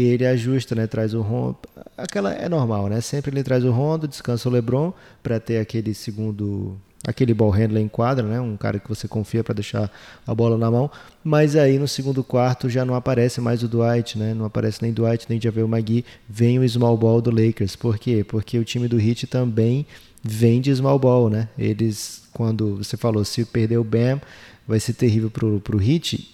ele 0.00 0.26
ajusta, 0.26 0.74
né? 0.74 0.86
Traz 0.86 1.14
o 1.14 1.20
Rondo. 1.20 1.56
Aquela 1.96 2.32
é 2.32 2.48
normal, 2.48 2.88
né? 2.88 3.00
Sempre 3.00 3.30
ele 3.30 3.42
traz 3.44 3.64
o 3.64 3.70
Rondo, 3.70 4.08
descansa 4.08 4.48
o 4.48 4.52
LeBron 4.52 4.92
para 5.22 5.38
ter 5.38 5.58
aquele 5.58 5.94
segundo 5.94 6.76
aquele 7.06 7.34
ball 7.34 7.50
handler 7.50 7.82
em 7.82 7.88
quadra, 7.88 8.26
né? 8.26 8.40
Um 8.40 8.56
cara 8.56 8.78
que 8.78 8.88
você 8.88 9.06
confia 9.06 9.44
para 9.44 9.54
deixar 9.54 9.90
a 10.26 10.34
bola 10.34 10.56
na 10.56 10.70
mão. 10.70 10.90
Mas 11.22 11.54
aí 11.54 11.78
no 11.78 11.86
segundo 11.86 12.24
quarto 12.24 12.68
já 12.68 12.84
não 12.84 12.94
aparece 12.94 13.40
mais 13.40 13.62
o 13.62 13.68
Dwight, 13.68 14.18
né? 14.18 14.34
Não 14.34 14.44
aparece 14.44 14.82
nem 14.82 14.92
Dwight, 14.92 15.26
nem 15.28 15.40
Javel 15.40 15.68
McGee. 15.68 16.04
Vem 16.28 16.58
o 16.58 16.68
small 16.68 16.96
ball 16.96 17.20
do 17.20 17.30
Lakers. 17.30 17.76
Por 17.76 17.98
quê? 17.98 18.24
Porque 18.26 18.58
o 18.58 18.64
time 18.64 18.88
do 18.88 18.98
Heat 18.98 19.26
também 19.26 19.86
vem 20.22 20.60
de 20.60 20.74
small 20.74 20.98
ball, 20.98 21.28
né? 21.28 21.48
Eles, 21.58 22.22
quando 22.32 22.78
você 22.78 22.96
falou, 22.96 23.24
se 23.24 23.44
perder 23.44 23.78
o 23.78 23.84
Bam, 23.84 24.20
vai 24.66 24.80
ser 24.80 24.94
terrível 24.94 25.30
pro, 25.30 25.60
pro 25.60 25.82
Heat. 25.82 26.33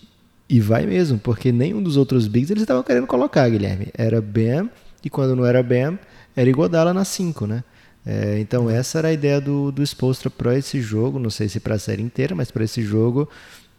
E 0.50 0.58
vai 0.58 0.84
mesmo, 0.84 1.16
porque 1.16 1.52
nenhum 1.52 1.80
dos 1.80 1.96
outros 1.96 2.26
bigs 2.26 2.50
eles 2.50 2.64
estavam 2.64 2.82
querendo 2.82 3.06
colocar, 3.06 3.48
Guilherme. 3.48 3.86
Era 3.96 4.20
Bam, 4.20 4.68
e 5.04 5.08
quando 5.08 5.36
não 5.36 5.46
era 5.46 5.62
Bam, 5.62 5.96
era 6.34 6.50
Igodala 6.50 6.92
na 6.92 7.04
5, 7.04 7.46
né? 7.46 7.62
É, 8.04 8.36
então 8.40 8.68
essa 8.68 8.98
era 8.98 9.08
a 9.08 9.12
ideia 9.12 9.40
do, 9.40 9.70
do 9.70 9.80
Spolstra 9.86 10.28
para 10.28 10.58
esse 10.58 10.80
jogo, 10.80 11.20
não 11.20 11.30
sei 11.30 11.48
se 11.48 11.60
para 11.60 11.76
a 11.76 11.78
série 11.78 12.02
inteira, 12.02 12.34
mas 12.34 12.50
para 12.50 12.64
esse 12.64 12.82
jogo 12.82 13.28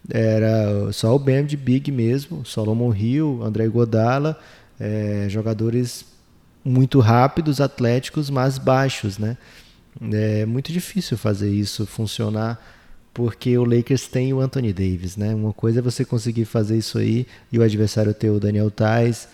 era 0.08 0.90
só 0.92 1.14
o 1.14 1.18
Bam 1.18 1.44
de 1.44 1.58
Big 1.58 1.92
mesmo, 1.92 2.42
Solomon 2.42 2.94
Hill, 2.94 3.42
André 3.42 3.68
Godala, 3.68 4.40
é, 4.80 5.26
jogadores 5.28 6.06
muito 6.64 7.00
rápidos, 7.00 7.60
atléticos, 7.60 8.30
mas 8.30 8.56
baixos, 8.56 9.18
né? 9.18 9.36
É 10.10 10.46
muito 10.46 10.72
difícil 10.72 11.18
fazer 11.18 11.50
isso 11.50 11.84
funcionar 11.84 12.58
porque 13.14 13.56
o 13.58 13.64
Lakers 13.64 14.06
tem 14.08 14.32
o 14.32 14.40
Anthony 14.40 14.72
Davis, 14.72 15.16
né? 15.16 15.34
Uma 15.34 15.52
coisa 15.52 15.80
é 15.80 15.82
você 15.82 16.04
conseguir 16.04 16.44
fazer 16.44 16.78
isso 16.78 16.98
aí 16.98 17.26
e 17.50 17.58
o 17.58 17.62
adversário 17.62 18.14
ter 18.14 18.30
o 18.30 18.40
Daniel 18.40 18.70
Tais, 18.70 19.28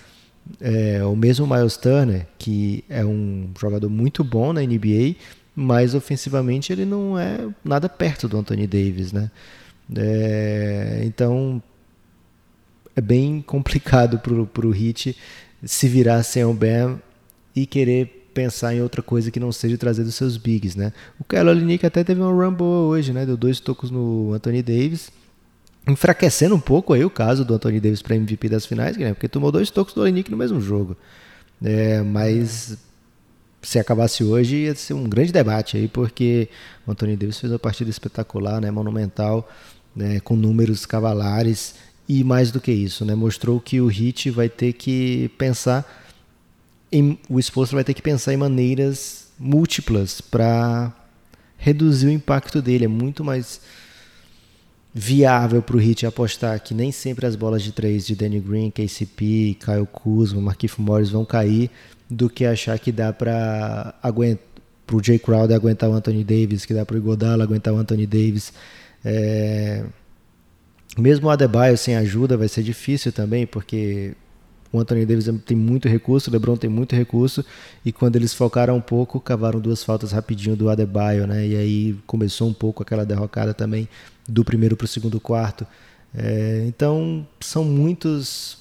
é, 0.61 1.05
o 1.05 1.14
mesmo 1.14 1.47
Miles 1.47 1.77
Turner, 1.77 2.27
que 2.38 2.85
é 2.88 3.05
um 3.05 3.51
jogador 3.61 3.88
muito 3.88 4.25
bom 4.25 4.53
na 4.53 4.61
NBA, 4.62 5.14
mas 5.55 5.95
ofensivamente 5.95 6.73
ele 6.73 6.85
não 6.85 7.19
é 7.19 7.49
nada 7.64 7.88
perto 7.88 8.29
do 8.29 8.38
Anthony 8.38 8.67
Davis, 8.67 9.12
né? 9.12 9.31
É, 9.97 11.03
então 11.05 11.62
é 12.95 13.01
bem 13.01 13.41
complicado 13.41 14.19
para 14.19 14.67
o 14.67 14.75
Heat 14.75 15.17
se 15.64 15.88
virar 15.88 16.23
sem 16.23 16.45
o 16.45 16.53
Bam 16.53 17.01
e 17.55 17.64
querer 17.64 18.17
pensar 18.38 18.72
em 18.72 18.81
outra 18.81 19.03
coisa 19.03 19.33
que 19.33 19.40
não 19.40 19.51
seja 19.51 19.77
trazer 19.77 20.05
dos 20.05 20.14
seus 20.14 20.37
bigs, 20.37 20.77
né? 20.77 20.92
O 21.18 21.24
Kelly 21.24 21.48
Olynyk 21.48 21.85
até 21.85 22.05
teve 22.05 22.20
uma 22.20 22.31
run 22.31 22.55
boa 22.55 22.87
hoje, 22.87 23.12
né? 23.12 23.27
Deu 23.27 23.37
dois 23.37 23.59
tocos 23.59 23.90
no 23.90 24.33
Anthony 24.33 24.62
Davis 24.62 25.11
enfraquecendo 25.88 26.55
um 26.55 26.61
pouco 26.61 26.92
aí 26.92 27.05
o 27.05 27.11
caso 27.11 27.44
do 27.44 27.55
Anthony 27.55 27.81
Davis 27.81 28.01
para 28.01 28.14
MVP 28.14 28.48
das 28.48 28.64
finais, 28.64 28.96
Guilherme, 28.96 29.14
porque 29.14 29.27
tomou 29.27 29.51
dois 29.51 29.70
toques 29.70 29.92
do 29.92 30.03
Olenek 30.03 30.31
no 30.31 30.37
mesmo 30.37 30.61
jogo. 30.61 30.96
É, 31.64 32.01
mas 32.03 32.79
se 33.61 33.79
acabasse 33.81 34.22
hoje 34.22 34.55
ia 34.55 34.74
ser 34.77 34.94
um 34.94 35.09
grande 35.09 35.33
debate 35.33 35.77
aí, 35.77 35.88
porque 35.88 36.48
o 36.87 36.92
Anthony 36.92 37.16
Davis 37.16 37.40
fez 37.40 37.53
uma 37.53 37.59
partida 37.59 37.90
espetacular, 37.90 38.61
né, 38.61 38.70
monumental, 38.70 39.51
né, 39.96 40.20
com 40.20 40.37
números 40.37 40.87
cavalares 40.87 41.74
e 42.09 42.22
mais 42.22 42.53
do 42.53 42.61
que 42.61 42.70
isso, 42.70 43.05
né, 43.05 43.16
mostrou 43.16 43.59
que 43.59 43.81
o 43.81 43.90
Heat 43.90 44.31
vai 44.31 44.48
ter 44.48 44.74
que 44.74 45.29
pensar 45.37 46.07
em, 46.90 47.18
o 47.29 47.38
esforço 47.38 47.74
vai 47.74 47.85
ter 47.85 47.94
que 47.94 48.03
pensar 48.03 48.33
em 48.33 48.37
maneiras 48.37 49.29
múltiplas 49.38 50.20
para 50.20 50.92
reduzir 51.57 52.07
o 52.07 52.11
impacto 52.11 52.62
dele, 52.62 52.85
é 52.85 52.88
muito 52.88 53.24
mais 53.24 53.61
viável 54.94 55.62
para 55.62 55.77
o 55.77 55.81
Heat 55.81 56.07
apostar 56.07 56.61
que 56.61 56.74
nem 56.74 56.90
sempre 56.90 57.27
as 57.27 57.37
bolas 57.37 57.62
de 57.62 57.72
três 57.72 58.07
de 58.07 58.16
Danny 58.16 58.40
Green, 58.40 58.70
KCP, 58.70 59.57
Kyle 59.61 59.87
Kuzma, 59.90 60.40
Markif 60.40 60.81
Morris 60.81 61.11
vão 61.11 61.24
cair, 61.24 61.70
do 62.09 62.29
que 62.29 62.44
achar 62.44 62.79
que 62.79 62.90
dá 62.90 63.12
para 63.12 63.94
aguentar 64.03 64.48
o 64.90 65.03
Jay 65.03 65.18
Crowder 65.18 65.55
aguentar 65.55 65.90
o 65.90 65.92
Anthony 65.92 66.24
Davis, 66.24 66.64
que 66.64 66.72
dá 66.72 66.85
para 66.85 66.94
o 66.94 66.98
Igodala 66.98 67.44
aguentar 67.44 67.74
o 67.74 67.77
Anthony 67.77 68.07
Davis. 68.07 68.53
É... 69.05 69.85
Mesmo 70.96 71.29
o 71.29 71.31
Adebayo 71.31 71.77
sem 71.77 71.94
ajuda 71.94 72.37
vai 72.37 72.48
ser 72.48 72.62
difícil 72.62 73.12
também, 73.12 73.46
porque 73.46 74.14
o 74.72 74.78
Anthony 74.78 75.07
Davis 75.07 75.31
tem 75.46 75.57
muito 75.57 75.88
recurso, 75.88 76.28
o 76.28 76.33
LeBron 76.33 76.57
tem 76.57 76.68
muito 76.68 76.94
recurso, 76.94 77.44
e 77.85 77.90
quando 77.90 78.16
eles 78.16 78.35
focaram 78.35 78.76
um 78.76 78.81
pouco, 78.81 79.18
cavaram 79.18 79.61
duas 79.61 79.83
faltas 79.83 80.12
rapidinho 80.12 80.54
do 80.54 80.68
Adebayo, 80.68 81.26
né? 81.26 81.46
E 81.46 81.57
aí 81.57 81.96
começou 82.07 82.48
um 82.48 82.52
pouco 82.52 82.83
aquela 82.83 83.04
derrocada 83.04 83.54
também 83.54 83.88
do 84.28 84.44
primeiro 84.44 84.76
para 84.76 84.85
o 84.85 84.88
segundo 84.88 85.18
quarto. 85.18 85.66
É, 86.14 86.64
então 86.66 87.26
são 87.40 87.64
muitos, 87.64 88.59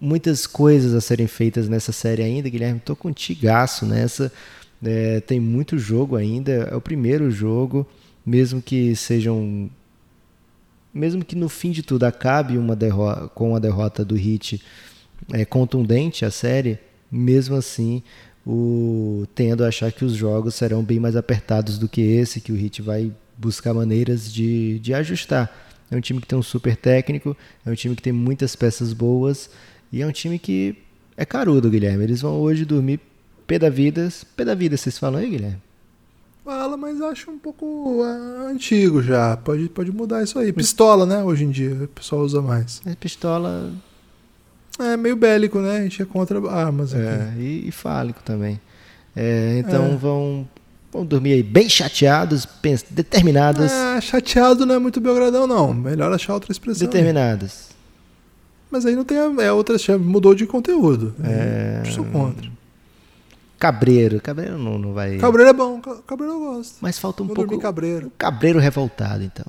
muitas 0.00 0.46
coisas 0.46 0.94
a 0.94 1.00
serem 1.00 1.26
feitas 1.26 1.68
nessa 1.68 1.92
série 1.92 2.22
ainda, 2.22 2.48
Guilherme. 2.48 2.78
Estou 2.78 2.96
contigaço 2.96 3.84
nessa. 3.84 4.32
É, 4.82 5.20
tem 5.20 5.38
muito 5.38 5.78
jogo 5.78 6.16
ainda. 6.16 6.52
É 6.52 6.74
o 6.74 6.80
primeiro 6.80 7.30
jogo, 7.30 7.86
mesmo 8.24 8.62
que 8.62 8.96
sejam. 8.96 9.70
Mesmo 10.94 11.24
que 11.24 11.34
no 11.34 11.48
fim 11.48 11.70
de 11.70 11.82
tudo 11.82 12.04
acabe 12.04 12.58
uma 12.58 12.76
com 13.34 13.56
a 13.56 13.58
derrota 13.58 14.04
do 14.04 14.14
Hit 14.14 14.62
é, 15.32 15.44
contundente 15.44 16.24
a 16.24 16.30
série, 16.30 16.78
mesmo 17.10 17.56
assim 17.56 18.02
o, 18.46 19.26
tendo 19.34 19.64
a 19.64 19.68
achar 19.68 19.90
que 19.92 20.04
os 20.04 20.14
jogos 20.14 20.54
serão 20.54 20.82
bem 20.82 21.00
mais 21.00 21.16
apertados 21.16 21.78
do 21.78 21.88
que 21.88 22.00
esse, 22.00 22.40
que 22.40 22.52
o 22.52 22.56
Hit 22.56 22.82
vai 22.82 23.12
buscar 23.36 23.72
maneiras 23.72 24.32
de, 24.32 24.78
de 24.80 24.92
ajustar. 24.94 25.50
É 25.90 25.96
um 25.96 26.00
time 26.00 26.20
que 26.20 26.26
tem 26.26 26.38
um 26.38 26.42
super 26.42 26.76
técnico, 26.76 27.36
é 27.64 27.70
um 27.70 27.74
time 27.74 27.94
que 27.94 28.02
tem 28.02 28.12
muitas 28.12 28.56
peças 28.56 28.92
boas 28.92 29.50
e 29.92 30.02
é 30.02 30.06
um 30.06 30.12
time 30.12 30.38
que 30.38 30.76
é 31.16 31.24
carudo, 31.24 31.70
Guilherme. 31.70 32.04
Eles 32.04 32.20
vão 32.20 32.40
hoje 32.40 32.64
dormir 32.64 33.00
pé 33.46 33.58
da 33.58 33.68
vida. 33.68 34.08
Pé 34.36 34.44
da 34.44 34.54
vida, 34.54 34.76
vocês 34.76 34.98
falam 34.98 35.20
aí, 35.20 35.28
Guilherme? 35.28 35.60
Fala, 36.44 36.76
mas 36.76 37.00
acho 37.00 37.30
um 37.30 37.38
pouco 37.38 38.02
uh, 38.02 38.48
antigo 38.48 39.00
já. 39.02 39.36
Pode, 39.36 39.68
pode 39.68 39.92
mudar 39.92 40.22
isso 40.22 40.38
aí. 40.38 40.52
Pistola, 40.52 41.06
né? 41.06 41.22
Hoje 41.22 41.44
em 41.44 41.50
dia 41.50 41.84
o 41.84 41.88
pessoal 41.88 42.22
usa 42.22 42.42
mais. 42.42 42.80
É, 42.84 42.94
pistola. 42.96 43.72
É 44.84 44.96
meio 44.96 45.16
bélico, 45.16 45.58
né? 45.60 45.78
A 45.78 45.82
gente 45.82 46.02
é 46.02 46.04
contra 46.04 46.38
armas. 46.50 46.94
Aqui. 46.94 47.02
É, 47.02 47.34
e, 47.38 47.68
e 47.68 47.72
fálico 47.72 48.20
também. 48.24 48.60
É, 49.14 49.58
então 49.58 49.92
é. 49.92 49.96
vão 49.96 50.48
vão 50.92 51.06
dormir 51.06 51.32
aí 51.32 51.42
bem 51.42 51.68
chateados, 51.68 52.46
determinados. 52.90 53.72
É, 53.72 54.00
chateado 54.00 54.66
não 54.66 54.74
é 54.74 54.78
muito 54.78 55.00
Belgradão, 55.00 55.46
não. 55.46 55.72
Melhor 55.72 56.12
achar 56.12 56.34
outra 56.34 56.52
expressão. 56.52 56.86
Determinados. 56.86 57.68
Aí. 57.68 57.76
Mas 58.70 58.86
aí 58.86 58.94
não 58.94 59.04
tem 59.04 59.18
a, 59.18 59.30
é 59.42 59.52
outra, 59.52 59.76
mudou 59.98 60.34
de 60.34 60.46
conteúdo. 60.46 61.14
É... 61.24 61.82
Sou 61.90 62.04
contra. 62.04 62.50
Cabreiro. 63.58 64.20
Cabreiro 64.20 64.58
não, 64.58 64.78
não 64.78 64.92
vai. 64.92 65.18
Cabreiro 65.18 65.50
é 65.50 65.52
bom. 65.52 65.80
Cabreiro 65.80 66.34
eu 66.34 66.40
gosto. 66.40 66.76
Mas 66.80 66.98
falta 66.98 67.22
um 67.22 67.26
Vou 67.26 67.36
pouco. 67.36 67.58
Cabreiro. 67.58 68.10
cabreiro 68.18 68.58
revoltado, 68.58 69.22
então. 69.22 69.46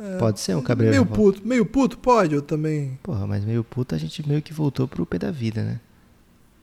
É, 0.00 0.16
pode 0.16 0.40
ser 0.40 0.56
um 0.56 0.62
cabreiro 0.62 0.94
meio 0.94 1.04
puto. 1.04 1.46
Meio 1.46 1.66
puto 1.66 1.98
pode, 1.98 2.34
eu 2.34 2.40
também. 2.40 2.98
Porra, 3.02 3.26
mas 3.26 3.44
meio 3.44 3.62
puto 3.62 3.94
a 3.94 3.98
gente 3.98 4.26
meio 4.26 4.40
que 4.40 4.52
voltou 4.52 4.88
pro 4.88 5.04
pé 5.04 5.18
da 5.18 5.30
vida, 5.30 5.62
né? 5.62 5.80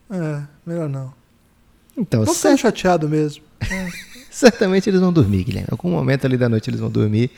É, 0.10 0.44
melhor 0.66 0.90
não. 0.90 1.14
Então, 1.96 2.26
Tô 2.26 2.34
ficando 2.34 2.58
chateado 2.58 3.08
mesmo. 3.08 3.44
É. 3.70 3.90
Certamente 4.30 4.88
eles 4.88 5.02
vão 5.02 5.12
dormir, 5.12 5.44
Guilherme. 5.44 5.68
Em 5.68 5.74
algum 5.74 5.90
momento 5.90 6.26
ali 6.26 6.38
da 6.38 6.48
noite 6.48 6.70
eles 6.70 6.80
vão 6.80 6.92
dormir 6.92 7.32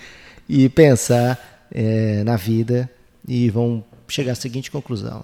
e 0.49 0.67
pensar 0.67 1.67
é, 1.71 2.25
na 2.25 2.35
vida 2.35 2.91
e 3.25 3.49
vão 3.49 3.83
chegar 4.05 4.33
à 4.33 4.35
seguinte 4.35 4.69
conclusão. 4.69 5.23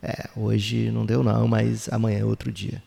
É, 0.00 0.28
hoje 0.36 0.88
não 0.92 1.04
deu 1.04 1.24
não, 1.24 1.48
mas 1.48 1.88
amanhã 1.90 2.20
é 2.20 2.24
outro 2.24 2.52
dia. 2.52 2.80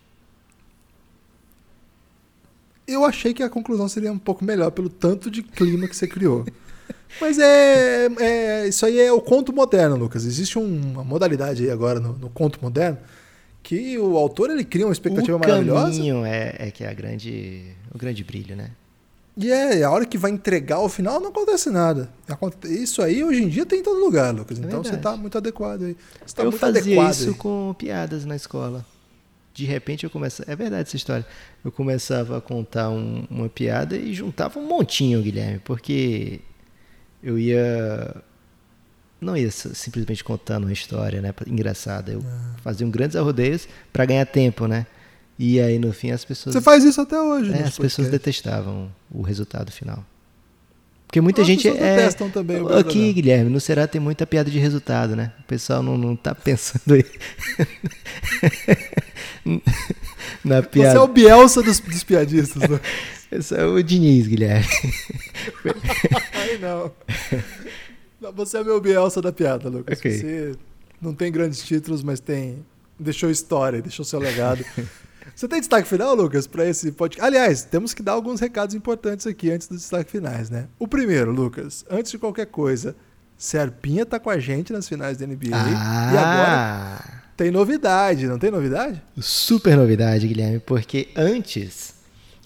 Eu 2.88 3.04
achei 3.04 3.34
que 3.34 3.44
a 3.44 3.50
conclusão 3.50 3.90
seria 3.90 4.12
um 4.12 4.18
pouco 4.18 4.46
melhor 4.46 4.72
pelo 4.72 4.90
tanto 4.90 5.30
de 5.30 5.44
clima 5.44 5.86
que 5.88 5.96
você 5.96 6.08
criou. 6.08 6.46
Mas 7.20 7.38
é, 7.40 8.08
é, 8.20 8.68
isso 8.68 8.86
aí 8.86 9.00
é 9.00 9.12
o 9.12 9.20
conto 9.22 9.52
moderno, 9.52 9.96
Lucas. 9.96 10.26
Existe 10.26 10.58
uma 10.58 11.04
modalidade 11.04 11.64
aí 11.64 11.70
agora 11.72 12.00
no, 12.00 12.14
no 12.14 12.30
conto 12.30 12.60
moderno 12.62 12.98
que 13.62 13.98
o 14.00 14.18
autor 14.18 14.50
ele 14.50 14.64
cria 14.64 14.86
uma 14.86 14.94
expectativa 14.94 15.36
o 15.36 15.40
maravilhosa. 15.40 15.92
caminho 15.92 16.26
é, 16.26 16.56
é 16.60 16.72
que 16.72 16.84
é 16.84 16.90
a 16.90 16.94
grande, 16.94 17.66
o 17.94 17.98
grande 17.98 18.24
brilho, 18.24 18.56
né? 18.56 18.72
E 19.38 19.52
é, 19.52 19.84
a 19.84 19.92
hora 19.92 20.06
que 20.06 20.18
vai 20.18 20.32
entregar 20.32 20.80
o 20.80 20.90
final 20.90 21.20
não 21.20 21.30
acontece 21.30 21.70
nada. 21.70 22.10
Isso 22.66 23.02
aí 23.02 23.24
hoje 23.24 23.44
em 23.44 23.48
dia 23.48 23.66
tem 23.66 23.80
em 23.80 23.84
todo 23.84 24.00
lugar, 24.00 24.34
Lucas. 24.34 24.58
É 24.58 24.62
Então 24.66 24.84
você 24.84 24.92
verdade. 24.92 25.16
tá 25.16 25.22
muito 25.22 25.38
adequado 25.38 25.84
aí. 25.84 25.98
Você 26.26 26.36
tá 26.36 26.44
eu 26.44 26.52
muito 26.52 26.60
fazia 26.60 26.82
adequado 26.82 27.14
isso 27.14 27.30
aí. 27.30 27.36
com 27.36 27.76
piadas 27.78 28.26
na 28.26 28.36
escola. 28.36 28.86
De 29.54 29.66
repente 29.66 30.04
eu 30.04 30.10
começava. 30.10 30.52
É 30.52 30.56
verdade 30.56 30.84
essa 30.84 30.96
história. 30.96 31.26
Eu 31.64 31.72
começava 31.72 32.38
a 32.38 32.42
contar 32.42 32.90
um- 32.90 33.26
uma 33.30 33.48
piada 33.50 33.96
e 33.98 34.14
juntava 34.14 34.60
um 34.60 34.66
montinho, 34.66 35.22
Guilherme, 35.22 35.60
porque 35.64 36.40
eu 37.24 37.38
ia. 37.38 38.16
Não 39.22 39.36
ia 39.36 39.52
simplesmente 39.52 40.24
contando 40.24 40.64
uma 40.64 40.72
história 40.74 41.22
né, 41.22 41.34
engraçada. 41.48 42.12
Eu 42.12 42.24
Ah. 42.26 42.56
fazia 42.64 42.88
um 42.88 42.92
grandes 42.92 43.16
arrodeios 43.18 43.68
para 43.92 44.06
ganhar 44.06 44.26
tempo, 44.26 44.66
né? 44.66 44.86
E 45.38 45.60
aí 45.60 45.78
no 45.80 45.92
fim 45.94 46.12
as 46.12 46.24
pessoas. 46.24 46.54
Você 46.54 46.62
faz 46.62 46.84
isso 46.84 47.00
até 47.02 47.20
hoje, 47.20 47.52
É, 47.54 47.64
as 47.64 47.78
pessoas 47.78 48.10
detestavam 48.10 48.90
o 49.12 49.22
resultado 49.22 49.72
final. 49.72 50.06
Porque 51.08 51.22
muita 51.22 51.42
As 51.42 51.48
gente 51.48 51.68
é. 51.68 51.72
detestam 51.74 52.30
também 52.30 52.58
Aqui. 52.78 53.12
Guilherme, 53.14 53.50
no 53.50 53.60
Será 53.60 53.88
tem 53.88 54.00
muita 54.00 54.28
piada 54.28 54.52
de 54.52 54.60
resultado, 54.60 55.16
né? 55.16 55.32
O 55.40 55.44
pessoal 55.44 55.82
não, 55.82 55.98
não 55.98 56.16
tá 56.16 56.36
pensando 56.36 56.94
aí. 56.94 57.06
Na 60.46 60.62
Você 60.62 60.68
piada. 60.70 60.98
é 60.98 61.02
o 61.02 61.08
Bielsa 61.08 61.62
dos, 61.64 61.80
dos 61.80 62.04
piadistas. 62.04 62.62
Lucas. 62.62 62.80
Esse 63.32 63.56
é 63.56 63.64
o 63.66 63.82
Diniz, 63.84 64.28
Guilherme. 64.28 64.66
Aí 66.34 66.58
não. 66.58 66.92
Você 68.34 68.58
é 68.58 68.64
meu 68.64 68.82
Bielsa 68.82 69.22
da 69.22 69.32
piada, 69.32 69.70
Lucas. 69.70 70.00
Ok. 70.00 70.12
Você 70.12 70.56
não 71.02 71.14
tem 71.14 71.32
grandes 71.32 71.62
títulos, 71.64 72.04
mas 72.04 72.20
tem. 72.20 72.66
Deixou 73.00 73.30
história, 73.30 73.82
deixou 73.82 74.04
seu 74.04 74.20
legado. 74.20 74.66
Você 75.36 75.48
tem 75.48 75.60
destaque 75.60 75.88
final, 75.88 76.16
Lucas, 76.16 76.48
para 76.48 76.66
esse 76.68 76.92
podcast? 76.92 77.26
Aliás, 77.26 77.64
temos 77.64 77.94
que 77.94 78.02
dar 78.04 78.14
alguns 78.14 78.40
recados 78.42 78.76
importantes 78.76 79.26
aqui 79.26 79.50
antes 79.52 79.68
dos 79.68 79.80
destaques 79.82 80.12
finais, 80.12 80.50
né? 80.50 80.68
O 80.78 80.88
primeiro, 80.88 81.32
Lucas, 81.32 81.86
antes 81.90 82.12
de 82.12 82.18
qualquer 82.18 82.48
coisa, 82.48 82.96
Serpinha 83.38 84.06
tá 84.06 84.20
com 84.20 84.30
a 84.30 84.38
gente 84.40 84.74
nas 84.74 84.90
finais 84.90 85.18
da 85.18 85.26
NBA. 85.26 85.48
E 85.50 85.54
agora 85.54 86.48
Ah, 86.50 87.22
tem 87.38 87.52
novidade, 87.52 88.28
não 88.28 88.38
tem 88.38 88.52
novidade? 88.52 89.02
super 89.22 89.78
novidade, 89.78 90.28
Guilherme, 90.28 90.60
porque 90.60 91.08
antes 91.16 91.94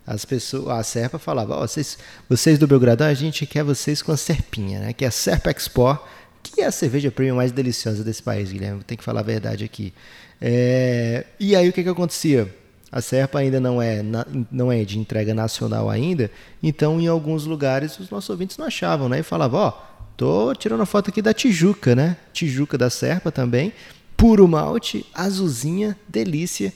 as 0.05 0.25
pessoas, 0.25 0.67
a 0.69 0.83
Serpa 0.83 1.17
falava, 1.17 1.55
ó, 1.55 1.61
vocês, 1.67 1.97
vocês 2.29 2.59
do 2.59 2.67
Belgradão, 2.67 3.07
a 3.07 3.13
gente 3.13 3.45
quer 3.45 3.63
vocês 3.63 4.01
com 4.01 4.11
a 4.11 4.17
Serpinha, 4.17 4.79
né? 4.79 4.93
Que 4.93 5.05
é 5.05 5.07
a 5.07 5.11
Serpa 5.11 5.49
Export, 5.51 6.01
que 6.41 6.61
é 6.61 6.65
a 6.65 6.71
cerveja 6.71 7.09
premium 7.09 7.37
mais 7.37 7.51
deliciosa 7.51 8.03
desse 8.03 8.21
país, 8.21 8.51
Guilherme. 8.51 8.83
Tem 8.83 8.97
que 8.97 9.03
falar 9.03 9.21
a 9.21 9.23
verdade 9.23 9.63
aqui. 9.63 9.93
É, 10.41 11.25
e 11.39 11.55
aí 11.55 11.69
o 11.69 11.73
que 11.73 11.81
que 11.83 11.89
acontecia? 11.89 12.53
A 12.91 13.01
Serpa 13.01 13.39
ainda 13.39 13.59
não 13.59 13.81
é, 13.81 14.03
na- 14.03 14.25
não 14.51 14.71
é 14.71 14.83
de 14.83 14.99
entrega 14.99 15.33
nacional 15.33 15.89
ainda, 15.89 16.29
então 16.61 16.99
em 16.99 17.07
alguns 17.07 17.45
lugares 17.45 17.97
os 17.97 18.09
nossos 18.09 18.29
ouvintes 18.29 18.57
não 18.57 18.65
achavam, 18.67 19.07
né? 19.09 19.19
E 19.19 19.23
falavam, 19.23 19.59
ó, 19.61 19.71
tô 20.17 20.53
tirando 20.53 20.85
foto 20.85 21.09
aqui 21.09 21.21
da 21.21 21.33
Tijuca, 21.33 21.95
né? 21.95 22.17
Tijuca 22.33 22.77
da 22.77 22.89
Serpa 22.89 23.31
também, 23.31 23.71
puro 24.17 24.47
malte, 24.47 25.05
azulzinha, 25.15 25.97
delícia. 26.07 26.71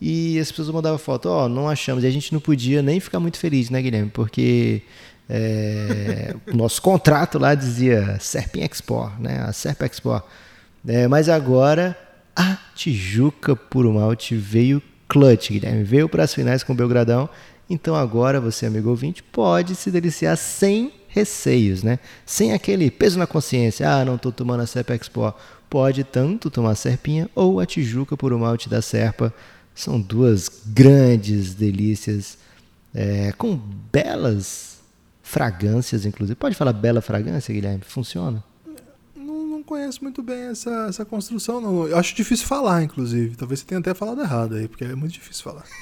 E 0.00 0.38
as 0.38 0.50
pessoas 0.50 0.70
mandavam 0.70 0.98
foto, 0.98 1.28
ó, 1.28 1.48
não 1.48 1.68
achamos. 1.68 2.04
E 2.04 2.06
a 2.06 2.10
gente 2.10 2.32
não 2.32 2.40
podia 2.40 2.80
nem 2.80 2.98
ficar 2.98 3.20
muito 3.20 3.38
feliz, 3.38 3.68
né, 3.68 3.82
Guilherme? 3.82 4.10
Porque 4.10 4.82
é, 5.28 6.34
o 6.50 6.56
nosso 6.56 6.80
contrato 6.80 7.38
lá 7.38 7.54
dizia 7.54 8.18
Serpin 8.18 8.62
Export, 8.62 9.20
né? 9.20 9.42
A 9.42 9.52
Serp 9.52 9.82
Export. 9.82 10.24
É, 10.86 11.06
mas 11.06 11.28
agora 11.28 11.96
a 12.34 12.56
Tijuca 12.74 13.54
Puro 13.54 13.92
Malte 13.92 14.34
veio 14.34 14.82
clutch, 15.06 15.50
Guilherme. 15.50 15.84
Veio 15.84 16.08
para 16.08 16.24
as 16.24 16.32
finais 16.32 16.62
com 16.62 16.72
o 16.72 16.76
Belgradão. 16.76 17.28
Então 17.68 17.94
agora 17.94 18.40
você, 18.40 18.66
amigo 18.66 18.88
ouvinte, 18.88 19.22
pode 19.22 19.76
se 19.76 19.90
deliciar 19.90 20.36
sem 20.36 20.92
receios, 21.08 21.82
né? 21.82 21.98
Sem 22.24 22.52
aquele 22.52 22.90
peso 22.90 23.18
na 23.18 23.26
consciência. 23.26 23.88
Ah, 23.88 24.04
não 24.04 24.14
estou 24.16 24.32
tomando 24.32 24.62
a 24.62 24.66
Serpa 24.66 24.94
Export. 24.94 25.36
Pode 25.68 26.02
tanto 26.02 26.50
tomar 26.50 26.70
a 26.70 26.74
Serpinha 26.74 27.28
ou 27.34 27.60
a 27.60 27.66
Tijuca 27.66 28.16
Puro 28.16 28.38
Malte 28.38 28.68
da 28.68 28.80
Serpa. 28.80 29.32
São 29.80 29.98
duas 29.98 30.50
grandes 30.66 31.54
delícias 31.54 32.36
é, 32.94 33.32
com 33.38 33.56
belas 33.90 34.78
fragrâncias, 35.22 36.04
inclusive. 36.04 36.36
Pode 36.36 36.54
falar 36.54 36.72
bela 36.74 37.00
fragrância, 37.00 37.54
Guilherme? 37.54 37.82
Funciona? 37.86 38.44
Não, 39.16 39.46
não 39.46 39.62
conheço 39.62 40.02
muito 40.02 40.22
bem 40.22 40.48
essa, 40.48 40.86
essa 40.88 41.04
construção, 41.04 41.62
não. 41.62 41.86
Eu 41.88 41.96
acho 41.96 42.14
difícil 42.14 42.46
falar, 42.46 42.82
inclusive. 42.82 43.36
Talvez 43.36 43.60
você 43.60 43.66
tenha 43.66 43.78
até 43.78 43.94
falado 43.94 44.20
errado 44.20 44.56
aí, 44.56 44.68
porque 44.68 44.84
é 44.84 44.94
muito 44.94 45.12
difícil 45.12 45.44
falar. 45.44 45.64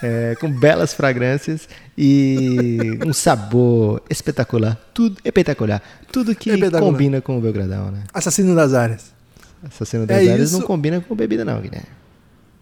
É, 0.00 0.36
com 0.38 0.48
belas 0.48 0.94
fragrâncias 0.94 1.68
e 1.98 3.00
um 3.04 3.12
sabor 3.12 4.00
espetacular. 4.08 4.76
Tudo 4.94 5.20
espetacular. 5.24 5.82
Tudo 6.12 6.36
que 6.36 6.50
Espetacular. 6.50 6.92
combina 6.92 7.20
com 7.20 7.36
o 7.36 7.40
Belgradão, 7.40 7.90
né? 7.90 8.04
Assassino 8.14 8.54
das 8.54 8.74
áreas. 8.74 9.12
Cena 9.84 10.06
das 10.06 10.18
É 10.18 10.30
áreas 10.32 10.50
isso. 10.50 10.60
não 10.60 10.66
combina 10.66 11.00
com 11.00 11.16
bebida, 11.16 11.44
não, 11.44 11.60
Guilherme. 11.60 11.88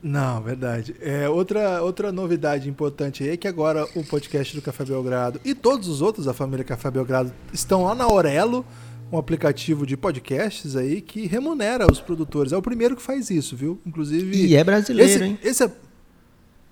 Não, 0.05 0.43
verdade. 0.43 0.95
É, 1.01 1.27
outra, 1.31 1.83
outra 1.83 2.13
novidade 2.13 2.69
importante 2.69 3.25
aí 3.25 3.31
é 3.31 3.37
que 3.39 3.49
agora 3.49 3.89
o 3.95 4.05
podcast 4.05 4.55
do 4.55 4.61
Café 4.61 4.85
Belgrado 4.85 5.41
e 5.43 5.55
todos 5.55 5.89
os 5.89 6.03
outros 6.03 6.27
da 6.27 6.35
família 6.35 6.63
Café 6.63 6.91
Belgrado 6.91 7.33
estão 7.55 7.85
lá 7.85 7.95
na 7.95 8.05
Aurelo, 8.05 8.67
um 9.11 9.17
aplicativo 9.17 9.87
de 9.87 9.97
podcasts 9.97 10.77
aí 10.77 11.01
que 11.01 11.27
remunera 11.27 11.91
os 11.91 12.03
produtores. 12.03 12.53
É 12.53 12.57
o 12.57 12.61
primeiro 12.61 12.95
que 12.95 13.01
faz 13.01 13.31
isso, 13.31 13.57
viu? 13.57 13.81
Inclusive. 13.87 14.45
E 14.45 14.55
é 14.55 14.63
brasileiro, 14.63 15.11
esse, 15.11 15.25
hein? 15.25 15.39
Esse 15.43 15.65
é, 15.65 15.71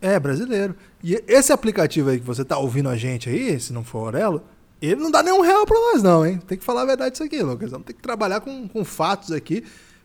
é 0.03 0.21
brasileiro. 0.21 0.77
E 1.03 1.15
esse 1.27 1.55
aplicativo 1.55 2.11
aí 2.11 2.21
que 2.21 2.27
você 2.27 2.45
tá 2.45 2.59
ouvindo 2.59 2.91
a 2.91 2.97
gente 2.99 3.31
aí, 3.31 3.59
se 3.59 3.73
não 3.73 3.83
for 3.83 4.01
Aurelo, 4.01 4.43
ele 4.83 4.97
não 4.97 5.11
dá 5.11 5.23
nenhum 5.23 5.41
real 5.41 5.65
pra 5.65 5.81
nós, 5.81 6.03
não, 6.03 6.27
hein? 6.27 6.39
Tem 6.47 6.59
que 6.59 6.65
falar 6.65 6.83
a 6.83 6.87
verdade 6.87 7.15
isso 7.15 7.25
aqui, 7.25 7.43
Lucas. 7.43 7.71
Vamos 7.71 7.87
ter 7.87 7.95
que 7.95 8.03
trabalhar 8.03 8.41
com, 8.41 8.69
com 8.69 8.85
fatos 8.85 9.33
aqui. 9.33 9.65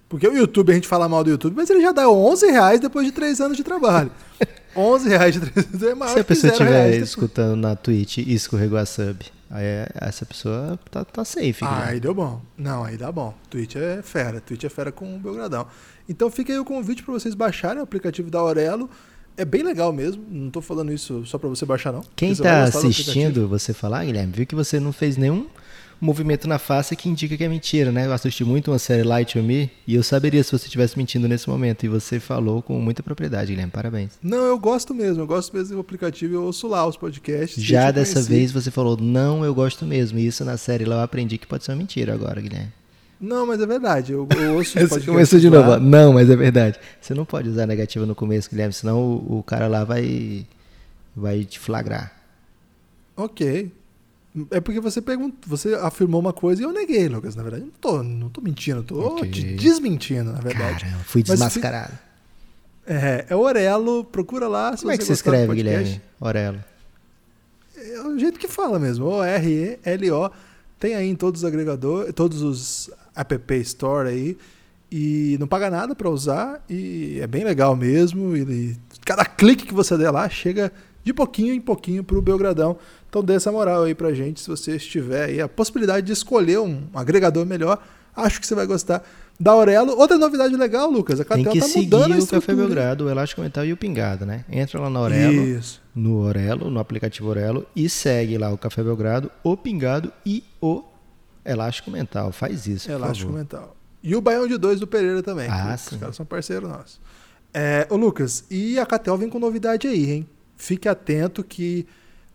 Porque 0.10 0.28
o 0.28 0.36
YouTube, 0.38 0.72
a 0.72 0.76
gente 0.76 0.88
fala 0.88 1.08
mal 1.10 1.24
do 1.24 1.30
YouTube, 1.30 1.54
mas 1.56 1.70
ele 1.70 1.82
já 1.82 1.92
dá 1.92 2.10
11 2.10 2.50
reais 2.50 2.80
depois 2.80 3.06
de 3.06 3.12
3 3.12 3.42
anos 3.42 3.58
de 3.58 3.64
trabalho. 3.64 4.12
11 4.76 5.10
reais 5.10 5.34
de 5.34 5.40
3 5.42 5.68
anos 5.68 5.84
é 5.84 5.96
maior 5.96 6.14
Se 6.14 6.20
a 6.20 6.24
pessoa 6.24 6.52
estiver 6.52 6.96
escutando 6.98 7.56
na 7.56 7.76
Twitch 7.76 8.20
e 8.20 8.34
escorregou 8.34 8.78
a 8.78 8.86
sub, 8.86 9.18
aí 9.50 9.66
é- 9.66 9.90
essa 9.96 10.26
pessoa 10.26 10.80
tá, 10.90 11.04
tá 11.04 11.26
safe, 11.26 11.58
Ah, 11.64 11.88
aí 11.88 12.00
deu 12.00 12.14
bom. 12.14 12.42
Não, 12.58 12.84
aí 12.84 12.96
dá 12.96 13.12
bom. 13.12 13.34
Twitch 13.50 13.76
é 13.76 14.02
fera. 14.02 14.40
Twitch 14.40 14.64
é 14.64 14.70
fera 14.70 14.92
com 14.92 15.16
o 15.16 15.20
Belgradão. 15.20 15.66
Então 16.08 16.30
fica 16.32 16.54
aí 16.54 16.60
o 16.60 16.64
convite 16.64 17.04
para 17.04 17.14
vocês 17.14 17.34
baixarem 17.36 17.80
o 17.80 17.84
aplicativo 17.84 18.30
da 18.30 18.40
Aurelo. 18.40 18.90
É 19.36 19.44
bem 19.44 19.62
legal 19.62 19.92
mesmo. 19.92 20.24
Não 20.30 20.50
tô 20.50 20.62
falando 20.62 20.92
isso 20.92 21.26
só 21.26 21.38
para 21.38 21.50
você 21.50 21.66
baixar, 21.66 21.92
não. 21.92 22.02
Quem 22.16 22.34
tá 22.34 22.64
assistindo 22.64 23.48
você 23.48 23.74
falar, 23.74 24.06
Guilherme, 24.06 24.32
viu 24.34 24.48
que 24.48 24.56
você 24.56 24.80
não 24.80 24.92
fez 24.94 25.18
nenhum 25.18 25.48
movimento 26.00 26.48
na 26.48 26.60
face 26.60 26.96
que 26.96 27.10
indica 27.10 27.36
que 27.36 27.44
é 27.44 27.50
mentira, 27.50 27.92
né? 27.92 28.06
Eu 28.06 28.14
assisti 28.14 28.44
muito 28.44 28.72
uma 28.72 28.80
série 28.80 29.04
Light 29.04 29.34
to 29.34 29.44
Me 29.44 29.70
e 29.88 29.96
eu 29.96 30.04
saberia 30.04 30.44
se 30.44 30.52
você 30.52 30.66
estivesse 30.66 30.98
mentindo 30.98 31.28
nesse 31.28 31.50
momento. 31.50 31.86
E 31.86 31.90
você 31.90 32.20
falou 32.20 32.62
com 32.62 32.80
muita 32.80 33.02
propriedade, 33.02 33.52
Guilherme. 33.52 33.72
Parabéns. 33.72 34.12
Não, 34.22 34.46
eu 34.46 34.60
gosto 34.60 34.94
mesmo. 34.94 35.24
Eu 35.24 35.28
gosto 35.28 35.56
mesmo 35.56 35.76
do 35.76 35.82
aplicativo. 35.82 36.36
Eu 36.36 36.44
ouço 36.44 36.68
lá 36.68 36.86
os 36.86 36.96
podcasts. 36.98 37.64
Já 37.64 37.92
dessa 37.92 38.14
conheci. 38.16 38.30
vez 38.30 38.52
você 38.52 38.70
falou, 38.72 38.96
não, 38.98 39.44
eu 39.44 39.54
gosto 39.54 39.86
mesmo. 39.86 40.20
E 40.20 40.28
isso 40.28 40.46
na 40.46 40.58
série 40.58 40.86
lá 40.86 40.98
eu 40.98 41.02
aprendi 41.02 41.38
que 41.38 41.48
pode 41.48 41.64
ser 41.64 41.72
uma 41.72 41.78
mentira 41.78 42.14
agora, 42.14 42.40
Guilherme. 42.42 42.72
Não, 43.20 43.48
mas 43.48 43.60
é 43.60 43.66
verdade. 43.66 44.12
Eu, 44.12 44.28
eu 44.38 44.56
ouço 44.58 44.78
os 44.84 45.04
começou 45.06 45.40
de 45.40 45.50
lá. 45.50 45.58
novo. 45.58 45.72
ó. 45.72 45.80
Não, 45.80 46.14
mas 46.14 46.30
é 46.30 46.36
verdade. 46.36 46.80
Você 47.02 47.14
não 47.16 47.26
pode 47.26 47.50
usar 47.50 47.66
negativa 47.66 48.06
no 48.06 48.14
começo, 48.14 48.50
Guilherme, 48.50 48.74
senão 48.74 49.00
o, 49.02 49.40
o 49.40 49.44
cara 49.44 49.68
lá 49.68 49.84
vai, 49.84 50.46
vai 51.16 51.44
te 51.44 51.58
flagrar. 51.58 52.14
Ok. 53.16 53.72
É 54.52 54.60
porque 54.60 54.80
você 54.80 55.02
perguntou, 55.02 55.38
você 55.48 55.74
afirmou 55.76 56.20
uma 56.20 56.34
coisa 56.34 56.62
e 56.62 56.66
eu 56.66 56.72
neguei, 56.72 57.08
Lucas. 57.08 57.36
Na 57.36 57.44
verdade, 57.44 57.64
não 57.64 57.72
tô, 57.80 58.04
não 58.04 58.30
tô 58.30 58.42
mentindo, 58.42 58.84
tô 58.84 59.00
Ok. 59.00 59.30
te 59.32 59.44
desmentindo, 59.56 60.32
na 60.32 60.40
verdade. 60.40 60.86
Caramba, 60.86 61.04
fui 61.04 61.22
Mas 61.22 61.40
desmascarado. 61.40 61.94
É, 62.86 63.26
é 63.30 63.36
Orelo, 63.36 64.04
procura 64.06 64.48
lá. 64.48 64.76
Como 64.78 64.92
é 64.92 64.96
você 64.96 65.02
que 65.02 65.08
do 65.08 65.14
escreve. 65.14 65.54
Guilherme? 65.56 66.02
Orelo. 66.20 66.64
É 67.78 68.02
o 68.02 68.18
jeito 68.18 68.40
que 68.40 68.48
fala 68.48 68.80
mesmo. 68.80 69.06
O-R-E-L-O. 69.06 70.32
Tem 70.80 70.96
aí 70.96 71.08
em 71.10 71.16
todos 71.16 71.42
os 71.42 71.48
agregadores, 71.48 72.14
todos 72.14 72.42
os 72.42 72.90
app 73.16 73.54
store 73.62 74.10
aí. 74.10 74.38
E 74.90 75.36
não 75.40 75.48
paga 75.48 75.70
nada 75.70 75.94
para 75.94 76.10
usar. 76.10 76.64
E 76.70 77.20
é 77.22 77.28
bem 77.28 77.44
legal 77.44 77.76
mesmo. 77.76 78.38
E 78.38 78.78
cada 79.06 79.26
clique 79.26 79.66
que 79.66 79.74
você 79.74 79.98
der 79.98 80.12
lá 80.12 80.30
chega 80.30 80.72
de 81.08 81.14
pouquinho 81.14 81.54
em 81.54 81.62
pouquinho 81.62 82.04
pro 82.04 82.22
Belgradão. 82.22 82.78
Então 83.10 83.24
dê 83.24 83.36
essa 83.36 83.52
moral 83.52 83.84
aí 83.84 83.96
pra 83.96 84.14
gente. 84.14 84.42
Se 84.42 84.50
você 84.50 84.76
estiver 84.76 85.26
aí 85.26 85.42
a 85.42 85.48
possibilidade 85.48 86.06
de 86.06 86.12
escolher 86.12 86.60
um 86.60 86.84
agregador 86.94 87.46
melhor, 87.46 87.82
acho 88.16 88.42
que 88.42 88.46
você 88.46 88.54
vai 88.54 88.66
gostar 88.66 89.02
da 89.40 89.52
Aurelo. 89.52 89.98
Outra 89.98 90.18
novidade 90.18 90.56
legal, 90.56 90.92
Lucas. 90.92 91.22
A 91.22 91.24
Tem 91.24 91.44
Catel 91.46 91.54
que 91.54 91.60
tá 91.60 91.66
seguir 91.66 91.86
mudando 91.86 92.22
o 92.22 92.28
Café. 92.28 92.54
Belgrado, 92.54 93.06
o 93.06 93.10
Elástico 93.10 93.42
Mental 93.42 93.66
e 93.66 93.72
o 93.72 93.78
Pingado, 93.78 94.26
né? 94.26 94.44
Entra 94.52 94.82
lá 94.82 94.90
na 94.90 95.00
Orelo, 95.00 95.44
Isso. 95.44 95.82
no 95.96 96.18
Orelo, 96.20 96.70
no 96.70 96.80
aplicativo 96.80 97.30
Orelo, 97.30 97.66
e 97.74 97.88
segue 97.88 98.38
lá 98.38 98.52
o 98.52 98.58
Café 98.58 98.84
Belgrado, 98.84 99.32
o 99.42 99.56
Pingado 99.56 100.12
e 100.26 100.44
o 100.62 100.84
Elástico 101.46 101.90
Mental. 101.90 102.34
Faz 102.34 102.68
isso, 102.68 102.88
por 102.88 102.94
Elástico. 102.94 103.32
Mental. 103.32 103.78
E 104.04 104.14
o 104.14 104.22
Baião 104.22 104.46
de 104.46 104.58
Dois 104.58 104.80
do 104.82 104.88
Pereira 104.88 105.24
também. 105.24 105.48
Ah, 105.50 105.76
sim. 105.78 105.96
Os 105.96 106.02
caras 106.02 106.16
são 106.18 106.26
parceiros 106.26 106.70
nossos. 106.70 107.00
É, 107.54 107.88
ô 107.90 107.96
Lucas, 107.96 108.44
e 108.52 108.78
a 108.78 108.86
Catel 108.86 109.18
vem 109.18 109.30
com 109.30 109.40
novidade 109.40 109.88
aí, 109.88 110.12
hein? 110.12 110.28
Fique 110.58 110.90
atento 110.90 111.44
que 111.44 111.86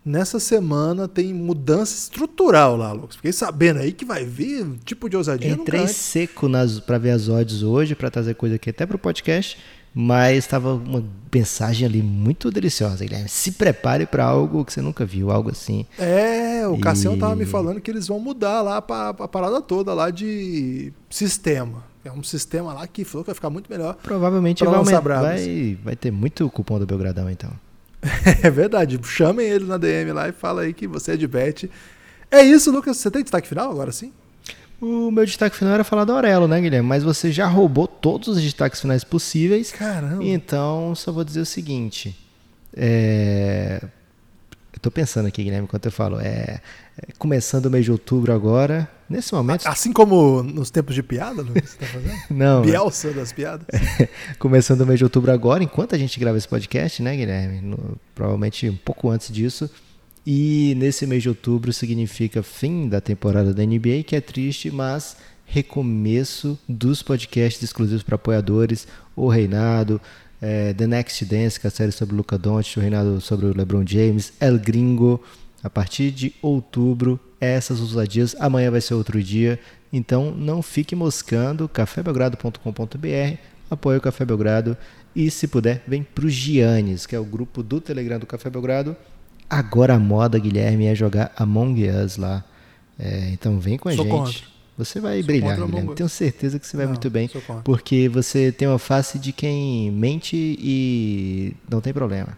nessa 0.05 0.39
semana 0.39 1.07
tem 1.07 1.33
mudança 1.33 1.95
estrutural 1.95 2.75
lá, 2.75 2.91
Lucas. 2.91 3.15
Fiquei 3.15 3.31
sabendo 3.31 3.79
aí 3.79 3.91
que 3.91 4.05
vai 4.05 4.25
vir 4.25 4.63
um 4.63 4.77
tipo 4.77 5.09
de 5.09 5.15
ousadia 5.15 5.51
Entrei 5.51 5.87
seco 5.87 6.47
nas, 6.47 6.79
pra 6.79 6.97
ver 6.97 7.11
as 7.11 7.29
odds 7.29 7.63
hoje, 7.63 7.95
pra 7.95 8.09
trazer 8.09 8.35
coisa 8.35 8.55
aqui 8.55 8.69
até 8.69 8.85
pro 8.85 8.97
podcast, 8.97 9.57
mas 9.93 10.39
estava 10.39 10.73
uma 10.73 11.03
mensagem 11.33 11.87
ali 11.87 12.01
muito 12.01 12.49
deliciosa, 12.49 13.03
Guilherme. 13.05 13.29
Se 13.29 13.51
prepare 13.51 14.05
pra 14.05 14.25
algo 14.25 14.65
que 14.65 14.73
você 14.73 14.81
nunca 14.81 15.05
viu, 15.05 15.29
algo 15.31 15.51
assim. 15.51 15.85
É, 15.99 16.67
o 16.67 16.77
Cassião 16.79 17.15
E- 17.15 17.19
tava 17.19 17.35
me 17.35 17.45
falando 17.45 17.79
que 17.79 17.91
eles 17.91 18.07
vão 18.07 18.19
mudar 18.19 18.61
lá 18.61 18.81
pra, 18.81 19.09
a 19.09 19.27
parada 19.27 19.61
toda 19.61 19.93
lá 19.93 20.09
de 20.09 20.91
sistema. 21.09 21.83
É 22.05 22.11
um 22.11 22.23
sistema 22.23 22.73
lá 22.73 22.85
que 22.85 23.05
falou 23.05 23.23
que 23.23 23.27
vai 23.27 23.35
ficar 23.35 23.49
muito 23.49 23.69
melhor. 23.69 23.95
Provavelmente 24.03 24.59
vai, 24.65 25.01
vai, 25.37 25.77
vai 25.83 25.95
ter 25.95 26.11
muito 26.11 26.49
cupom 26.49 26.77
do 26.77 26.85
Belgradão, 26.85 27.29
então. 27.29 27.51
É 28.43 28.49
verdade. 28.49 28.99
Chamem 29.03 29.47
ele 29.47 29.65
na 29.65 29.77
DM 29.77 30.11
lá 30.11 30.29
e 30.29 30.31
fala 30.31 30.63
aí 30.63 30.73
que 30.73 30.87
você 30.87 31.13
é 31.13 31.17
de 31.17 31.27
bet. 31.27 31.69
É 32.29 32.41
isso, 32.41 32.71
Lucas. 32.71 32.97
Você 32.97 33.09
tem 33.09 33.21
destaque 33.21 33.47
final 33.47 33.71
agora 33.71 33.91
sim? 33.91 34.11
O 34.81 35.09
meu 35.11 35.25
destaque 35.25 35.55
final 35.55 35.73
era 35.75 35.83
falar 35.83 36.03
da 36.03 36.13
Aurelo, 36.13 36.47
né, 36.47 36.59
Guilherme? 36.59 36.87
Mas 36.87 37.03
você 37.03 37.31
já 37.31 37.47
roubou 37.47 37.87
todos 37.87 38.27
os 38.27 38.41
destaques 38.41 38.81
finais 38.81 39.03
possíveis. 39.03 39.71
Caramba. 39.71 40.23
Então, 40.23 40.93
só 40.93 41.11
vou 41.11 41.23
dizer 41.23 41.39
o 41.39 41.45
seguinte. 41.45 42.13
É... 42.75 43.81
Tô 44.83 44.91
pensando 44.91 45.27
aqui, 45.27 45.41
Guilherme, 45.41 45.63
enquanto 45.63 45.85
eu 45.85 45.91
falo. 45.93 46.19
É... 46.19 46.59
é, 46.97 47.13
Começando 47.17 47.67
o 47.67 47.71
mês 47.71 47.85
de 47.85 47.91
outubro 47.91 48.33
agora. 48.33 48.87
Nesse 49.09 49.33
momento. 49.33 49.65
Assim 49.65 49.93
como 49.93 50.43
nos 50.43 50.69
tempos 50.69 50.93
de 50.93 51.01
piada, 51.01 51.41
Lucas, 51.41 51.69
você 51.69 51.77
tá 51.77 51.85
fazendo? 51.85 52.19
Não, 52.29 52.59
né? 52.59 52.67
Bielsa 52.71 53.13
das 53.13 53.31
piadas. 53.31 53.65
começando 54.37 54.81
o 54.81 54.85
mês 54.85 54.97
de 54.99 55.05
outubro 55.05 55.31
agora, 55.31 55.63
enquanto 55.63 55.95
a 55.95 55.97
gente 55.97 56.19
grava 56.19 56.37
esse 56.37 56.49
podcast, 56.49 57.01
né, 57.01 57.15
Guilherme? 57.15 57.61
No- 57.61 57.97
provavelmente 58.13 58.69
um 58.69 58.75
pouco 58.75 59.09
antes 59.09 59.31
disso. 59.31 59.69
E 60.27 60.73
nesse 60.77 61.07
mês 61.07 61.23
de 61.23 61.29
outubro 61.29 61.71
significa 61.71 62.43
fim 62.43 62.89
da 62.89 62.99
temporada 62.99 63.53
da 63.53 63.63
NBA, 63.65 64.03
que 64.05 64.17
é 64.17 64.21
triste, 64.21 64.69
mas 64.69 65.15
recomeço 65.45 66.59
dos 66.67 67.01
podcasts 67.01 67.63
exclusivos 67.63 68.03
para 68.03 68.15
apoiadores, 68.15 68.85
o 69.15 69.29
Reinado, 69.29 70.01
eh, 70.43 70.73
The 70.73 70.85
Next 70.85 71.23
Dance, 71.23 71.57
que 71.57 71.65
é 71.65 71.69
a 71.69 71.71
série 71.71 71.93
sobre 71.93 72.13
o 72.13 72.17
Luca 72.17 72.37
Doncic, 72.37 72.77
o 72.77 72.81
Reinado 72.81 73.21
sobre 73.21 73.45
o 73.45 73.55
LeBron 73.55 73.85
James, 73.87 74.33
El 74.41 74.59
Gringo. 74.59 75.23
A 75.63 75.69
partir 75.69 76.11
de 76.11 76.35
outubro, 76.41 77.17
essas 77.39 77.79
ousadias. 77.79 78.35
Amanhã 78.37 78.69
vai 78.69 78.81
ser 78.81 78.95
outro 78.95 79.23
dia. 79.23 79.57
Então 79.93 80.31
não 80.31 80.61
fique 80.61 80.93
moscando. 80.93 81.69
cafébelgrado.com.br 81.69 83.37
apoie 83.71 83.97
o 83.97 84.01
Café 84.01 84.25
Belgrado 84.25 84.77
e 85.15 85.29
se 85.29 85.47
puder, 85.47 85.83
vem 85.87 86.03
pro 86.03 86.29
Giannis, 86.29 87.05
que 87.05 87.15
é 87.15 87.19
o 87.19 87.25
grupo 87.25 87.61
do 87.61 87.79
Telegram 87.79 88.19
do 88.19 88.25
Café 88.25 88.49
Belgrado. 88.49 88.95
Agora 89.49 89.95
a 89.95 89.99
moda, 89.99 90.39
Guilherme, 90.39 90.85
é 90.85 90.95
jogar 90.95 91.31
Among 91.35 91.89
Us 91.89 92.17
lá. 92.17 92.43
É, 92.97 93.29
então 93.31 93.59
vem 93.59 93.77
com 93.77 93.89
a 93.89 93.93
Sou 93.93 94.05
gente. 94.05 94.13
contra. 94.13 94.52
Você 94.77 94.99
vai 94.99 95.17
Sou 95.17 95.27
brilhar, 95.27 95.55
Guilherme. 95.59 95.95
Tenho 95.95 96.09
certeza 96.09 96.57
que 96.57 96.65
você 96.65 96.75
vai 96.75 96.85
Não, 96.85 96.93
muito 96.93 97.09
bem, 97.09 97.29
porque 97.63 98.09
você 98.09 98.51
tem 98.51 98.67
uma 98.67 98.79
face 98.79 99.19
de 99.19 99.31
quem 99.31 99.91
mente 99.91 100.35
e 100.35 101.55
não 101.69 101.79
tem 101.79 101.93
problema. 101.93 102.37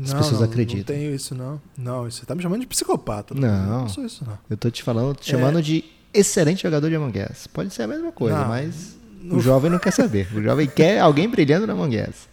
As 0.00 0.10
Não, 0.10 0.18
pessoas 0.20 0.40
não, 0.40 0.48
acreditam. 0.48 0.94
Não 0.94 1.02
tenho 1.02 1.14
isso, 1.14 1.34
não. 1.34 1.60
Não, 1.76 2.04
você 2.04 2.24
tá 2.24 2.34
me 2.34 2.42
chamando 2.42 2.60
de 2.60 2.66
psicopata. 2.66 3.34
Não. 3.34 3.80
Não 3.82 3.88
sou 3.88 4.04
isso, 4.04 4.24
não. 4.24 4.38
Eu 4.48 4.56
tô 4.56 4.70
te 4.70 4.82
falando, 4.82 5.16
te 5.16 5.30
chamando 5.30 5.60
de 5.60 5.84
excelente 6.14 6.62
jogador 6.62 6.88
de 6.88 6.96
Among 6.96 7.18
Us. 7.30 7.46
Pode 7.46 7.74
ser 7.74 7.82
a 7.82 7.86
mesma 7.86 8.12
coisa, 8.12 8.44
mas 8.46 8.96
o 9.30 9.40
jovem 9.40 9.70
não 9.70 9.78
quer 9.78 9.90
saber. 9.92 10.28
O 10.34 10.42
jovem 10.42 10.66
quer 10.66 11.00
alguém 11.00 11.28
brilhando 11.28 11.66
na 11.66 11.74
Among 11.74 11.96
Us. 12.00 12.28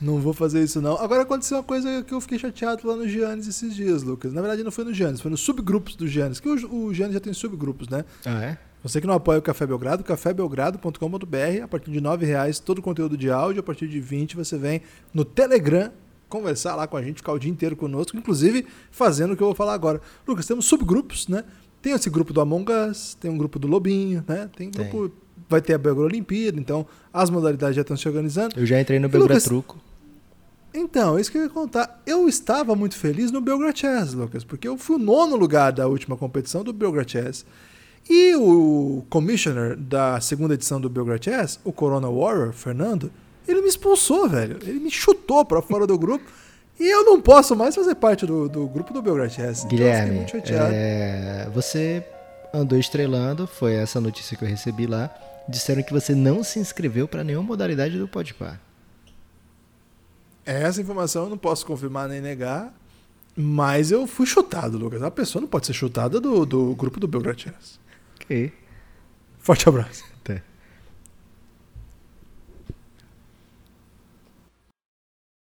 Não 0.00 0.18
vou 0.18 0.32
fazer 0.32 0.62
isso, 0.62 0.80
não. 0.80 0.96
Agora 0.96 1.22
aconteceu 1.22 1.58
uma 1.58 1.62
coisa 1.62 2.02
que 2.02 2.12
eu 2.12 2.20
fiquei 2.20 2.38
chateado 2.38 2.86
lá 2.86 2.96
no 2.96 3.08
Giannis 3.08 3.46
esses 3.46 3.74
dias, 3.74 4.02
Lucas. 4.02 4.32
Na 4.32 4.40
verdade, 4.40 4.62
não 4.62 4.70
foi 4.70 4.84
no 4.84 4.92
Giannis, 4.92 5.20
foi 5.20 5.30
nos 5.30 5.40
subgrupos 5.40 5.96
do 5.96 6.06
Giannis. 6.06 6.40
Que 6.40 6.48
o, 6.48 6.86
o 6.86 6.94
Giannis 6.94 7.14
já 7.14 7.20
tem 7.20 7.32
subgrupos, 7.32 7.88
né? 7.88 8.04
Ah, 8.24 8.42
é? 8.44 8.58
Você 8.82 9.00
que 9.00 9.06
não 9.06 9.14
apoia 9.14 9.38
o 9.38 9.42
Café 9.42 9.66
Belgrado, 9.66 10.04
cafébelgrado.com.br. 10.04 11.62
A 11.62 11.68
partir 11.68 11.90
de 11.90 12.00
9 12.00 12.26
reais 12.26 12.58
todo 12.58 12.80
o 12.80 12.82
conteúdo 12.82 13.16
de 13.16 13.30
áudio. 13.30 13.60
A 13.60 13.62
partir 13.62 13.88
de 13.88 13.98
20 13.98 14.36
você 14.36 14.58
vem 14.58 14.82
no 15.12 15.24
Telegram 15.24 15.90
conversar 16.28 16.74
lá 16.74 16.86
com 16.86 16.96
a 16.96 17.02
gente, 17.02 17.16
ficar 17.16 17.32
o 17.32 17.38
dia 17.38 17.50
inteiro 17.50 17.76
conosco, 17.76 18.16
inclusive 18.16 18.66
fazendo 18.90 19.32
o 19.32 19.36
que 19.36 19.42
eu 19.42 19.46
vou 19.46 19.54
falar 19.54 19.72
agora. 19.72 20.00
Lucas, 20.26 20.46
temos 20.46 20.66
subgrupos, 20.66 21.28
né? 21.28 21.44
Tem 21.80 21.92
esse 21.92 22.10
grupo 22.10 22.32
do 22.32 22.40
Among 22.40 22.72
Us, 22.72 23.14
tem 23.14 23.30
um 23.30 23.38
grupo 23.38 23.58
do 23.58 23.68
Lobinho, 23.68 24.24
né? 24.26 24.50
Tem 24.56 24.70
Tem. 24.70 24.90
grupo. 24.90 25.14
Vai 25.48 25.60
ter 25.60 25.74
a 25.74 25.78
Belgra 25.78 26.04
Olimpíada, 26.04 26.58
então 26.58 26.86
as 27.12 27.30
modalidades 27.30 27.76
já 27.76 27.82
estão 27.82 27.96
se 27.96 28.08
organizando. 28.08 28.58
Eu 28.58 28.66
já 28.66 28.80
entrei 28.80 28.98
no 28.98 29.08
E, 29.08 29.16
Lucas, 29.16 29.44
Truco. 29.44 29.78
Então, 30.72 31.18
isso 31.18 31.30
que 31.30 31.38
eu 31.38 31.42
ia 31.42 31.48
contar. 31.48 32.02
Eu 32.04 32.28
estava 32.28 32.74
muito 32.74 32.96
feliz 32.96 33.30
no 33.30 33.40
Belgrade 33.40 33.80
Chess, 33.80 34.12
Lucas, 34.12 34.42
porque 34.42 34.66
eu 34.66 34.76
fui 34.76 34.96
o 34.96 34.98
nono 34.98 35.36
lugar 35.36 35.72
da 35.72 35.86
última 35.86 36.16
competição 36.16 36.64
do 36.64 36.72
Belgrade 36.72 37.12
Chess. 37.12 37.46
E 38.10 38.34
o 38.34 39.04
commissioner 39.08 39.76
da 39.76 40.20
segunda 40.20 40.54
edição 40.54 40.80
do 40.80 40.90
Belgrade 40.90 41.26
Chess, 41.26 41.60
o 41.64 41.72
Corona 41.72 42.08
Warrior, 42.10 42.52
Fernando, 42.52 43.10
ele 43.46 43.62
me 43.62 43.68
expulsou, 43.68 44.28
velho. 44.28 44.58
Ele 44.62 44.80
me 44.80 44.90
chutou 44.90 45.44
para 45.44 45.62
fora 45.62 45.86
do 45.86 45.96
grupo. 45.96 46.24
E 46.78 46.92
eu 46.92 47.04
não 47.04 47.20
posso 47.20 47.54
mais 47.54 47.74
fazer 47.74 47.94
parte 47.94 48.26
do, 48.26 48.48
do 48.48 48.66
grupo 48.66 48.92
do 48.92 49.00
Belgrade 49.00 49.34
Chess. 49.34 49.58
Então 49.58 49.68
Guilherme, 49.68 50.16
muito 50.16 50.32
chateado. 50.32 50.72
é, 50.74 51.48
você 51.54 52.04
andou 52.54 52.78
estrelando, 52.78 53.46
foi 53.46 53.74
essa 53.74 54.00
notícia 54.00 54.36
que 54.36 54.44
eu 54.44 54.48
recebi 54.48 54.86
lá. 54.86 55.10
Disseram 55.48 55.82
que 55.82 55.92
você 55.92 56.14
não 56.14 56.42
se 56.42 56.58
inscreveu 56.58 57.06
para 57.06 57.24
nenhuma 57.24 57.48
modalidade 57.48 57.98
do 57.98 58.08
Podpah. 58.08 58.58
Essa 60.46 60.80
informação 60.80 61.24
eu 61.24 61.30
não 61.30 61.38
posso 61.38 61.66
confirmar 61.66 62.08
nem 62.08 62.20
negar. 62.20 62.72
Mas 63.36 63.90
eu 63.90 64.06
fui 64.06 64.26
chutado, 64.26 64.78
Lucas. 64.78 65.02
A 65.02 65.10
pessoa 65.10 65.42
não 65.42 65.48
pode 65.48 65.66
ser 65.66 65.72
chutada 65.72 66.20
do, 66.20 66.46
do 66.46 66.74
grupo 66.74 67.00
do 67.00 67.08
Belgrade 67.08 67.42
Chess. 67.42 67.80
Ok. 68.14 68.52
Forte 69.40 69.68
abraço. 69.68 70.13